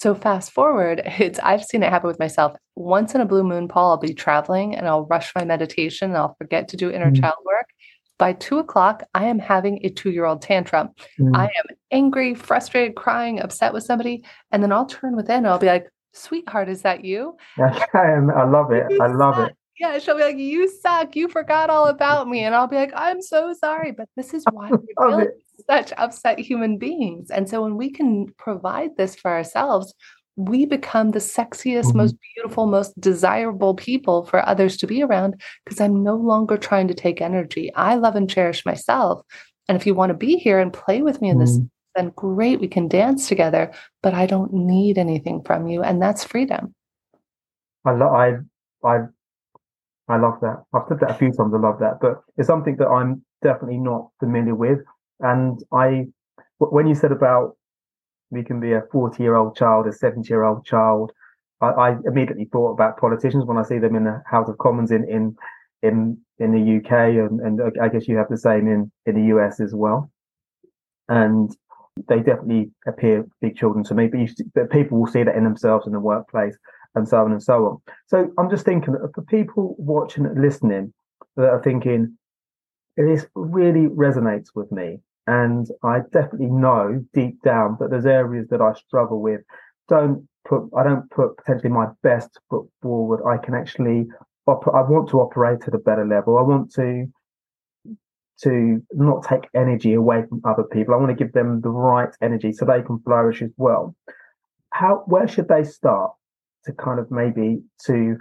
So 0.00 0.14
fast 0.14 0.52
forward, 0.52 1.02
it's 1.18 1.38
I've 1.40 1.64
seen 1.64 1.82
it 1.82 1.90
happen 1.90 2.08
with 2.08 2.18
myself. 2.18 2.56
Once 2.74 3.14
in 3.14 3.20
a 3.20 3.26
blue 3.26 3.44
moon, 3.44 3.68
Paul, 3.68 3.90
I'll 3.90 3.96
be 3.98 4.14
traveling 4.14 4.74
and 4.74 4.88
I'll 4.88 5.06
rush 5.06 5.34
my 5.34 5.44
meditation 5.44 6.10
and 6.10 6.16
I'll 6.16 6.34
forget 6.38 6.68
to 6.68 6.76
do 6.76 6.90
inner 6.90 7.10
mm. 7.10 7.20
child 7.20 7.36
work. 7.44 7.66
By 8.18 8.32
two 8.34 8.58
o'clock, 8.58 9.02
I 9.14 9.26
am 9.26 9.38
having 9.38 9.80
a 9.84 9.88
two-year-old 9.88 10.42
tantrum. 10.42 10.90
Mm. 11.18 11.36
I 11.36 11.44
am 11.44 11.76
angry, 11.90 12.34
frustrated, 12.34 12.94
crying, 12.94 13.40
upset 13.40 13.72
with 13.72 13.82
somebody, 13.82 14.24
and 14.50 14.62
then 14.62 14.72
I'll 14.72 14.86
turn 14.86 15.16
within 15.16 15.38
and 15.38 15.48
I'll 15.48 15.58
be 15.58 15.66
like, 15.66 15.88
"Sweetheart, 16.12 16.68
is 16.68 16.82
that 16.82 17.04
you?" 17.04 17.36
Yes, 17.58 17.82
I 17.94 18.10
am. 18.12 18.30
I 18.30 18.44
love 18.44 18.72
it. 18.72 18.86
I 19.00 19.06
love 19.06 19.38
it. 19.38 19.54
Yeah, 19.80 19.98
she'll 19.98 20.16
be 20.16 20.22
like, 20.22 20.36
"You 20.36 20.68
suck. 20.68 21.16
You 21.16 21.26
forgot 21.28 21.70
all 21.70 21.86
about 21.86 22.28
me," 22.28 22.44
and 22.44 22.54
I'll 22.54 22.68
be 22.68 22.76
like, 22.76 22.92
"I'm 22.94 23.22
so 23.22 23.54
sorry, 23.54 23.92
but 23.92 24.08
this 24.14 24.34
is 24.34 24.44
why 24.52 24.68
we're 24.98 25.08
feeling 25.08 25.28
such 25.68 25.92
upset 25.96 26.38
human 26.38 26.76
beings. 26.76 27.30
And 27.30 27.48
so 27.48 27.62
when 27.62 27.76
we 27.76 27.90
can 27.90 28.26
provide 28.38 28.96
this 28.96 29.14
for 29.16 29.30
ourselves, 29.30 29.94
we 30.36 30.64
become 30.66 31.10
the 31.10 31.18
sexiest, 31.18 31.86
mm-hmm. 31.86 31.98
most 31.98 32.16
beautiful, 32.34 32.66
most 32.66 32.98
desirable 33.00 33.74
people 33.74 34.24
for 34.26 34.46
others 34.46 34.76
to 34.78 34.86
be 34.86 35.02
around 35.02 35.40
because 35.64 35.80
I'm 35.80 36.02
no 36.02 36.16
longer 36.16 36.56
trying 36.56 36.88
to 36.88 36.94
take 36.94 37.20
energy. 37.20 37.72
I 37.74 37.96
love 37.96 38.16
and 38.16 38.28
cherish 38.28 38.64
myself. 38.64 39.24
And 39.68 39.76
if 39.76 39.86
you 39.86 39.94
want 39.94 40.10
to 40.10 40.16
be 40.16 40.36
here 40.36 40.58
and 40.58 40.72
play 40.72 41.02
with 41.02 41.20
me 41.20 41.30
in 41.30 41.38
this, 41.38 41.56
mm-hmm. 41.56 41.66
then 41.94 42.12
great, 42.16 42.60
we 42.60 42.68
can 42.68 42.88
dance 42.88 43.28
together, 43.28 43.72
but 44.02 44.14
I 44.14 44.26
don't 44.26 44.52
need 44.52 44.98
anything 44.98 45.42
from 45.42 45.68
you. 45.68 45.82
And 45.82 46.00
that's 46.00 46.24
freedom. 46.24 46.74
I 47.84 47.92
love, 47.92 48.12
I, 48.12 48.32
I, 48.84 48.98
I 50.10 50.16
love 50.16 50.40
that. 50.40 50.64
I've 50.74 50.82
said 50.88 50.98
that 51.00 51.10
a 51.10 51.14
few 51.14 51.32
times. 51.32 51.54
I 51.54 51.58
love 51.58 51.78
that, 51.78 51.98
but 52.00 52.22
it's 52.36 52.48
something 52.48 52.76
that 52.76 52.88
I'm 52.88 53.24
definitely 53.42 53.78
not 53.78 54.08
familiar 54.18 54.54
with. 54.54 54.80
And 55.20 55.62
I, 55.72 56.06
when 56.58 56.86
you 56.86 56.94
said 56.94 57.12
about 57.12 57.56
we 58.30 58.42
can 58.42 58.60
be 58.60 58.72
a 58.72 58.82
40 58.92 59.22
year 59.22 59.36
old 59.36 59.56
child, 59.56 59.86
a 59.86 59.92
70 59.92 60.28
year 60.28 60.44
old 60.44 60.64
child, 60.64 61.12
I, 61.60 61.66
I, 61.66 61.96
immediately 62.06 62.46
thought 62.46 62.72
about 62.72 62.98
politicians 62.98 63.44
when 63.44 63.58
I 63.58 63.62
see 63.62 63.78
them 63.78 63.94
in 63.94 64.04
the 64.04 64.22
House 64.26 64.48
of 64.48 64.58
Commons 64.58 64.90
in, 64.90 65.08
in, 65.08 65.36
in, 65.82 66.18
in 66.38 66.52
the 66.52 66.76
UK. 66.78 66.92
And, 66.92 67.40
and 67.40 67.60
I 67.80 67.88
guess 67.88 68.08
you 68.08 68.16
have 68.16 68.28
the 68.28 68.38
same 68.38 68.66
in, 68.66 68.90
in 69.06 69.14
the 69.14 69.36
US 69.36 69.60
as 69.60 69.74
well. 69.74 70.10
And 71.08 71.54
they 72.08 72.18
definitely 72.18 72.70
appear 72.86 73.26
big 73.40 73.56
children 73.56 73.84
to 73.84 73.94
me, 73.94 74.06
but, 74.06 74.20
you, 74.20 74.28
but 74.54 74.70
people 74.70 74.98
will 74.98 75.10
see 75.10 75.22
that 75.22 75.36
in 75.36 75.44
themselves 75.44 75.86
in 75.86 75.92
the 75.92 76.00
workplace 76.00 76.56
and 76.94 77.08
so 77.08 77.24
on 77.24 77.32
and 77.32 77.42
so 77.42 77.66
on. 77.66 77.78
So 78.06 78.30
I'm 78.38 78.50
just 78.50 78.64
thinking 78.64 78.94
that 78.94 79.10
for 79.14 79.22
people 79.22 79.74
watching 79.78 80.26
and 80.26 80.40
listening 80.40 80.92
that 81.36 81.48
are 81.48 81.62
thinking, 81.62 82.16
this 82.96 83.26
really 83.34 83.86
resonates 83.86 84.48
with 84.54 84.70
me. 84.72 84.98
And 85.26 85.68
I 85.84 86.00
definitely 86.12 86.50
know 86.50 87.04
deep 87.14 87.42
down 87.42 87.76
that 87.78 87.90
there's 87.90 88.06
areas 88.06 88.48
that 88.48 88.60
I 88.60 88.72
struggle 88.74 89.20
with. 89.20 89.42
Don't 89.88 90.28
put, 90.46 90.68
I 90.76 90.82
don't 90.82 91.08
put 91.10 91.36
potentially 91.36 91.70
my 91.70 91.86
best 92.02 92.38
foot 92.48 92.66
forward. 92.82 93.20
I 93.26 93.36
can 93.36 93.54
actually, 93.54 94.08
I 94.48 94.52
want 94.52 95.08
to 95.10 95.20
operate 95.20 95.68
at 95.68 95.74
a 95.74 95.78
better 95.78 96.06
level. 96.06 96.36
I 96.38 96.42
want 96.42 96.72
to, 96.74 97.06
to 98.42 98.82
not 98.92 99.24
take 99.28 99.48
energy 99.54 99.94
away 99.94 100.24
from 100.28 100.40
other 100.44 100.64
people. 100.64 100.94
I 100.94 100.96
want 100.96 101.16
to 101.16 101.24
give 101.24 101.32
them 101.32 101.60
the 101.60 101.70
right 101.70 102.10
energy 102.20 102.52
so 102.52 102.64
they 102.64 102.82
can 102.82 102.98
flourish 103.00 103.42
as 103.42 103.52
well. 103.56 103.94
How, 104.72 105.04
where 105.06 105.28
should 105.28 105.48
they 105.48 105.62
start 105.62 106.12
to 106.64 106.72
kind 106.72 106.98
of 106.98 107.10
maybe 107.10 107.62
to, 107.86 108.16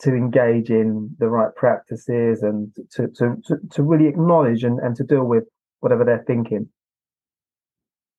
to 0.00 0.14
engage 0.14 0.70
in 0.70 1.14
the 1.18 1.28
right 1.28 1.54
practices 1.54 2.42
and 2.42 2.72
to, 2.92 3.08
to, 3.08 3.36
to, 3.72 3.82
really 3.82 4.06
acknowledge 4.06 4.64
and, 4.64 4.78
and 4.78 4.96
to 4.96 5.04
deal 5.04 5.24
with 5.24 5.44
whatever 5.80 6.04
they're 6.04 6.24
thinking? 6.26 6.68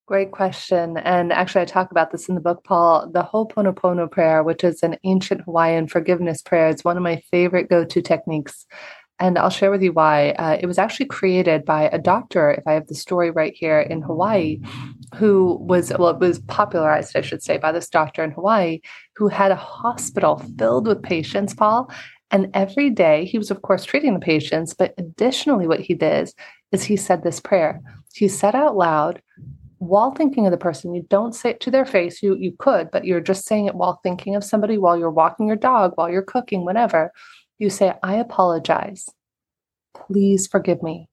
Great 0.10 0.32
question. 0.32 0.98
And 0.98 1.32
actually, 1.32 1.62
I 1.62 1.66
talk 1.66 1.92
about 1.92 2.12
this 2.12 2.28
in 2.28 2.36
the 2.36 2.42
book, 2.42 2.64
Paul. 2.64 3.12
The 3.12 3.22
Ho'oponopono 3.22 4.10
prayer, 4.10 4.44
which 4.44 4.64
is 4.64 4.82
an 4.82 4.98
ancient 5.04 5.42
Hawaiian 5.42 5.88
forgiveness 5.88 6.42
prayer, 6.42 6.70
is 6.70 6.84
one 6.84 6.98
of 6.98 7.04
my 7.04 7.22
favorite 7.30 7.70
go 7.70 7.86
to 7.86 8.02
techniques. 8.02 8.66
And 9.20 9.38
I'll 9.38 9.52
share 9.52 9.70
with 9.70 9.84
you 9.84 9.92
why. 9.92 10.32
Uh, 10.32 10.58
it 10.60 10.66
was 10.66 10.80
actually 10.80 11.06
created 11.06 11.64
by 11.64 11.90
a 11.90 12.00
doctor, 12.00 12.52
if 12.52 12.66
I 12.66 12.72
have 12.72 12.88
the 12.88 12.96
story 12.96 13.30
right 13.30 13.54
here 13.54 13.82
in 13.82 14.02
Hawaii, 14.02 14.62
who 15.14 15.58
was, 15.62 15.92
well, 16.00 16.10
it 16.10 16.20
was 16.20 16.40
popularized, 16.40 17.16
I 17.16 17.22
should 17.22 17.44
say, 17.44 17.58
by 17.58 17.72
this 17.72 17.90
doctor 17.90 18.24
in 18.24 18.32
Hawaii 18.32 18.80
who 19.20 19.28
had 19.28 19.52
a 19.52 19.56
hospital 19.56 20.42
filled 20.58 20.88
with 20.88 21.04
patients, 21.04 21.54
Paul. 21.54 21.92
And 22.32 22.50
every 22.54 22.90
day 22.90 23.26
he 23.26 23.38
was, 23.38 23.52
of 23.52 23.64
course, 23.64 23.84
treating 23.84 24.14
the 24.14 24.20
patients, 24.22 24.74
but 24.74 24.94
additionally, 24.98 25.68
what 25.68 25.82
he 25.82 25.94
did 25.94 26.32
is 26.72 26.84
he 26.84 26.96
said 26.96 27.22
this 27.22 27.42
prayer. 27.42 27.82
He 28.14 28.30
said 28.30 28.56
out 28.56 28.78
loud, 28.78 29.22
while 29.80 30.12
thinking 30.12 30.46
of 30.46 30.52
the 30.52 30.58
person, 30.58 30.94
you 30.94 31.06
don't 31.10 31.36
say 31.36 31.50
it 31.50 31.60
to 31.62 31.72
their 31.72 31.86
face. 31.86 32.24
You 32.24 32.38
you 32.38 32.54
could, 32.60 32.92
but 32.92 33.04
you're 33.04 33.20
just 33.20 33.46
saying 33.46 33.66
it 33.66 33.76
while 33.76 34.00
thinking 34.04 34.38
of 34.38 34.44
somebody, 34.46 34.78
while 34.78 34.98
you're 34.98 35.12
walking 35.12 35.48
your 35.48 35.58
dog, 35.58 35.92
while 35.96 36.10
you're 36.10 36.22
cooking, 36.22 36.64
whatever. 36.64 37.12
You 37.58 37.70
say, 37.70 37.94
I 38.02 38.16
apologize. 38.16 39.10
Please 39.94 40.48
forgive 40.48 40.82
me. 40.82 41.10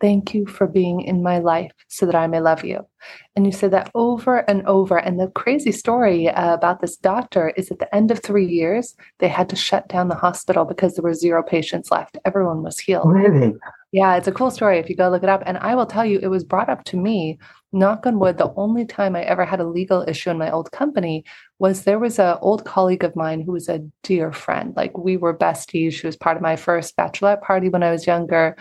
Thank 0.00 0.34
you 0.34 0.46
for 0.46 0.66
being 0.66 1.00
in 1.00 1.22
my 1.22 1.38
life 1.38 1.72
so 1.88 2.04
that 2.04 2.14
I 2.14 2.26
may 2.26 2.40
love 2.40 2.64
you. 2.64 2.86
And 3.34 3.46
you 3.46 3.52
say 3.52 3.68
that 3.68 3.90
over 3.94 4.38
and 4.48 4.66
over. 4.66 4.98
And 4.98 5.18
the 5.18 5.28
crazy 5.28 5.72
story 5.72 6.28
uh, 6.28 6.54
about 6.54 6.80
this 6.80 6.96
doctor 6.96 7.50
is 7.56 7.70
at 7.70 7.78
the 7.78 7.94
end 7.94 8.10
of 8.10 8.22
three 8.22 8.46
years, 8.46 8.94
they 9.20 9.28
had 9.28 9.48
to 9.50 9.56
shut 9.56 9.88
down 9.88 10.08
the 10.08 10.14
hospital 10.14 10.64
because 10.64 10.94
there 10.94 11.02
were 11.02 11.14
zero 11.14 11.42
patients 11.42 11.90
left. 11.90 12.18
Everyone 12.24 12.62
was 12.62 12.78
healed. 12.78 13.10
Really? 13.10 13.54
Yeah, 13.92 14.16
it's 14.16 14.28
a 14.28 14.32
cool 14.32 14.50
story 14.50 14.78
if 14.78 14.90
you 14.90 14.96
go 14.96 15.08
look 15.08 15.22
it 15.22 15.28
up. 15.28 15.42
And 15.46 15.56
I 15.58 15.74
will 15.74 15.86
tell 15.86 16.04
you, 16.04 16.18
it 16.18 16.28
was 16.28 16.44
brought 16.44 16.68
up 16.68 16.84
to 16.84 16.98
me, 16.98 17.38
knock 17.72 18.04
on 18.04 18.18
wood, 18.18 18.36
the 18.36 18.52
only 18.56 18.84
time 18.84 19.16
I 19.16 19.22
ever 19.22 19.44
had 19.44 19.60
a 19.60 19.66
legal 19.66 20.04
issue 20.06 20.28
in 20.28 20.38
my 20.38 20.50
old 20.50 20.70
company 20.72 21.24
was 21.58 21.84
there 21.84 21.98
was 21.98 22.18
an 22.18 22.36
old 22.42 22.64
colleague 22.64 23.04
of 23.04 23.16
mine 23.16 23.40
who 23.40 23.52
was 23.52 23.68
a 23.68 23.86
dear 24.02 24.32
friend. 24.32 24.74
Like 24.76 24.98
we 24.98 25.16
were 25.16 25.36
besties. 25.36 25.92
She 25.94 26.06
was 26.06 26.16
part 26.16 26.36
of 26.36 26.42
my 26.42 26.56
first 26.56 26.96
bachelorette 26.96 27.40
party 27.40 27.68
when 27.70 27.82
I 27.82 27.90
was 27.90 28.06
younger. 28.06 28.56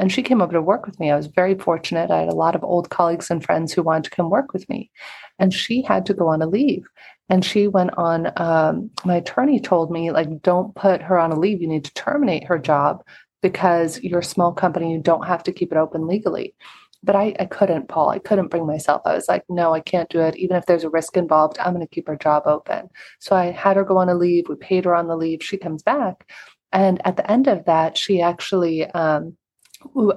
And 0.00 0.10
she 0.10 0.22
came 0.22 0.40
over 0.40 0.54
to 0.54 0.62
work 0.62 0.86
with 0.86 0.98
me. 0.98 1.10
I 1.10 1.16
was 1.16 1.26
very 1.26 1.54
fortunate. 1.54 2.10
I 2.10 2.20
had 2.20 2.30
a 2.30 2.34
lot 2.34 2.54
of 2.54 2.64
old 2.64 2.88
colleagues 2.88 3.30
and 3.30 3.44
friends 3.44 3.70
who 3.70 3.82
wanted 3.82 4.04
to 4.04 4.10
come 4.10 4.30
work 4.30 4.54
with 4.54 4.66
me. 4.70 4.90
And 5.38 5.52
she 5.52 5.82
had 5.82 6.06
to 6.06 6.14
go 6.14 6.26
on 6.28 6.40
a 6.40 6.46
leave. 6.46 6.86
And 7.28 7.44
she 7.44 7.68
went 7.68 7.90
on, 7.98 8.32
um, 8.38 8.90
my 9.04 9.16
attorney 9.16 9.60
told 9.60 9.90
me, 9.90 10.10
like, 10.10 10.40
don't 10.40 10.74
put 10.74 11.02
her 11.02 11.18
on 11.18 11.32
a 11.32 11.38
leave. 11.38 11.60
You 11.60 11.68
need 11.68 11.84
to 11.84 11.92
terminate 11.92 12.44
her 12.44 12.58
job 12.58 13.04
because 13.42 14.00
you're 14.00 14.20
a 14.20 14.24
small 14.24 14.54
company. 14.54 14.90
You 14.90 15.02
don't 15.02 15.26
have 15.26 15.42
to 15.42 15.52
keep 15.52 15.70
it 15.70 15.76
open 15.76 16.06
legally. 16.06 16.54
But 17.02 17.16
I, 17.16 17.34
I 17.38 17.44
couldn't, 17.44 17.88
Paul. 17.88 18.08
I 18.08 18.20
couldn't 18.20 18.48
bring 18.48 18.66
myself. 18.66 19.02
I 19.04 19.12
was 19.12 19.28
like, 19.28 19.44
no, 19.50 19.74
I 19.74 19.80
can't 19.80 20.08
do 20.08 20.20
it. 20.20 20.34
Even 20.36 20.56
if 20.56 20.64
there's 20.64 20.84
a 20.84 20.90
risk 20.90 21.18
involved, 21.18 21.58
I'm 21.58 21.74
going 21.74 21.86
to 21.86 21.94
keep 21.94 22.08
her 22.08 22.16
job 22.16 22.44
open. 22.46 22.88
So 23.18 23.36
I 23.36 23.50
had 23.50 23.76
her 23.76 23.84
go 23.84 23.98
on 23.98 24.08
a 24.08 24.14
leave. 24.14 24.48
We 24.48 24.56
paid 24.56 24.86
her 24.86 24.96
on 24.96 25.08
the 25.08 25.16
leave. 25.16 25.42
She 25.42 25.58
comes 25.58 25.82
back. 25.82 26.26
And 26.72 27.04
at 27.06 27.16
the 27.16 27.30
end 27.30 27.48
of 27.48 27.66
that, 27.66 27.98
she 27.98 28.22
actually, 28.22 28.86
um, 28.92 29.36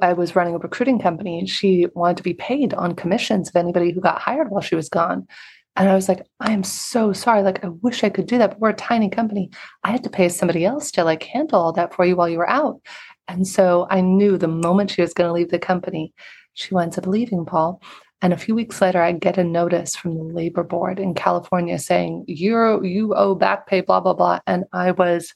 I 0.01 0.13
was 0.13 0.35
running 0.35 0.55
a 0.55 0.59
recruiting 0.59 0.99
company 0.99 1.39
and 1.39 1.49
she 1.49 1.87
wanted 1.95 2.17
to 2.17 2.23
be 2.23 2.33
paid 2.33 2.73
on 2.73 2.95
commissions 2.95 3.49
of 3.49 3.55
anybody 3.55 3.91
who 3.91 4.01
got 4.01 4.19
hired 4.19 4.49
while 4.49 4.61
she 4.61 4.75
was 4.75 4.89
gone. 4.89 5.27
And 5.75 5.89
I 5.89 5.95
was 5.95 6.07
like, 6.07 6.25
I 6.39 6.51
am 6.51 6.63
so 6.63 7.13
sorry. 7.13 7.41
Like, 7.41 7.63
I 7.63 7.69
wish 7.69 8.03
I 8.03 8.09
could 8.09 8.27
do 8.27 8.37
that, 8.37 8.51
but 8.51 8.59
we're 8.59 8.69
a 8.69 8.75
tiny 8.75 9.09
company. 9.09 9.49
I 9.83 9.91
had 9.91 10.03
to 10.03 10.09
pay 10.09 10.29
somebody 10.29 10.65
else 10.65 10.91
to 10.91 11.03
like 11.03 11.23
handle 11.23 11.59
all 11.59 11.73
that 11.73 11.93
for 11.93 12.05
you 12.05 12.15
while 12.15 12.29
you 12.29 12.37
were 12.37 12.49
out. 12.49 12.79
And 13.27 13.47
so 13.47 13.87
I 13.89 14.01
knew 14.01 14.37
the 14.37 14.47
moment 14.47 14.91
she 14.91 15.01
was 15.01 15.13
going 15.13 15.27
to 15.27 15.33
leave 15.33 15.49
the 15.49 15.59
company, 15.59 16.13
she 16.53 16.73
winds 16.73 16.97
up 16.97 17.07
leaving 17.07 17.45
Paul. 17.45 17.81
And 18.21 18.31
a 18.31 18.37
few 18.37 18.55
weeks 18.55 18.81
later, 18.81 19.01
I 19.01 19.11
get 19.13 19.37
a 19.37 19.43
notice 19.43 19.95
from 19.95 20.15
the 20.15 20.23
labor 20.23 20.63
board 20.63 20.99
in 20.99 21.13
California 21.13 21.79
saying, 21.79 22.25
You're 22.27 22.83
you 22.85 23.15
owe 23.15 23.35
back 23.35 23.67
pay, 23.67 23.81
blah, 23.81 23.99
blah, 23.99 24.13
blah. 24.13 24.39
And 24.45 24.65
I 24.71 24.91
was 24.91 25.33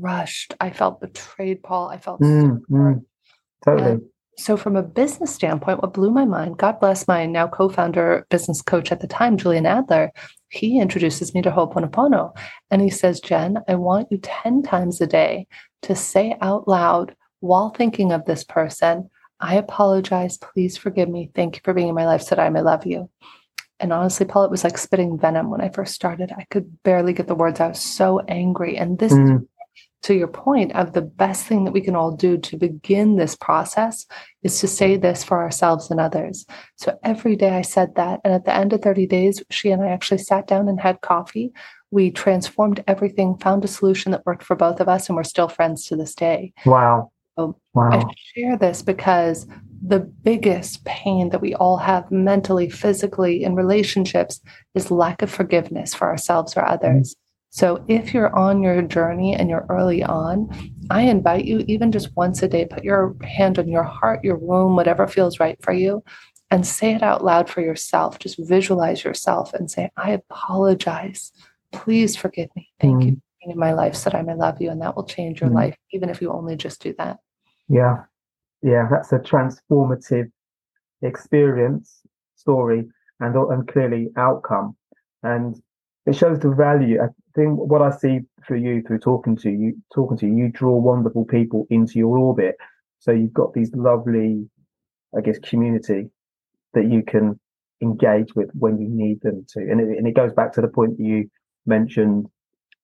crushed. 0.00 0.54
I 0.60 0.70
felt 0.70 1.00
betrayed, 1.00 1.62
Paul. 1.62 1.88
I 1.88 1.98
felt 1.98 2.20
mm, 2.20 2.60
so 2.60 2.74
mm, 2.74 3.04
totally. 3.64 3.90
And 3.92 4.02
so, 4.38 4.56
from 4.56 4.76
a 4.76 4.82
business 4.82 5.34
standpoint, 5.34 5.82
what 5.82 5.92
blew 5.92 6.10
my 6.10 6.24
mind, 6.24 6.58
God 6.58 6.80
bless 6.80 7.06
my 7.06 7.26
now 7.26 7.46
co 7.48 7.68
founder, 7.68 8.26
business 8.30 8.62
coach 8.62 8.90
at 8.90 9.00
the 9.00 9.06
time, 9.06 9.36
Julian 9.36 9.66
Adler, 9.66 10.10
he 10.48 10.80
introduces 10.80 11.34
me 11.34 11.42
to 11.42 11.50
Ho'oponopono. 11.50 12.36
And 12.70 12.82
he 12.82 12.90
says, 12.90 13.20
Jen, 13.20 13.58
I 13.68 13.74
want 13.74 14.08
you 14.10 14.18
10 14.18 14.62
times 14.62 15.00
a 15.00 15.06
day 15.06 15.46
to 15.82 15.94
say 15.94 16.36
out 16.40 16.68
loud 16.68 17.14
while 17.40 17.70
thinking 17.70 18.12
of 18.12 18.24
this 18.24 18.44
person, 18.44 19.10
I 19.40 19.56
apologize. 19.56 20.38
Please 20.38 20.76
forgive 20.76 21.08
me. 21.08 21.30
Thank 21.34 21.56
you 21.56 21.60
for 21.64 21.74
being 21.74 21.88
in 21.88 21.94
my 21.94 22.06
life. 22.06 22.22
Said 22.22 22.38
I 22.38 22.50
may 22.50 22.62
love 22.62 22.86
you. 22.86 23.10
And 23.80 23.92
honestly, 23.92 24.24
Paul, 24.24 24.44
it 24.44 24.50
was 24.50 24.62
like 24.62 24.78
spitting 24.78 25.18
venom 25.18 25.50
when 25.50 25.60
I 25.60 25.68
first 25.68 25.94
started. 25.94 26.30
I 26.36 26.44
could 26.50 26.82
barely 26.84 27.12
get 27.12 27.26
the 27.26 27.34
words 27.34 27.58
out. 27.58 27.76
So 27.76 28.20
angry. 28.28 28.76
And 28.76 28.98
this 28.98 29.12
mm. 29.12 29.46
To 30.02 30.14
your 30.14 30.28
point 30.28 30.72
of 30.72 30.92
the 30.92 31.02
best 31.02 31.46
thing 31.46 31.64
that 31.64 31.72
we 31.72 31.80
can 31.80 31.94
all 31.94 32.10
do 32.10 32.36
to 32.36 32.56
begin 32.56 33.16
this 33.16 33.36
process 33.36 34.04
is 34.42 34.58
to 34.60 34.66
say 34.66 34.96
this 34.96 35.22
for 35.22 35.40
ourselves 35.40 35.90
and 35.90 36.00
others. 36.00 36.44
So 36.76 36.98
every 37.04 37.36
day 37.36 37.50
I 37.50 37.62
said 37.62 37.94
that. 37.94 38.20
And 38.24 38.34
at 38.34 38.44
the 38.44 38.54
end 38.54 38.72
of 38.72 38.82
30 38.82 39.06
days, 39.06 39.42
she 39.50 39.70
and 39.70 39.82
I 39.82 39.88
actually 39.88 40.18
sat 40.18 40.46
down 40.46 40.68
and 40.68 40.80
had 40.80 41.00
coffee. 41.02 41.52
We 41.92 42.10
transformed 42.10 42.82
everything, 42.88 43.36
found 43.38 43.64
a 43.64 43.68
solution 43.68 44.12
that 44.12 44.26
worked 44.26 44.42
for 44.42 44.56
both 44.56 44.80
of 44.80 44.88
us, 44.88 45.08
and 45.08 45.16
we're 45.16 45.24
still 45.24 45.48
friends 45.48 45.86
to 45.86 45.96
this 45.96 46.14
day. 46.14 46.52
Wow. 46.66 47.12
So 47.38 47.56
wow. 47.74 47.90
I 47.90 48.04
share 48.34 48.56
this 48.56 48.82
because 48.82 49.46
the 49.84 50.00
biggest 50.00 50.84
pain 50.84 51.30
that 51.30 51.40
we 51.40 51.54
all 51.54 51.76
have 51.76 52.10
mentally, 52.10 52.68
physically, 52.68 53.42
in 53.42 53.54
relationships 53.54 54.40
is 54.74 54.90
lack 54.90 55.22
of 55.22 55.30
forgiveness 55.30 55.94
for 55.94 56.08
ourselves 56.08 56.56
or 56.56 56.64
others. 56.64 57.16
So 57.54 57.84
if 57.86 58.14
you're 58.14 58.34
on 58.34 58.62
your 58.62 58.80
journey 58.80 59.34
and 59.34 59.50
you're 59.50 59.66
early 59.68 60.02
on, 60.02 60.48
I 60.88 61.02
invite 61.02 61.44
you, 61.44 61.62
even 61.68 61.92
just 61.92 62.16
once 62.16 62.42
a 62.42 62.48
day, 62.48 62.64
put 62.64 62.82
your 62.82 63.14
hand 63.22 63.58
on 63.58 63.68
your 63.68 63.82
heart, 63.82 64.24
your 64.24 64.38
womb, 64.38 64.74
whatever 64.74 65.06
feels 65.06 65.38
right 65.38 65.62
for 65.62 65.74
you, 65.74 66.02
and 66.50 66.66
say 66.66 66.94
it 66.94 67.02
out 67.02 67.22
loud 67.22 67.50
for 67.50 67.60
yourself. 67.60 68.18
Just 68.18 68.38
visualize 68.38 69.04
yourself 69.04 69.52
and 69.52 69.70
say, 69.70 69.90
I 69.98 70.12
apologize. 70.12 71.30
Please 71.72 72.16
forgive 72.16 72.48
me. 72.56 72.70
Thank 72.80 73.02
mm-hmm. 73.02 73.08
you 73.10 73.52
in 73.52 73.58
my 73.58 73.74
life 73.74 73.96
so 73.96 74.08
that 74.08 74.16
I 74.18 74.22
may 74.22 74.34
love 74.34 74.58
you. 74.62 74.70
And 74.70 74.80
that 74.80 74.96
will 74.96 75.04
change 75.04 75.42
your 75.42 75.50
mm. 75.50 75.54
life, 75.56 75.76
even 75.92 76.08
if 76.08 76.22
you 76.22 76.32
only 76.32 76.56
just 76.56 76.80
do 76.80 76.94
that. 76.96 77.18
Yeah. 77.68 78.04
Yeah. 78.62 78.88
That's 78.90 79.12
a 79.12 79.18
transformative 79.18 80.30
experience, 81.02 82.00
story, 82.34 82.88
and, 83.20 83.36
and 83.36 83.68
clearly 83.68 84.08
outcome. 84.16 84.74
And 85.22 85.62
it 86.06 86.16
shows 86.16 86.40
the 86.40 86.50
value. 86.50 87.00
I 87.00 87.08
think 87.34 87.58
what 87.58 87.82
I 87.82 87.90
see 87.90 88.20
through 88.46 88.60
you, 88.60 88.82
through 88.82 88.98
talking 88.98 89.36
to 89.36 89.50
you, 89.50 89.74
talking 89.94 90.16
to 90.18 90.26
you, 90.26 90.36
you 90.36 90.48
draw 90.50 90.76
wonderful 90.76 91.24
people 91.24 91.66
into 91.70 91.98
your 91.98 92.18
orbit. 92.18 92.56
So 92.98 93.12
you've 93.12 93.32
got 93.32 93.52
these 93.52 93.72
lovely, 93.74 94.48
I 95.16 95.20
guess, 95.20 95.38
community 95.38 96.10
that 96.74 96.90
you 96.90 97.02
can 97.02 97.38
engage 97.80 98.34
with 98.34 98.50
when 98.54 98.80
you 98.80 98.88
need 98.88 99.20
them 99.22 99.44
to. 99.50 99.60
And 99.60 99.80
it, 99.80 99.98
and 99.98 100.06
it 100.06 100.16
goes 100.16 100.32
back 100.32 100.52
to 100.54 100.60
the 100.60 100.68
point 100.68 100.96
that 100.98 101.04
you 101.04 101.28
mentioned 101.66 102.26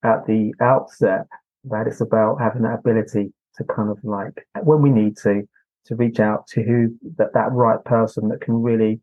at 0.05 0.27
the 0.27 0.53
outset 0.61 1.27
that 1.65 1.87
it's 1.87 2.01
about 2.01 2.41
having 2.41 2.63
that 2.63 2.79
ability 2.79 3.33
to 3.57 3.65
kind 3.65 3.91
of 3.91 3.99
like 4.05 4.47
when 4.63 4.81
we 4.81 4.91
need 4.91 5.17
to 5.17 5.43
to 5.87 5.97
reach 5.97 6.21
out 6.21 6.47
to 6.47 6.63
who 6.63 6.95
that 7.17 7.33
that 7.35 7.51
right 7.51 7.83
person 7.85 8.29
that 8.29 8.41
can 8.41 8.55
really 8.63 9.01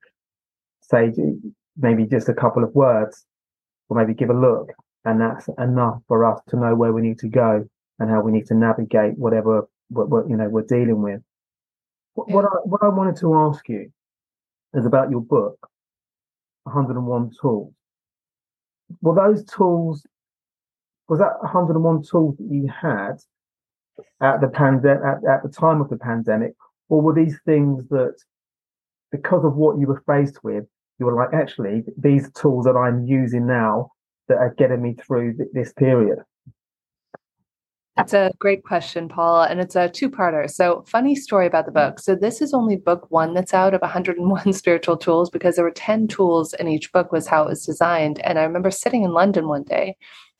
say 0.81 1.11
maybe 1.77 2.05
just 2.05 2.29
a 2.29 2.33
couple 2.33 2.63
of 2.63 2.73
words 2.73 3.25
or 3.89 3.97
maybe 3.97 4.13
give 4.13 4.29
a 4.29 4.33
look 4.33 4.71
and 5.05 5.21
that's 5.21 5.47
enough 5.59 6.01
for 6.07 6.25
us 6.25 6.41
to 6.49 6.57
know 6.57 6.75
where 6.75 6.91
we 6.91 7.01
need 7.01 7.19
to 7.19 7.27
go 7.27 7.67
and 7.99 8.09
how 8.09 8.21
we 8.21 8.31
need 8.31 8.47
to 8.47 8.53
navigate 8.53 9.17
whatever 9.17 9.67
what, 9.89 10.09
what 10.09 10.29
you 10.29 10.35
know 10.35 10.49
we're 10.49 10.63
dealing 10.63 11.01
with 11.01 11.21
what, 12.13 12.27
yeah. 12.27 12.35
what 12.35 12.45
I 12.45 12.57
what 12.63 12.83
I 12.83 12.89
wanted 12.89 13.17
to 13.17 13.35
ask 13.35 13.67
you 13.69 13.91
is 14.73 14.85
about 14.85 15.09
your 15.09 15.21
book 15.21 15.69
101 16.63 17.31
tools 17.39 17.73
were 19.01 19.15
those 19.15 19.45
tools 19.45 20.05
was 21.07 21.19
that 21.19 21.39
101 21.41 22.03
tools 22.03 22.35
that 22.37 22.47
you 22.49 22.67
had 22.67 23.17
at 24.21 24.41
the 24.41 24.47
pandemic 24.47 25.03
at, 25.03 25.29
at 25.29 25.43
the 25.43 25.49
time 25.49 25.81
of 25.81 25.89
the 25.89 25.97
pandemic 25.97 26.53
or 26.89 27.01
were 27.01 27.13
these 27.13 27.39
things 27.45 27.87
that 27.89 28.15
because 29.11 29.45
of 29.45 29.55
what 29.55 29.79
you 29.79 29.87
were 29.87 30.03
faced 30.07 30.43
with 30.43 30.65
you 30.99 31.05
were 31.05 31.15
like 31.15 31.33
actually 31.33 31.83
these 31.97 32.31
tools 32.33 32.65
that 32.65 32.75
i'm 32.75 33.05
using 33.05 33.45
now 33.47 33.89
that 34.27 34.37
are 34.37 34.53
getting 34.57 34.81
me 34.81 34.93
through 34.93 35.35
th- 35.35 35.49
this 35.53 35.73
period 35.73 36.19
that's 37.95 38.13
a 38.13 38.31
great 38.39 38.65
question, 38.65 39.07
Paul. 39.07 39.43
And 39.43 39.61
it's 39.61 39.75
a 39.75 39.87
two 39.87 40.09
parter. 40.09 40.49
So, 40.49 40.83
funny 40.85 41.15
story 41.15 41.47
about 41.47 41.65
the 41.65 41.71
mm. 41.71 41.75
book. 41.75 41.99
So, 41.99 42.13
this 42.13 42.41
is 42.41 42.53
only 42.53 42.75
book 42.75 43.09
one 43.09 43.33
that's 43.33 43.53
out 43.53 43.73
of 43.73 43.81
101 43.81 44.51
spiritual 44.53 44.97
tools 44.97 45.29
because 45.29 45.55
there 45.55 45.63
were 45.63 45.71
10 45.71 46.07
tools 46.07 46.53
in 46.53 46.67
each 46.67 46.91
book, 46.91 47.11
was 47.11 47.27
how 47.27 47.43
it 47.43 47.49
was 47.49 47.65
designed. 47.65 48.19
And 48.19 48.37
I 48.37 48.43
remember 48.43 48.69
sitting 48.69 49.03
in 49.03 49.13
London 49.13 49.47
one 49.47 49.63
day. 49.63 49.95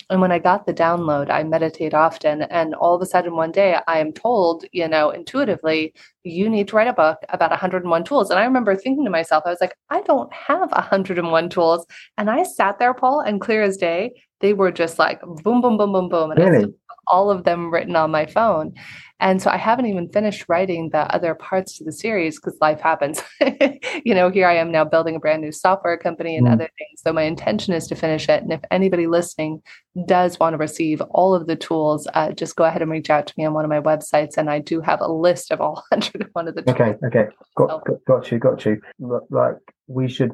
And 0.09 0.21
when 0.21 0.31
I 0.31 0.39
got 0.39 0.65
the 0.65 0.73
download, 0.73 1.29
I 1.29 1.43
meditate 1.43 1.93
often. 1.93 2.43
And 2.43 2.75
all 2.75 2.95
of 2.95 3.01
a 3.01 3.05
sudden, 3.05 3.35
one 3.35 3.51
day, 3.51 3.79
I 3.87 3.99
am 3.99 4.13
told, 4.13 4.65
you 4.71 4.87
know, 4.87 5.09
intuitively, 5.09 5.93
you 6.23 6.49
need 6.49 6.67
to 6.67 6.75
write 6.75 6.87
a 6.87 6.93
book 6.93 7.17
about 7.29 7.49
101 7.49 8.03
tools. 8.03 8.29
And 8.29 8.39
I 8.39 8.45
remember 8.45 8.75
thinking 8.75 9.03
to 9.05 9.11
myself, 9.11 9.43
I 9.45 9.49
was 9.49 9.61
like, 9.61 9.75
I 9.89 10.01
don't 10.01 10.31
have 10.33 10.71
101 10.71 11.49
tools. 11.49 11.85
And 12.17 12.29
I 12.29 12.43
sat 12.43 12.77
there, 12.77 12.93
Paul, 12.93 13.21
and 13.21 13.41
clear 13.41 13.63
as 13.63 13.77
day, 13.77 14.11
they 14.41 14.53
were 14.53 14.71
just 14.71 14.99
like 14.99 15.21
boom, 15.21 15.61
boom, 15.61 15.77
boom, 15.77 15.91
boom, 15.91 16.09
boom. 16.09 16.31
And 16.31 16.39
really? 16.39 16.73
All 17.07 17.29
of 17.29 17.43
them 17.43 17.71
written 17.73 17.95
on 17.95 18.11
my 18.11 18.25
phone. 18.25 18.73
And 19.21 19.41
so 19.41 19.49
I 19.49 19.55
haven't 19.55 19.85
even 19.85 20.09
finished 20.09 20.45
writing 20.49 20.89
the 20.89 21.13
other 21.15 21.35
parts 21.35 21.77
to 21.77 21.85
the 21.85 21.91
series 21.91 22.37
because 22.37 22.57
life 22.59 22.81
happens. 22.81 23.21
you 24.03 24.13
know, 24.13 24.29
here 24.29 24.45
I 24.45 24.55
am 24.55 24.71
now 24.71 24.83
building 24.83 25.15
a 25.15 25.19
brand 25.19 25.41
new 25.41 25.53
software 25.53 25.97
company 25.97 26.35
and 26.35 26.47
mm. 26.47 26.51
other 26.51 26.69
things. 26.77 27.01
So 27.01 27.13
my 27.13 27.23
intention 27.23 27.73
is 27.73 27.87
to 27.87 27.95
finish 27.95 28.27
it. 28.27 28.43
And 28.43 28.51
if 28.51 28.59
anybody 28.71 29.07
listening 29.07 29.61
does 30.05 30.37
want 30.37 30.53
to 30.53 30.57
receive 30.57 30.99
all 31.11 31.33
of 31.33 31.47
the 31.47 31.55
tools, 31.55 32.09
uh, 32.13 32.33
just 32.33 32.57
go 32.57 32.65
ahead 32.65 32.81
and 32.81 32.91
reach 32.91 33.09
out 33.09 33.25
to 33.27 33.33
me 33.37 33.45
on 33.45 33.53
one 33.53 33.63
of 33.63 33.69
my 33.69 33.79
websites. 33.79 34.37
And 34.37 34.49
I 34.49 34.59
do 34.59 34.81
have 34.81 34.99
a 34.99 35.07
list 35.11 35.49
of 35.49 35.61
all 35.61 35.75
101 35.89 36.47
of 36.49 36.55
the 36.55 36.61
tools. 36.63 36.75
Okay, 36.75 36.95
okay. 37.05 37.27
Got, 37.55 37.85
got, 37.85 38.05
got 38.05 38.31
you, 38.31 38.39
got 38.39 38.65
you. 38.65 38.81
Like 38.99 39.55
we 39.87 40.09
should, 40.09 40.31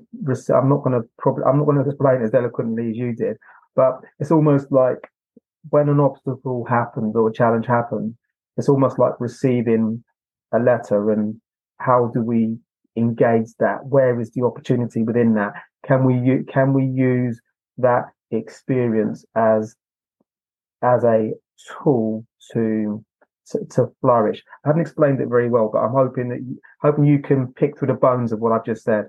I'm 0.50 0.70
not 0.70 0.84
going 0.84 1.00
to 1.00 1.08
probably, 1.20 1.44
I'm 1.44 1.60
not 1.60 1.66
going 1.66 1.84
to 1.84 1.88
explain 1.88 2.24
as 2.24 2.34
eloquently 2.34 2.90
as 2.90 2.98
you 2.98 3.14
did, 3.14 3.38
but 3.76 4.00
it's 4.20 4.32
almost 4.32 4.72
like 4.72 5.08
when 5.70 5.90
an 5.90 6.00
obstacle 6.00 6.66
happens 6.66 7.16
or 7.16 7.30
a 7.30 7.34
challenge 7.34 7.66
happens, 7.66 8.16
it's 8.58 8.70
almost 8.70 9.00
like 9.00 9.14
receiving 9.20 10.04
a 10.54 10.60
letter 10.60 11.12
and 11.12 11.40
how 11.80 12.12
do 12.14 12.22
we 12.22 12.58
engage 12.98 13.50
that? 13.60 13.86
Where 13.86 14.20
is 14.20 14.32
the 14.32 14.44
opportunity 14.44 15.04
within 15.04 15.34
that? 15.36 15.54
Can 15.86 16.06
we 16.06 16.44
can 16.52 16.74
we 16.74 16.86
use 16.86 17.40
that 17.78 18.06
experience 18.32 19.26
as 19.36 19.76
as 20.82 21.04
a 21.04 21.32
tool 21.84 22.26
to 22.52 23.04
to, 23.48 23.66
to 23.72 23.88
flourish? 24.02 24.44
I 24.64 24.70
haven't 24.70 24.82
explained 24.82 25.22
it 25.22 25.30
very 25.30 25.50
well, 25.50 25.70
but 25.72 25.80
I'm 25.80 25.94
hoping 25.94 26.30
that 26.30 26.58
hoping 26.82 27.06
you 27.06 27.20
can 27.20 27.54
pick 27.54 27.78
through 27.78 27.88
the 27.90 27.94
bones 27.94 28.32
of 28.32 28.40
what 28.40 28.52
I've 28.52 28.66
just 28.66 28.84
said. 28.84 29.06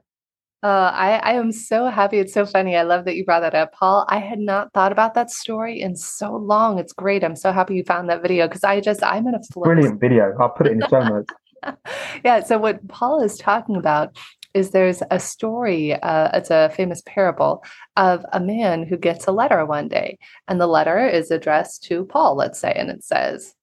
Uh, 0.63 0.93
I, 0.95 1.15
I 1.17 1.33
am 1.33 1.51
so 1.51 1.87
happy. 1.87 2.19
It's 2.19 2.33
so 2.33 2.47
funny. 2.47 2.77
I 2.77 2.83
love 2.83 3.05
that 3.07 3.17
you 3.17 3.25
brought 3.25 3.41
that 3.41 3.55
up, 3.55 3.73
Paul. 3.73 4.07
I 4.09 4.19
had 4.19 4.39
not 4.39 4.73
thought 4.73 4.93
about 4.93 5.15
that 5.15 5.31
story 5.31 5.81
in 5.81 5.97
so 5.97 6.37
long. 6.37 6.79
It's 6.79 6.93
great. 6.93 7.25
I'm 7.25 7.35
so 7.35 7.51
happy 7.51 7.75
you 7.75 7.83
found 7.83 8.09
that 8.11 8.23
video 8.23 8.47
because 8.47 8.63
I 8.63 8.81
just, 8.81 9.03
I'm 9.03 9.27
in 9.27 9.35
a 9.35 9.43
flow. 9.53 9.65
Brilliant 9.65 10.01
video. 10.01 10.33
I'll 10.39 10.51
put 10.51 10.69
it 10.69 10.73
in 10.73 10.79
the 10.79 10.89
show 10.89 11.03
notes. 11.03 11.33
yeah. 12.25 12.45
So, 12.45 12.59
what 12.59 12.87
Paul 12.87 13.21
is 13.23 13.37
talking 13.39 13.77
about 13.77 14.17
is 14.55 14.71
there's 14.71 15.03
a 15.11 15.19
story, 15.19 15.95
uh, 15.95 16.31
it's 16.35 16.51
a 16.51 16.71
famous 16.77 17.03
parable 17.07 17.65
of 17.97 18.25
a 18.33 18.39
man 18.39 18.85
who 18.85 18.97
gets 18.97 19.27
a 19.27 19.33
letter 19.33 19.65
one 19.65 19.89
day, 19.89 20.19
and 20.47 20.61
the 20.61 20.67
letter 20.67 21.09
is 21.09 21.31
addressed 21.31 21.85
to 21.85 22.05
Paul, 22.05 22.37
let's 22.37 22.61
say, 22.61 22.73
and 22.73 22.91
it 22.91 23.03
says, 23.03 23.55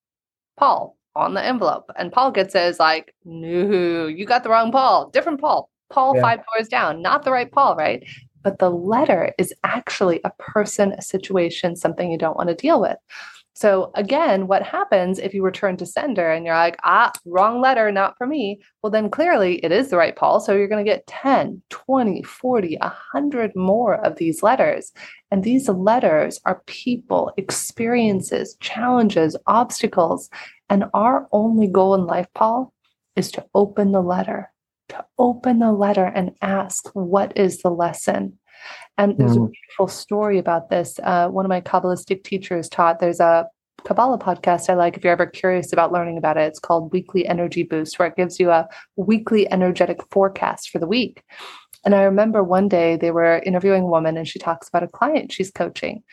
Paul 0.58 0.98
on 1.16 1.34
the 1.34 1.44
envelope. 1.44 1.92
And 1.96 2.12
Paul 2.12 2.32
gets 2.32 2.56
it 2.56 2.60
as 2.60 2.80
like, 2.80 3.14
no, 3.24 4.08
you 4.08 4.26
got 4.26 4.44
the 4.44 4.50
wrong 4.50 4.72
Paul, 4.72 5.10
different 5.10 5.40
Paul. 5.40 5.70
Paul 5.90 6.16
yeah. 6.16 6.22
five 6.22 6.40
doors 6.54 6.68
down, 6.68 7.02
not 7.02 7.24
the 7.24 7.32
right 7.32 7.52
Paul, 7.52 7.76
right? 7.76 8.04
But 8.44 8.60
the 8.60 8.70
letter 8.70 9.34
is 9.38 9.54
actually 9.64 10.22
a 10.24 10.32
person, 10.40 10.94
a 10.94 11.02
situation, 11.02 11.76
something 11.76 12.12
you 12.12 12.18
don't 12.18 12.38
want 12.38 12.50
to 12.50 12.56
deal 12.56 12.80
with. 12.80 12.98
So 13.60 13.92
again, 13.96 14.48
what 14.48 14.64
happens 14.64 15.20
if 15.20 15.34
you 15.34 15.44
return 15.44 15.76
to 15.78 15.86
sender 15.86 16.32
and 16.32 16.46
you're 16.46 16.56
like, 16.56 16.78
ah, 16.86 17.12
wrong 17.26 17.60
letter, 17.60 17.92
not 17.92 18.18
for 18.18 18.26
me? 18.26 18.62
Well, 18.82 18.90
then 18.90 19.10
clearly 19.10 19.56
it 19.58 19.74
is 19.74 19.90
the 19.90 19.98
right 19.98 20.16
Paul. 20.16 20.40
So 20.40 20.56
you're 20.56 20.70
going 20.70 20.86
to 20.86 20.90
get 20.90 21.06
10, 21.08 21.62
20, 21.70 22.24
40, 22.24 22.78
100 22.80 23.56
more 23.58 23.96
of 24.06 24.16
these 24.16 24.42
letters. 24.42 24.94
And 25.30 25.44
these 25.44 25.68
letters 25.68 26.40
are 26.46 26.64
people, 26.68 27.34
experiences, 27.36 28.56
challenges, 28.62 29.36
obstacles. 29.46 30.30
And 30.70 30.86
our 30.94 31.28
only 31.34 31.68
goal 31.68 31.96
in 31.96 32.06
life, 32.06 32.28
Paul, 32.34 32.72
is 33.18 33.30
to 33.34 33.46
open 33.54 33.92
the 33.92 34.02
letter, 34.02 34.54
to 34.90 35.06
open 35.18 35.60
the 35.60 35.72
letter 35.72 36.06
and 36.06 36.32
ask, 36.42 36.90
what 36.94 37.38
is 37.38 37.62
the 37.62 37.70
lesson? 37.70 38.38
And 38.98 39.18
there's 39.18 39.38
mm. 39.38 39.48
a 39.48 39.50
beautiful 39.50 39.88
story 39.88 40.38
about 40.38 40.70
this. 40.70 41.00
Uh, 41.02 41.30
one 41.30 41.46
of 41.46 41.50
my 41.50 41.62
Kabbalistic 41.62 42.24
teachers 42.24 42.68
taught 42.68 43.00
there's 43.00 43.22
a 43.22 43.48
Kabbalah 43.86 44.20
podcast 44.20 44.70
I 44.70 44.74
like 44.74 44.98
if 44.98 45.04
you're 45.04 45.14
ever 45.14 45.26
curious 45.26 45.72
about 45.72 45.94
learning 45.94 46.18
about 46.18 46.38
it. 46.38 46.42
It's 46.42 46.60
called 46.60 46.92
Weekly 46.92 47.26
Energy 47.26 47.64
Boost, 47.64 47.98
where 47.98 48.10
it 48.10 48.18
gives 48.18 48.40
you 48.40 48.52
a 48.52 48.68
weekly 48.98 49.50
energetic 49.52 50.00
forecast 50.12 50.70
for 50.70 50.80
the 50.80 50.88
week. 50.88 51.24
And 51.86 51.96
I 51.96 52.04
remember 52.04 52.44
one 52.44 52.68
day 52.68 52.98
they 52.98 53.12
were 53.12 53.40
interviewing 53.40 53.84
a 53.84 53.88
woman 53.88 54.18
and 54.18 54.28
she 54.28 54.38
talks 54.38 54.68
about 54.68 54.84
a 54.84 54.88
client 54.88 55.32
she's 55.32 55.52
coaching. 55.52 56.04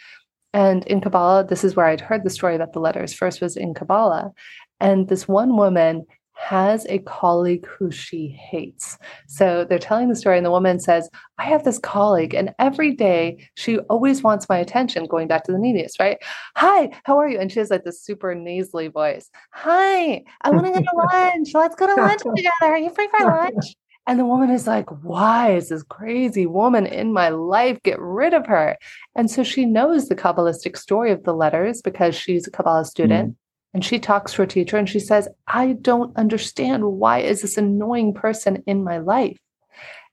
And 0.53 0.87
in 0.87 1.01
Kabbalah, 1.01 1.47
this 1.49 1.65
is 1.65 1.75
where 1.75 1.87
I'd 1.87 2.01
heard 2.01 2.25
the 2.25 2.31
story 2.31 2.55
about 2.55 2.73
the 2.73 2.81
letters. 2.81 3.13
First 3.13 3.41
was 3.41 3.57
in 3.57 3.75
Kabbalah. 3.75 4.31
And 4.79 5.09
this 5.09 5.27
one 5.27 5.57
woman 5.57 6.07
has 6.37 6.87
a 6.89 6.99
colleague 7.01 7.67
who 7.67 7.91
she 7.91 8.29
hates. 8.29 8.99
So 9.27 9.65
they're 9.65 9.79
telling 9.79 10.09
the 10.09 10.15
story, 10.15 10.37
and 10.37 10.47
the 10.47 10.51
woman 10.51 10.79
says, 10.79 11.09
I 11.39 11.45
have 11.45 11.65
this 11.65 11.79
colleague, 11.79 12.35
and 12.35 12.55
every 12.59 12.93
day 12.93 13.49
she 13.55 13.79
always 13.91 14.23
wants 14.23 14.49
my 14.49 14.59
attention, 14.59 15.07
going 15.07 15.29
back 15.29 15.45
to 15.45 15.53
the 15.53 15.59
neediest, 15.59 15.99
right? 15.99 16.19
Hi, 16.55 16.91
how 17.05 17.19
are 17.19 17.29
you? 17.29 17.39
And 17.39 17.51
she 17.51 17.59
has 17.59 17.71
like 17.71 17.85
this 17.85 18.03
super 18.03 18.35
nasally 18.35 18.89
voice. 18.89 19.31
Hi, 19.53 20.23
I 20.43 20.51
want 20.51 20.67
to 20.67 20.73
go 20.73 20.81
to 20.81 21.07
lunch. 21.13 21.55
Let's 21.55 21.75
go 21.75 21.87
to 21.87 22.01
lunch 22.01 22.21
together. 22.23 22.51
Are 22.63 22.79
you 22.79 22.91
free 22.91 23.09
for 23.17 23.27
lunch? 23.27 23.75
And 24.07 24.21
the 24.21 24.25
woman 24.27 24.51
is 24.51 24.67
like, 24.67 24.89
Why 25.03 25.57
is 25.57 25.71
this 25.71 25.83
crazy 25.83 26.47
woman 26.47 26.87
in 26.87 27.13
my 27.13 27.31
life? 27.31 27.83
Get 27.83 27.99
rid 27.99 28.35
of 28.35 28.47
her. 28.47 28.77
And 29.17 29.31
so 29.31 29.43
she 29.43 29.65
knows 29.65 30.09
the 30.09 30.15
Kabbalistic 30.15 30.77
story 30.77 31.11
of 31.11 31.25
the 31.25 31.35
letters 31.35 31.83
because 31.83 32.15
she's 32.15 32.47
a 32.47 32.51
Kabbalah 32.51 32.85
student. 32.85 33.31
Mm. 33.31 33.37
And 33.77 33.85
she 33.85 33.99
talks 33.99 34.33
to 34.33 34.39
her 34.39 34.47
teacher 34.47 34.79
and 34.79 34.89
she 34.89 34.99
says, 34.99 35.29
I 35.47 35.73
don't 35.75 36.17
understand. 36.17 36.83
Why 36.83 37.19
is 37.19 37.43
this 37.43 37.59
annoying 37.59 38.15
person 38.15 38.63
in 38.67 38.83
my 38.83 38.97
life? 38.97 39.37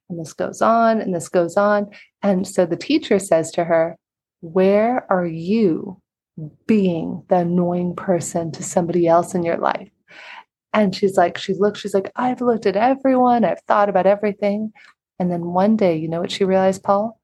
And 0.10 0.20
this 0.20 0.34
goes 0.34 0.62
on 0.62 1.00
and 1.00 1.16
this 1.16 1.30
goes 1.30 1.56
on. 1.56 1.90
And 2.22 2.46
so 2.46 2.66
the 2.66 2.76
teacher 2.76 3.20
says 3.20 3.52
to 3.52 3.64
her, 3.64 3.96
Where 4.42 5.10
are 5.10 5.26
you 5.26 6.02
being 6.68 7.24
the 7.30 7.38
annoying 7.38 7.96
person 7.96 8.52
to 8.52 8.64
somebody 8.64 9.08
else 9.08 9.34
in 9.34 9.44
your 9.44 9.60
life? 9.60 9.90
And 10.74 10.94
she's 10.94 11.16
like, 11.16 11.38
she 11.38 11.54
looks, 11.54 11.80
she's 11.80 11.94
like, 11.94 12.12
I've 12.18 12.42
looked 12.42 12.66
at 12.66 12.76
everyone, 12.76 13.46
I've 13.46 13.62
thought 13.62 13.88
about 13.88 14.06
everything. 14.06 14.74
And 15.20 15.32
then 15.32 15.46
one 15.46 15.78
day, 15.78 15.96
you 15.96 16.10
know 16.10 16.20
what 16.20 16.32
she 16.32 16.44
realized, 16.44 16.84
Paul? 16.84 17.18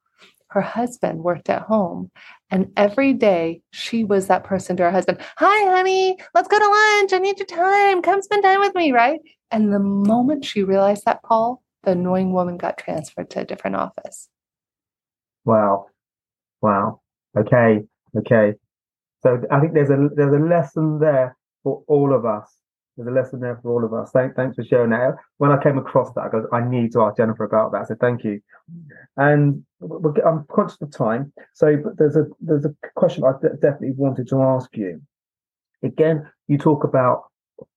Her 0.52 0.62
husband 0.62 1.22
worked 1.22 1.50
at 1.50 1.64
home. 1.64 2.12
And 2.52 2.72
every 2.76 3.14
day 3.14 3.62
she 3.72 4.04
was 4.04 4.28
that 4.28 4.44
person 4.44 4.76
to 4.78 4.84
her 4.84 4.92
husband, 4.92 5.20
Hi, 5.38 5.72
honey, 5.72 6.18
let's 6.34 6.48
go 6.48 6.58
to 6.58 6.66
lunch. 6.66 7.14
I 7.14 7.20
need 7.20 7.40
your 7.40 7.46
time. 7.46 8.02
Come 8.02 8.22
spend 8.22 8.44
time 8.44 8.60
with 8.60 8.76
me, 8.76 8.92
right? 8.92 9.20
And 9.52 9.72
the 9.72 9.80
moment 9.80 10.46
she 10.46 10.64
realized 10.64 11.06
that, 11.06 11.24
Paul, 11.24 11.62
the 11.84 11.92
annoying 11.92 12.34
woman 12.34 12.58
got 12.58 12.78
transferred 12.78 13.30
to 13.32 13.42
a 13.42 13.46
different 13.46 13.76
office. 13.76 14.30
Wow. 15.46 15.88
Wow. 16.62 17.02
Okay. 17.38 17.86
Okay. 18.18 18.54
So 19.22 19.42
I 19.52 19.60
think 19.60 19.74
there's 19.74 19.90
a 19.90 20.10
there's 20.16 20.34
a 20.34 20.40
lesson 20.40 21.00
there 21.00 21.38
for 21.64 21.84
all 21.88 22.14
of 22.14 22.26
us 22.26 22.59
there's 23.00 23.08
a 23.08 23.12
lesson 23.12 23.40
there 23.40 23.58
for 23.62 23.72
all 23.72 23.86
of 23.86 23.94
us. 23.94 24.12
Thank, 24.12 24.36
thanks 24.36 24.58
for 24.58 24.64
sharing 24.64 24.90
that. 24.90 25.16
When 25.38 25.52
I 25.52 25.64
came 25.64 25.78
across 25.78 26.12
that, 26.14 26.22
I 26.22 26.30
go, 26.30 26.48
I 26.52 26.68
need 26.68 26.92
to 26.94 27.02
ask 27.02 27.16
Jennifer 27.16 27.46
about 27.46 27.72
that. 27.72 27.88
So 27.88 27.96
thank 27.96 28.26
you. 28.26 28.42
And 29.16 29.64
I'm 29.82 30.46
conscious 30.52 30.82
of 30.82 30.92
time, 30.92 31.32
so 31.54 31.78
there's 31.98 32.18
a 32.18 32.26
there's 32.42 32.66
a 32.66 32.76
question 32.96 33.24
I 33.24 33.32
definitely 33.62 33.94
wanted 33.96 34.28
to 34.30 34.42
ask 34.42 34.76
you. 34.76 35.02
Again, 35.82 36.30
you 36.48 36.58
talk 36.58 36.84
about 36.84 37.24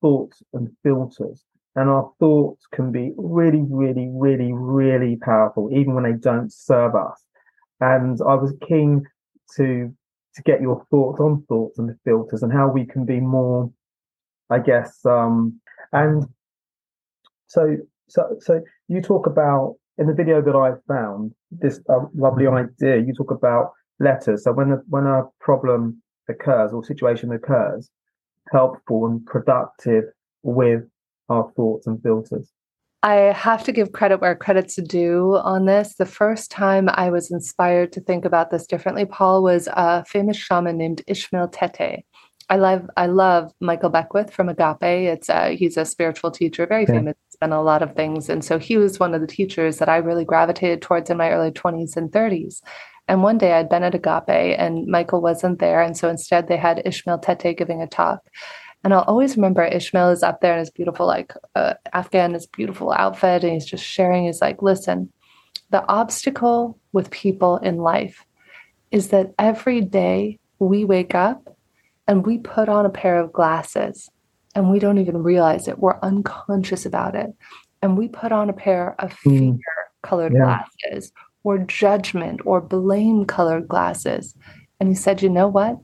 thoughts 0.00 0.42
and 0.52 0.68
filters, 0.82 1.44
and 1.76 1.88
our 1.88 2.10
thoughts 2.18 2.66
can 2.72 2.90
be 2.90 3.12
really, 3.16 3.62
really, 3.62 4.08
really, 4.12 4.52
really 4.52 5.16
powerful, 5.16 5.70
even 5.72 5.94
when 5.94 6.04
they 6.04 6.18
don't 6.18 6.52
serve 6.52 6.96
us. 6.96 7.22
And 7.80 8.18
I 8.28 8.34
was 8.34 8.54
keen 8.66 9.06
to 9.56 9.94
to 10.34 10.42
get 10.42 10.60
your 10.60 10.84
thoughts 10.90 11.20
on 11.20 11.44
thoughts 11.48 11.78
and 11.78 11.94
filters 12.04 12.42
and 12.42 12.52
how 12.52 12.68
we 12.68 12.84
can 12.86 13.04
be 13.04 13.20
more 13.20 13.70
I 14.52 14.58
guess. 14.58 15.04
Um, 15.06 15.60
and 15.92 16.26
so, 17.46 17.76
so, 18.08 18.36
so 18.40 18.60
you 18.88 19.00
talk 19.00 19.26
about 19.26 19.76
in 19.98 20.06
the 20.06 20.14
video 20.14 20.40
that 20.42 20.54
I 20.54 20.72
found 20.86 21.32
this 21.50 21.80
uh, 21.88 22.06
lovely 22.14 22.46
idea. 22.46 22.98
You 22.98 23.14
talk 23.14 23.30
about 23.30 23.72
letters. 23.98 24.44
So 24.44 24.52
when 24.52 24.72
a, 24.72 24.76
when 24.88 25.06
a 25.06 25.24
problem 25.40 26.02
occurs 26.28 26.72
or 26.72 26.84
situation 26.84 27.32
occurs, 27.32 27.90
helpful 28.50 29.06
and 29.06 29.24
productive 29.26 30.04
with 30.42 30.82
our 31.28 31.50
thoughts 31.56 31.86
and 31.86 32.02
filters. 32.02 32.50
I 33.04 33.14
have 33.14 33.64
to 33.64 33.72
give 33.72 33.92
credit 33.92 34.20
where 34.20 34.36
credit's 34.36 34.76
due 34.76 35.36
on 35.42 35.66
this. 35.66 35.94
The 35.94 36.06
first 36.06 36.52
time 36.52 36.88
I 36.92 37.10
was 37.10 37.32
inspired 37.32 37.92
to 37.92 38.00
think 38.00 38.24
about 38.24 38.50
this 38.50 38.64
differently, 38.64 39.04
Paul, 39.04 39.42
was 39.42 39.68
a 39.72 40.04
famous 40.04 40.36
shaman 40.36 40.76
named 40.78 41.02
Ishmael 41.08 41.48
Tetteh. 41.48 42.04
I 42.52 42.56
love 42.56 42.90
I 42.98 43.06
love 43.06 43.50
Michael 43.60 43.88
Beckwith 43.88 44.30
from 44.30 44.50
Agape. 44.50 44.82
It's 44.82 45.30
uh, 45.30 45.54
he's 45.58 45.78
a 45.78 45.86
spiritual 45.86 46.30
teacher, 46.30 46.66
very 46.66 46.82
yeah. 46.82 46.96
famous, 46.96 47.16
done 47.40 47.50
a 47.50 47.62
lot 47.62 47.80
of 47.80 47.96
things, 47.96 48.28
and 48.28 48.44
so 48.44 48.58
he 48.58 48.76
was 48.76 49.00
one 49.00 49.14
of 49.14 49.22
the 49.22 49.26
teachers 49.26 49.78
that 49.78 49.88
I 49.88 49.96
really 49.96 50.26
gravitated 50.26 50.82
towards 50.82 51.08
in 51.08 51.16
my 51.16 51.30
early 51.30 51.50
twenties 51.50 51.96
and 51.96 52.12
thirties. 52.12 52.60
And 53.08 53.22
one 53.22 53.38
day 53.38 53.54
I'd 53.54 53.70
been 53.70 53.84
at 53.84 53.94
Agape 53.94 54.58
and 54.58 54.86
Michael 54.86 55.22
wasn't 55.22 55.60
there, 55.60 55.80
and 55.80 55.96
so 55.96 56.10
instead 56.10 56.46
they 56.46 56.58
had 56.58 56.82
Ishmael 56.84 57.20
Tetteh 57.20 57.56
giving 57.56 57.80
a 57.80 57.86
talk. 57.86 58.20
And 58.84 58.92
I'll 58.92 59.00
always 59.04 59.34
remember 59.34 59.64
Ishmael 59.64 60.10
is 60.10 60.22
up 60.22 60.42
there 60.42 60.52
in 60.52 60.58
his 60.58 60.70
beautiful, 60.70 61.06
like 61.06 61.32
uh, 61.54 61.72
Afghan, 61.94 62.34
his 62.34 62.46
beautiful 62.46 62.92
outfit, 62.92 63.44
and 63.44 63.54
he's 63.54 63.64
just 63.64 63.82
sharing. 63.84 64.26
He's 64.26 64.42
like, 64.42 64.60
"Listen, 64.60 65.10
the 65.70 65.86
obstacle 65.88 66.78
with 66.92 67.10
people 67.10 67.56
in 67.56 67.78
life 67.78 68.26
is 68.90 69.08
that 69.08 69.32
every 69.38 69.80
day 69.80 70.38
we 70.58 70.84
wake 70.84 71.14
up 71.14 71.48
and 72.06 72.26
we 72.26 72.38
put 72.38 72.68
on 72.68 72.86
a 72.86 72.90
pair 72.90 73.18
of 73.18 73.32
glasses 73.32 74.10
and 74.54 74.70
we 74.70 74.78
don't 74.78 74.98
even 74.98 75.22
realize 75.22 75.68
it. 75.68 75.78
We're 75.78 75.98
unconscious 76.00 76.84
about 76.84 77.14
it. 77.14 77.32
And 77.80 77.96
we 77.96 78.08
put 78.08 78.32
on 78.32 78.50
a 78.50 78.54
pair 78.54 78.94
of 78.98 79.12
hmm. 79.22 79.52
fear 79.56 79.58
colored 80.02 80.32
yeah. 80.32 80.62
glasses 80.82 81.12
or 81.44 81.58
judgment 81.58 82.40
or 82.44 82.60
blame 82.60 83.24
colored 83.24 83.68
glasses. 83.68 84.34
And 84.80 84.88
he 84.88 84.94
said, 84.94 85.22
you 85.22 85.28
know 85.28 85.48
what? 85.48 85.78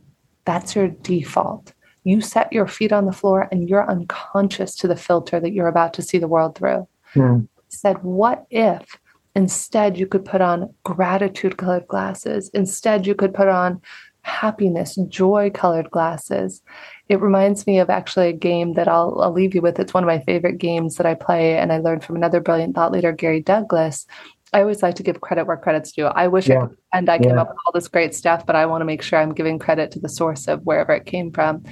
That's 0.45 0.75
your 0.75 0.89
default. 0.89 1.73
You 2.05 2.21
set 2.21 2.53
your 2.53 2.67
feet 2.67 2.93
on 2.93 3.07
the 3.07 3.13
floor 3.13 3.49
and 3.51 3.69
you're 3.69 3.89
unconscious 3.89 4.75
to 4.77 4.89
the 4.89 4.97
filter 4.97 5.41
that 5.41 5.53
you're 5.53 5.69
about 5.69 5.93
to 5.95 6.03
see 6.03 6.19
the 6.19 6.29
world 6.29 6.57
through. 6.57 6.89
Yeah. 7.15 7.39
He 7.39 7.77
said, 7.77 8.03
what 8.03 8.47
if 8.51 8.99
instead 9.35 9.99
you 9.99 10.07
could 10.07 10.25
put 10.25 10.41
on 10.41 10.73
gratitude 10.85 11.59
colored 11.59 11.87
glasses? 11.87 12.51
Instead, 12.55 13.07
you 13.07 13.15
could 13.15 13.35
put 13.35 13.49
on 13.49 13.81
happiness, 14.29 14.97
joy 15.09 15.51
colored 15.53 15.91
glasses. 15.91 16.63
It 17.09 17.21
reminds 17.21 17.67
me 17.67 17.79
of 17.79 17.91
actually 17.91 18.29
a 18.29 18.33
game 18.33 18.75
that 18.75 18.87
I'll, 18.87 19.21
I'll 19.21 19.33
leave 19.33 19.55
you 19.55 19.63
with. 19.63 19.81
It's 19.81 19.95
one 19.95 20.05
of 20.05 20.09
my 20.09 20.21
favorite 20.21 20.59
games 20.59 20.97
that 20.97 21.07
I 21.07 21.15
play, 21.15 21.59
and 21.59 21.73
I 21.73 21.79
learned 21.79 22.05
from 22.05 22.17
another 22.17 22.41
brilliant 22.41 22.75
thought 22.75 22.93
leader, 22.93 23.13
Gary 23.13 23.41
Douglas. 23.41 24.07
I 24.53 24.61
always 24.61 24.83
like 24.83 24.95
to 24.95 25.03
give 25.03 25.21
credit 25.21 25.47
where 25.47 25.57
credit's 25.57 25.93
due. 25.93 26.07
I 26.07 26.29
wish 26.29 26.49
yeah. 26.49 26.63
I 26.63 26.67
could 26.67 26.77
and 26.95 27.11
I 27.11 27.19
came 27.19 27.37
up 27.37 27.49
with 27.49 27.59
all 27.67 27.73
this 27.73 27.89
great 27.89 28.15
stuff, 28.15 28.47
but 28.47 28.57
I 28.57 28.65
want 28.65 28.81
to 28.81 28.87
make 28.87 29.03
sure 29.03 29.19
I'm 29.19 29.35
giving 29.35 29.59
credit 29.59 29.91
to 29.91 30.01
the 30.01 30.09
source 30.09 30.49
of 30.49 30.65
wherever 30.65 30.93
it 30.93 31.05
came 31.05 31.31
from. 31.31 31.63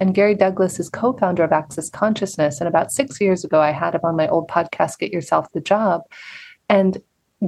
And 0.00 0.14
Gary 0.14 0.34
Douglas 0.34 0.78
is 0.78 0.90
co-founder 0.90 1.42
of 1.42 1.52
Access 1.52 1.88
Consciousness. 1.88 2.60
And 2.60 2.68
about 2.68 2.92
six 2.92 3.20
years 3.22 3.42
ago, 3.42 3.60
I 3.60 3.70
had 3.70 3.94
him 3.94 4.02
on 4.04 4.16
my 4.16 4.28
old 4.28 4.48
podcast, 4.48 4.98
Get 4.98 5.12
Yourself 5.12 5.50
the 5.52 5.62
Job. 5.62 6.02
And 6.68 6.98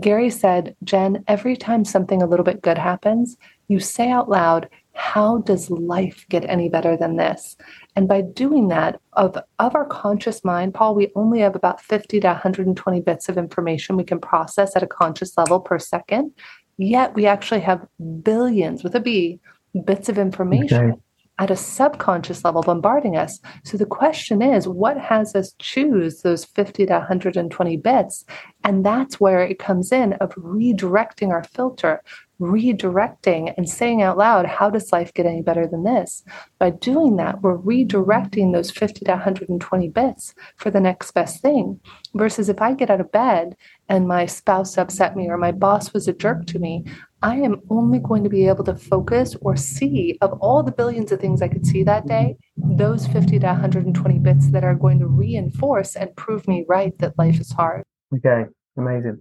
Gary 0.00 0.30
said, 0.30 0.74
Jen, 0.84 1.22
every 1.28 1.56
time 1.56 1.84
something 1.84 2.22
a 2.22 2.26
little 2.26 2.44
bit 2.44 2.62
good 2.62 2.78
happens, 2.78 3.36
you 3.68 3.80
say 3.80 4.10
out 4.10 4.28
loud, 4.28 4.68
how 4.94 5.38
does 5.38 5.70
life 5.70 6.26
get 6.28 6.44
any 6.48 6.68
better 6.68 6.96
than 6.96 7.16
this? 7.16 7.56
And 7.94 8.08
by 8.08 8.22
doing 8.22 8.68
that, 8.68 9.00
of, 9.12 9.38
of 9.58 9.74
our 9.74 9.86
conscious 9.86 10.44
mind, 10.44 10.74
Paul, 10.74 10.94
we 10.94 11.12
only 11.14 11.40
have 11.40 11.54
about 11.54 11.80
50 11.80 12.18
to 12.20 12.26
120 12.26 13.00
bits 13.02 13.28
of 13.28 13.38
information 13.38 13.96
we 13.96 14.04
can 14.04 14.20
process 14.20 14.74
at 14.74 14.82
a 14.82 14.88
conscious 14.88 15.38
level 15.38 15.60
per 15.60 15.78
second. 15.78 16.32
Yet 16.78 17.14
we 17.14 17.26
actually 17.26 17.60
have 17.60 17.86
billions 18.22 18.82
with 18.82 18.94
a 18.94 19.00
B 19.00 19.40
bits 19.84 20.08
of 20.08 20.18
information. 20.18 20.90
Okay 20.90 21.00
at 21.38 21.50
a 21.50 21.56
subconscious 21.56 22.44
level 22.44 22.62
bombarding 22.62 23.16
us. 23.16 23.40
So 23.64 23.76
the 23.76 23.86
question 23.86 24.42
is, 24.42 24.66
what 24.66 24.98
has 24.98 25.34
us 25.34 25.54
choose 25.58 26.22
those 26.22 26.44
50 26.44 26.86
to 26.86 26.92
120 26.94 27.76
bits? 27.76 28.24
And 28.64 28.84
that's 28.84 29.20
where 29.20 29.40
it 29.42 29.58
comes 29.58 29.92
in 29.92 30.14
of 30.14 30.34
redirecting 30.34 31.30
our 31.30 31.44
filter, 31.44 32.02
redirecting 32.40 33.52
and 33.56 33.68
saying 33.68 34.02
out 34.02 34.16
loud, 34.16 34.46
how 34.46 34.70
does 34.70 34.92
life 34.92 35.12
get 35.12 35.26
any 35.26 35.42
better 35.42 35.66
than 35.66 35.84
this? 35.84 36.22
By 36.58 36.70
doing 36.70 37.16
that, 37.16 37.42
we're 37.42 37.58
redirecting 37.58 38.52
those 38.52 38.70
50 38.70 39.04
to 39.04 39.10
120 39.12 39.88
bits 39.88 40.34
for 40.56 40.70
the 40.70 40.80
next 40.80 41.10
best 41.12 41.42
thing. 41.42 41.80
Versus 42.14 42.48
if 42.48 42.60
I 42.60 42.74
get 42.74 42.90
out 42.90 43.00
of 43.00 43.12
bed 43.12 43.56
and 43.88 44.06
my 44.06 44.26
spouse 44.26 44.78
upset 44.78 45.16
me 45.16 45.28
or 45.28 45.36
my 45.36 45.52
boss 45.52 45.92
was 45.92 46.06
a 46.06 46.12
jerk 46.12 46.46
to 46.46 46.58
me, 46.58 46.84
I 47.22 47.36
am 47.36 47.60
only 47.68 47.98
going 47.98 48.22
to 48.22 48.30
be 48.30 48.46
able 48.46 48.62
to 48.64 48.76
focus 48.76 49.34
or 49.40 49.56
see 49.56 50.16
of 50.20 50.34
all 50.40 50.62
the 50.62 50.70
billions 50.70 51.10
of 51.10 51.20
things 51.20 51.42
I 51.42 51.48
could 51.48 51.66
see 51.66 51.82
that 51.82 52.06
day, 52.06 52.36
those 52.56 53.08
50 53.08 53.40
to 53.40 53.46
120 53.46 54.18
bits 54.20 54.50
that 54.52 54.62
are 54.62 54.76
going 54.76 55.00
to 55.00 55.08
reinforce 55.08 55.96
and 55.96 56.14
prove 56.14 56.46
me 56.46 56.64
right 56.68 56.96
that 56.98 57.18
life 57.18 57.40
is 57.40 57.50
hard. 57.50 57.84
Okay, 58.14 58.44
amazing, 58.76 59.20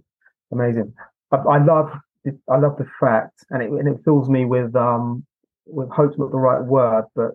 amazing. 0.52 0.94
I, 1.32 1.36
I 1.36 1.64
love 1.64 1.90
I 2.50 2.58
love 2.58 2.76
the 2.78 2.86
fact, 3.00 3.44
and 3.50 3.62
it, 3.62 3.70
and 3.70 3.88
it 3.88 4.02
fills 4.04 4.28
me 4.28 4.44
with 4.44 4.74
um 4.76 5.24
with 5.66 5.90
hope's 5.90 6.18
not 6.18 6.30
the 6.30 6.38
right 6.38 6.62
word, 6.62 7.04
but 7.14 7.34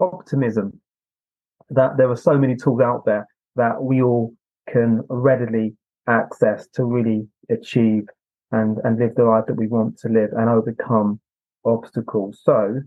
optimism 0.00 0.80
that 1.70 1.96
there 1.96 2.10
are 2.10 2.16
so 2.16 2.38
many 2.38 2.56
tools 2.56 2.80
out 2.80 3.04
there 3.04 3.26
that 3.56 3.82
we 3.82 4.02
all 4.02 4.32
can 4.70 5.02
readily 5.08 5.74
access 6.06 6.66
to 6.68 6.84
really 6.84 7.26
achieve 7.50 8.04
and 8.52 8.78
and 8.84 8.98
live 8.98 9.14
the 9.14 9.24
life 9.24 9.44
that 9.46 9.56
we 9.56 9.66
want 9.66 9.98
to 9.98 10.08
live 10.08 10.30
and 10.32 10.48
overcome 10.48 11.20
obstacles. 11.64 12.40
So, 12.42 12.80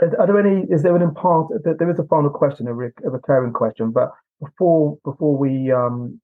are 0.00 0.26
there 0.26 0.40
any? 0.40 0.66
Is 0.70 0.82
there 0.82 0.96
an 0.96 1.02
impart? 1.02 1.52
There 1.64 1.90
is 1.90 1.98
a 1.98 2.04
final 2.04 2.30
question, 2.30 2.66
a, 2.66 2.74
re, 2.74 2.90
a 3.04 3.10
recurring 3.10 3.52
question, 3.52 3.92
but 3.92 4.10
before 4.40 4.98
before 5.04 5.36
we 5.36 5.70
um, 5.70 6.20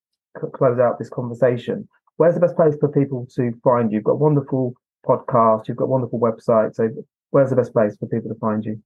close 0.52 0.78
out 0.80 0.98
this 0.98 1.10
conversation, 1.10 1.88
where's 2.18 2.34
the 2.34 2.40
best 2.40 2.54
place 2.54 2.76
for 2.78 2.88
people 2.88 3.26
to 3.36 3.52
find 3.64 3.90
you? 3.90 3.96
You've 3.96 4.04
got 4.04 4.20
wonderful 4.20 4.74
podcast, 5.06 5.66
you've 5.66 5.78
got 5.78 5.88
wonderful 5.88 6.20
website. 6.20 6.74
So, 6.74 6.90
where's 7.30 7.50
the 7.50 7.56
best 7.56 7.72
place 7.72 7.96
for 7.96 8.06
people 8.06 8.28
to 8.32 8.38
find 8.38 8.64
you? 8.64 8.80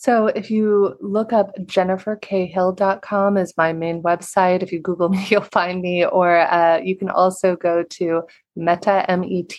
So 0.00 0.28
if 0.28 0.48
you 0.48 0.96
look 1.00 1.32
up 1.32 1.56
jenniferkhill.com 1.58 3.36
is 3.36 3.52
my 3.56 3.72
main 3.72 4.00
website. 4.00 4.62
If 4.62 4.70
you 4.70 4.78
Google 4.78 5.08
me, 5.14 5.26
you'll 5.28 5.40
find 5.42 5.82
me. 5.82 6.06
Or 6.06 6.38
uh, 6.38 6.78
you 6.78 6.96
can 6.96 7.10
also 7.10 7.56
go 7.56 7.82
to 7.82 8.22
Meta, 8.54 9.04
M-E-T-A-B-I-Z-I-C-S. 9.10 9.52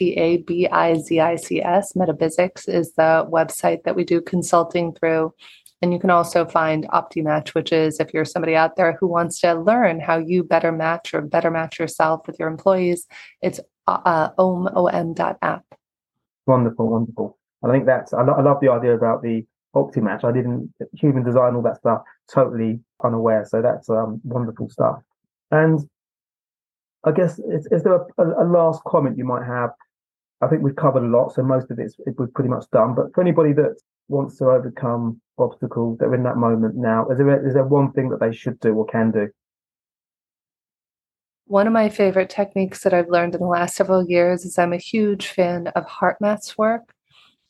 MetaBizics 1.93 2.69
is 2.69 2.93
the 2.93 3.27
website 3.29 3.83
that 3.83 3.97
we 3.97 4.05
do 4.05 4.21
consulting 4.21 4.93
through. 4.93 5.33
And 5.81 5.93
you 5.93 5.99
can 5.99 6.09
also 6.09 6.45
find 6.45 6.87
OptiMatch, 6.89 7.49
which 7.49 7.71
is 7.71 7.99
if 7.99 8.13
you're 8.13 8.25
somebody 8.25 8.55
out 8.55 8.75
there 8.75 8.97
who 8.99 9.07
wants 9.07 9.39
to 9.41 9.53
learn 9.53 9.99
how 9.99 10.17
you 10.17 10.43
better 10.43 10.71
match 10.71 11.13
or 11.13 11.21
better 11.21 11.49
match 11.49 11.79
yourself 11.79 12.27
with 12.27 12.37
your 12.37 12.49
employees, 12.49 13.07
it's 13.41 13.59
uh, 13.87 14.29
om.app. 14.37 15.63
Wonderful, 16.45 16.89
wonderful. 16.89 17.37
I 17.63 17.71
think 17.71 17.85
that's, 17.85 18.13
I, 18.13 18.23
lo- 18.23 18.33
I 18.33 18.41
love 18.41 18.59
the 18.61 18.69
idea 18.69 18.93
about 18.93 19.21
the 19.21 19.45
OptiMatch. 19.75 20.23
I 20.23 20.31
didn't 20.31 20.73
human 20.93 21.23
design 21.23 21.55
all 21.55 21.61
that 21.61 21.77
stuff 21.77 22.01
totally 22.33 22.79
unaware. 23.03 23.45
So 23.45 23.61
that's 23.61 23.89
um, 23.89 24.19
wonderful 24.23 24.69
stuff. 24.69 25.01
And 25.51 25.79
I 27.03 27.11
guess 27.11 27.39
is, 27.39 27.67
is 27.71 27.83
there 27.83 27.93
a, 28.17 28.23
a, 28.23 28.45
last 28.45 28.83
comment 28.83 29.17
you 29.17 29.25
might 29.25 29.45
have? 29.45 29.71
I 30.41 30.47
think 30.47 30.61
we've 30.61 30.75
covered 30.75 31.03
a 31.03 31.07
lot, 31.07 31.33
so 31.33 31.43
most 31.43 31.69
of 31.69 31.79
it's 31.79 31.95
it 32.05 32.17
was 32.17 32.29
pretty 32.33 32.49
much 32.49 32.65
done. 32.71 32.95
But 32.95 33.13
for 33.13 33.21
anybody 33.21 33.53
that 33.53 33.75
wants 34.07 34.37
to 34.37 34.45
overcome 34.45 35.21
obstacles, 35.37 35.97
they're 35.99 36.15
in 36.15 36.23
that 36.23 36.37
moment 36.37 36.75
now. 36.75 37.07
Is 37.09 37.17
there 37.17 37.47
is 37.47 37.53
there 37.53 37.65
one 37.65 37.91
thing 37.91 38.09
that 38.09 38.19
they 38.19 38.33
should 38.33 38.59
do 38.59 38.73
or 38.73 38.85
can 38.85 39.11
do? 39.11 39.29
One 41.45 41.65
of 41.65 41.73
my 41.73 41.89
favorite 41.89 42.29
techniques 42.29 42.83
that 42.83 42.93
I've 42.93 43.09
learned 43.09 43.33
in 43.33 43.41
the 43.41 43.47
last 43.47 43.75
several 43.75 44.07
years 44.07 44.45
is 44.45 44.59
I'm 44.59 44.71
a 44.71 44.77
huge 44.77 45.27
fan 45.27 45.67
of 45.69 45.85
HeartMath's 45.87 46.57
work. 46.57 46.93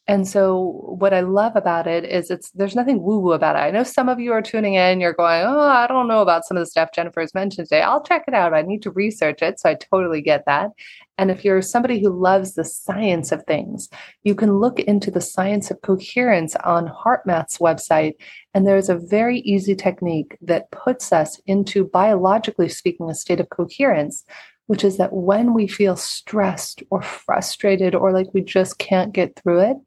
And 0.09 0.27
so 0.27 0.95
what 0.97 1.13
I 1.13 1.19
love 1.19 1.55
about 1.55 1.85
it 1.85 2.03
is 2.03 2.31
it's 2.31 2.49
there's 2.53 2.75
nothing 2.75 3.03
woo-woo 3.03 3.33
about 3.33 3.55
it. 3.55 3.59
I 3.59 3.69
know 3.69 3.83
some 3.83 4.09
of 4.09 4.19
you 4.19 4.33
are 4.33 4.41
tuning 4.41 4.73
in, 4.73 4.99
you're 4.99 5.13
going, 5.13 5.43
Oh, 5.45 5.59
I 5.59 5.85
don't 5.85 6.07
know 6.07 6.23
about 6.23 6.45
some 6.45 6.57
of 6.57 6.61
the 6.61 6.65
stuff 6.65 6.89
Jennifer 6.95 7.21
has 7.21 7.35
mentioned 7.35 7.67
today. 7.67 7.83
I'll 7.83 8.01
check 8.01 8.23
it 8.27 8.33
out. 8.33 8.55
I 8.55 8.63
need 8.63 8.81
to 8.81 8.89
research 8.89 9.43
it. 9.43 9.59
So 9.59 9.69
I 9.69 9.75
totally 9.75 10.23
get 10.23 10.45
that. 10.47 10.71
And 11.19 11.29
if 11.29 11.45
you're 11.45 11.61
somebody 11.61 12.01
who 12.01 12.09
loves 12.09 12.55
the 12.55 12.65
science 12.65 13.31
of 13.31 13.43
things, 13.43 13.87
you 14.23 14.33
can 14.33 14.57
look 14.57 14.79
into 14.79 15.11
the 15.11 15.21
science 15.21 15.69
of 15.69 15.79
coherence 15.83 16.55
on 16.63 16.87
HeartMath's 16.87 17.59
website. 17.59 18.13
And 18.55 18.65
there's 18.65 18.89
a 18.89 18.97
very 18.97 19.41
easy 19.41 19.75
technique 19.75 20.35
that 20.41 20.71
puts 20.71 21.13
us 21.13 21.39
into, 21.45 21.85
biologically 21.85 22.69
speaking, 22.69 23.11
a 23.11 23.13
state 23.13 23.39
of 23.39 23.49
coherence 23.51 24.25
which 24.69 24.83
is 24.83 24.97
that 24.97 25.11
when 25.11 25.55
we 25.55 25.65
feel 25.65 25.95
stressed 25.95 26.83
or 26.91 27.01
frustrated 27.01 27.95
or 27.95 28.13
like 28.13 28.27
we 28.35 28.41
just 28.41 28.77
can't 28.77 29.13
get 29.13 29.35
through 29.35 29.59
it, 29.59 29.77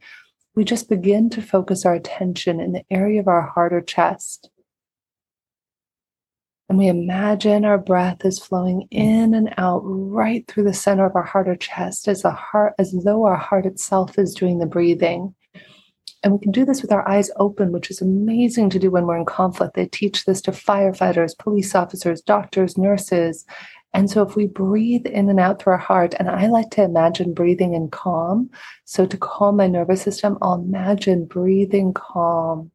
we 0.57 0.65
just 0.65 0.89
begin 0.89 1.31
to 1.31 1.41
focus 1.41 1.87
our 1.87 1.95
attention 1.95 2.59
in 2.59 2.73
the 2.73 2.83
area 2.91 3.21
of 3.21 3.29
our 3.29 3.43
heart 3.43 3.73
or 3.73 3.81
chest. 3.81 4.51
And 6.69 6.79
we 6.79 6.89
imagine 6.89 7.65
our 7.65 7.79
breath 7.79 8.25
is 8.25 8.41
flowing 8.41 8.89
in 8.91 9.35
and 9.35 9.55
out 9.57 9.83
right 9.85 10.45
through 10.49 10.65
the 10.65 10.75
center 10.75 11.07
of 11.07 11.15
our 11.15 11.23
heart 11.23 11.47
or 11.47 11.55
chest 11.55 12.09
as 12.09 12.23
the 12.23 12.33
heart, 12.33 12.75
as 12.77 12.93
though 13.05 13.25
our 13.25 13.37
heart 13.37 13.67
itself 13.67 14.19
is 14.19 14.35
doing 14.35 14.59
the 14.59 14.67
breathing. 14.67 15.33
And 16.25 16.33
we 16.33 16.41
can 16.41 16.51
do 16.51 16.65
this 16.65 16.83
with 16.83 16.91
our 16.91 17.09
eyes 17.09 17.31
open, 17.37 17.71
which 17.71 17.89
is 17.89 18.01
amazing 18.01 18.71
to 18.71 18.81
do 18.81 18.91
when 18.91 19.07
we're 19.07 19.17
in 19.17 19.27
conflict. 19.27 19.75
They 19.75 19.87
teach 19.87 20.25
this 20.25 20.41
to 20.43 20.51
firefighters, 20.51 21.39
police 21.39 21.73
officers, 21.77 22.21
doctors, 22.21 22.77
nurses, 22.77 23.45
and 23.95 24.11
so 24.11 24.23
if 24.23 24.37
we 24.37 24.47
breathe 24.47 25.07
in 25.07 25.29
and 25.29 25.39
out 25.39 25.61
through 25.61 25.75
our 25.75 25.79
heart, 25.79 26.15
and 26.19 26.29
I 26.29 26.47
like 26.47 26.71
to 26.71 26.83
imagine 26.83 27.35
breathing 27.35 27.75
in 27.75 27.91
calm. 27.91 28.51
So 28.85 29.05
to 29.05 29.17
calm 29.19 29.57
my 29.57 29.67
nervous 29.67 30.03
system, 30.03 30.39
I'll 30.41 30.55
imagine 30.55 31.27
breathing 31.27 31.93
calm 31.93 32.71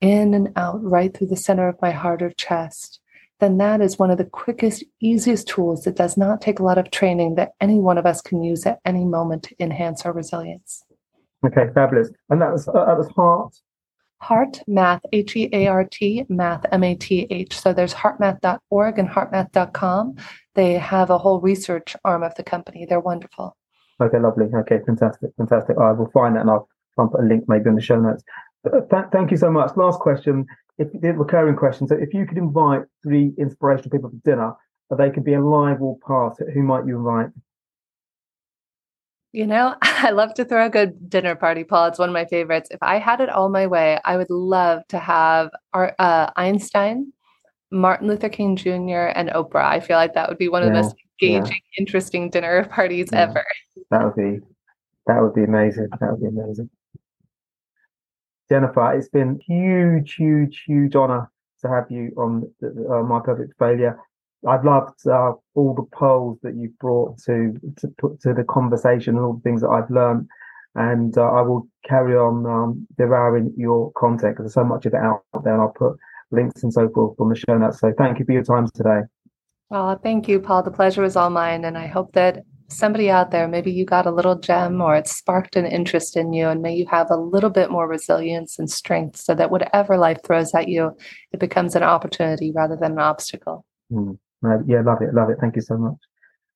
in 0.00 0.34
and 0.34 0.52
out 0.56 0.82
right 0.82 1.16
through 1.16 1.28
the 1.28 1.36
center 1.36 1.68
of 1.68 1.80
my 1.82 1.90
heart 1.90 2.22
or 2.22 2.30
chest. 2.30 3.00
Then 3.40 3.58
that 3.58 3.80
is 3.80 3.98
one 3.98 4.10
of 4.10 4.18
the 4.18 4.24
quickest, 4.24 4.84
easiest 5.00 5.48
tools 5.48 5.82
that 5.82 5.96
does 5.96 6.16
not 6.16 6.40
take 6.40 6.60
a 6.60 6.62
lot 6.62 6.78
of 6.78 6.92
training 6.92 7.34
that 7.34 7.52
any 7.60 7.80
one 7.80 7.98
of 7.98 8.06
us 8.06 8.20
can 8.20 8.44
use 8.44 8.64
at 8.66 8.78
any 8.84 9.04
moment 9.04 9.42
to 9.44 9.56
enhance 9.58 10.06
our 10.06 10.12
resilience. 10.12 10.84
Okay, 11.44 11.66
fabulous. 11.74 12.10
And 12.30 12.40
that 12.40 12.52
was 12.52 12.68
uh, 12.68 12.72
that 12.72 12.96
was 12.96 13.08
heart 13.08 13.54
Heart 14.18 14.62
Math, 14.66 15.02
H 15.12 15.36
E 15.36 15.48
A 15.52 15.66
R 15.66 15.84
T, 15.84 16.24
Math, 16.28 16.64
M 16.72 16.82
A 16.82 16.94
T 16.94 17.26
H. 17.30 17.58
So 17.58 17.72
there's 17.72 17.94
heartmath.org 17.94 18.98
and 18.98 19.08
heartmath.com. 19.08 20.16
They 20.54 20.74
have 20.74 21.10
a 21.10 21.18
whole 21.18 21.40
research 21.40 21.96
arm 22.04 22.22
of 22.22 22.34
the 22.36 22.42
company. 22.42 22.86
They're 22.88 23.00
wonderful. 23.00 23.56
Okay, 24.00 24.18
lovely. 24.18 24.46
Okay, 24.54 24.80
fantastic, 24.84 25.30
fantastic. 25.36 25.76
I 25.78 25.92
will 25.92 26.10
find 26.12 26.36
that 26.36 26.42
and 26.42 26.50
I'll, 26.50 26.68
put 26.96 27.20
a 27.20 27.24
link 27.24 27.44
maybe 27.48 27.68
in 27.68 27.74
the 27.74 27.82
show 27.82 28.00
notes. 28.00 28.22
Uh, 28.64 28.80
th- 28.90 29.06
thank 29.12 29.30
you 29.30 29.36
so 29.36 29.50
much. 29.50 29.76
Last 29.76 29.98
question, 29.98 30.46
if 30.78 30.88
the 30.92 31.12
recurring 31.12 31.56
question. 31.56 31.86
So, 31.88 31.96
if 31.96 32.14
you 32.14 32.24
could 32.24 32.38
invite 32.38 32.82
three 33.02 33.32
inspirational 33.36 33.90
people 33.90 34.10
for 34.10 34.16
dinner, 34.24 34.52
they 34.96 35.10
could 35.10 35.24
be 35.24 35.34
alive 35.34 35.82
or 35.82 35.98
past, 36.06 36.40
who 36.52 36.62
might 36.62 36.86
you 36.86 36.98
invite? 36.98 37.30
You 39.34 39.48
know, 39.48 39.74
I 39.82 40.10
love 40.12 40.32
to 40.34 40.44
throw 40.44 40.66
a 40.66 40.70
good 40.70 41.10
dinner 41.10 41.34
party, 41.34 41.64
Paul. 41.64 41.86
It's 41.86 41.98
one 41.98 42.08
of 42.08 42.12
my 42.12 42.24
favorites. 42.24 42.68
If 42.70 42.78
I 42.82 43.00
had 43.00 43.20
it 43.20 43.28
all 43.28 43.48
my 43.48 43.66
way, 43.66 43.98
I 44.04 44.16
would 44.16 44.30
love 44.30 44.86
to 44.88 44.98
have 45.00 45.50
our, 45.72 45.92
uh, 45.98 46.30
Einstein, 46.36 47.12
Martin 47.72 48.06
Luther 48.06 48.28
King 48.28 48.54
Jr., 48.54 49.10
and 49.16 49.30
Oprah. 49.30 49.64
I 49.64 49.80
feel 49.80 49.96
like 49.96 50.14
that 50.14 50.28
would 50.28 50.38
be 50.38 50.48
one 50.48 50.62
of 50.62 50.68
the 50.68 50.74
most 50.74 50.94
engaging, 51.20 51.46
yeah. 51.46 51.80
interesting 51.80 52.30
dinner 52.30 52.64
parties 52.70 53.08
yeah. 53.12 53.22
ever. 53.22 53.44
That 53.90 54.04
would 54.04 54.14
be 54.14 54.40
that 55.06 55.20
would 55.20 55.34
be 55.34 55.42
amazing. 55.42 55.88
That 56.00 56.12
would 56.12 56.20
be 56.20 56.28
amazing. 56.28 56.70
Jennifer, 58.48 58.92
it's 58.92 59.08
been 59.08 59.40
huge, 59.44 60.14
huge, 60.14 60.62
huge 60.64 60.94
honor 60.94 61.28
to 61.62 61.68
have 61.68 61.90
you 61.90 62.12
on 62.16 62.48
the, 62.60 62.68
uh, 62.88 63.02
my 63.02 63.18
perfect 63.18 63.54
failure. 63.58 63.98
I've 64.46 64.64
loved 64.64 65.06
uh, 65.06 65.32
all 65.54 65.74
the 65.74 65.86
polls 65.96 66.38
that 66.42 66.54
you've 66.54 66.78
brought 66.78 67.18
to 67.22 67.58
to 67.78 67.88
put 67.98 68.20
to 68.22 68.34
the 68.34 68.44
conversation 68.44 69.16
and 69.16 69.24
all 69.24 69.34
the 69.34 69.42
things 69.42 69.62
that 69.62 69.68
I've 69.68 69.90
learned, 69.90 70.28
and 70.74 71.16
uh, 71.16 71.22
I 71.22 71.42
will 71.42 71.68
carry 71.86 72.16
on 72.16 72.46
um, 72.46 72.86
devouring 72.98 73.54
your 73.56 73.92
content 73.92 74.34
because 74.34 74.44
there's 74.44 74.54
so 74.54 74.64
much 74.64 74.86
of 74.86 74.94
it 74.94 75.00
out 75.00 75.22
there, 75.42 75.54
and 75.54 75.62
I'll 75.62 75.74
put 75.76 75.96
links 76.30 76.62
and 76.62 76.72
so 76.72 76.88
forth 76.88 77.18
on 77.20 77.28
the 77.28 77.36
show 77.36 77.56
notes. 77.56 77.80
So 77.80 77.92
thank 77.96 78.18
you 78.18 78.24
for 78.24 78.32
your 78.32 78.42
time 78.42 78.68
today. 78.74 79.00
Well, 79.70 79.98
thank 80.02 80.28
you, 80.28 80.40
Paul. 80.40 80.62
The 80.62 80.70
pleasure 80.70 81.02
was 81.02 81.16
all 81.16 81.30
mine, 81.30 81.64
and 81.64 81.78
I 81.78 81.86
hope 81.86 82.12
that 82.12 82.44
somebody 82.68 83.10
out 83.10 83.30
there, 83.30 83.46
maybe 83.46 83.70
you 83.70 83.84
got 83.84 84.06
a 84.06 84.10
little 84.10 84.36
gem 84.36 84.80
or 84.80 84.96
it 84.96 85.06
sparked 85.06 85.56
an 85.56 85.64
interest 85.64 86.16
in 86.16 86.32
you, 86.32 86.48
and 86.48 86.60
may 86.60 86.74
you 86.74 86.86
have 86.86 87.10
a 87.10 87.16
little 87.16 87.50
bit 87.50 87.70
more 87.70 87.88
resilience 87.88 88.58
and 88.58 88.70
strength 88.70 89.16
so 89.16 89.34
that 89.34 89.50
whatever 89.50 89.96
life 89.96 90.18
throws 90.24 90.54
at 90.54 90.68
you, 90.68 90.96
it 91.32 91.40
becomes 91.40 91.74
an 91.74 91.82
opportunity 91.82 92.52
rather 92.54 92.76
than 92.76 92.92
an 92.92 92.98
obstacle. 92.98 93.64
Mm 93.90 94.18
yeah, 94.66 94.82
love 94.82 95.02
it, 95.02 95.14
love 95.14 95.30
it. 95.30 95.38
Thank 95.40 95.56
you 95.56 95.62
so 95.62 95.76
much. 95.76 95.96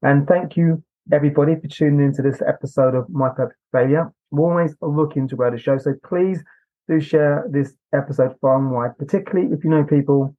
And 0.03 0.27
thank 0.27 0.57
you, 0.57 0.83
everybody, 1.13 1.57
for 1.57 1.69
tuning 1.69 2.07
into 2.07 2.23
this 2.23 2.41
episode 2.47 2.95
of 2.95 3.09
My 3.09 3.31
Perfect 3.31 3.59
Failure. 3.73 4.13
We're 4.31 4.51
always 4.51 4.77
looking 4.81 5.29
to 5.29 5.37
grow 5.37 5.51
the 5.51 5.59
show. 5.59 5.79
So 5.79 5.95
please 6.05 6.43
do 6.89 7.01
share 7.01 7.47
this 7.51 7.75
episode 7.95 8.35
far 8.41 8.59
and 8.59 8.71
wide, 8.71 8.97
particularly 8.99 9.53
if 9.53 9.65
you 9.65 9.71
know 9.71 9.85
people 9.85 10.35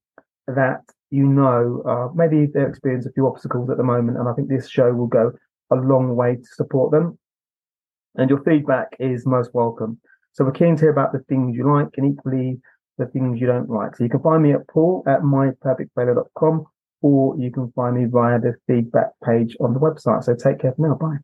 that 0.48 0.82
you 1.12 1.26
know 1.26 1.84
uh, 1.88 2.14
maybe 2.16 2.48
they're 2.54 2.70
experiencing 2.70 3.10
a 3.10 3.14
few 3.14 3.28
obstacles 3.28 3.70
at 3.70 3.78
the 3.78 3.84
moment. 3.84 4.18
And 4.18 4.28
I 4.28 4.34
think 4.34 4.50
this 4.50 4.70
show 4.70 4.94
will 4.94 5.08
go 5.08 5.32
a 5.72 5.76
long 5.76 6.16
way 6.16 6.36
to 6.36 6.48
support 6.56 6.92
them. 6.92 7.18
And 8.16 8.30
your 8.30 8.42
feedback 8.44 8.96
is 9.00 9.26
most 9.26 9.52
welcome. 9.54 10.00
So 10.34 10.46
we're 10.46 10.52
keen 10.52 10.76
to 10.76 10.82
hear 10.82 10.92
about 10.92 11.14
the 11.14 11.20
things 11.30 11.56
you 11.56 11.72
like 11.72 11.90
and 11.98 12.14
equally 12.14 12.60
the 12.98 13.08
things 13.08 13.40
you 13.40 13.48
don't 13.48 13.70
like. 13.70 13.96
So 13.96 14.04
you 14.04 14.10
can 14.10 14.22
find 14.22 14.44
me 14.44 14.54
at 14.54 14.68
paul 14.68 15.04
at 15.08 15.22
myperfectfailure.com 15.22 16.66
or 17.02 17.36
you 17.38 17.52
can 17.52 17.70
find 17.72 17.98
me 17.98 18.06
via 18.06 18.40
the 18.40 18.56
feedback 18.68 19.12
page 19.24 19.56
on 19.60 19.74
the 19.74 19.80
website. 19.80 20.24
So 20.24 20.36
take 20.36 20.60
care 20.60 20.74
for 20.74 20.88
now. 20.88 20.94
Bye. 20.96 21.18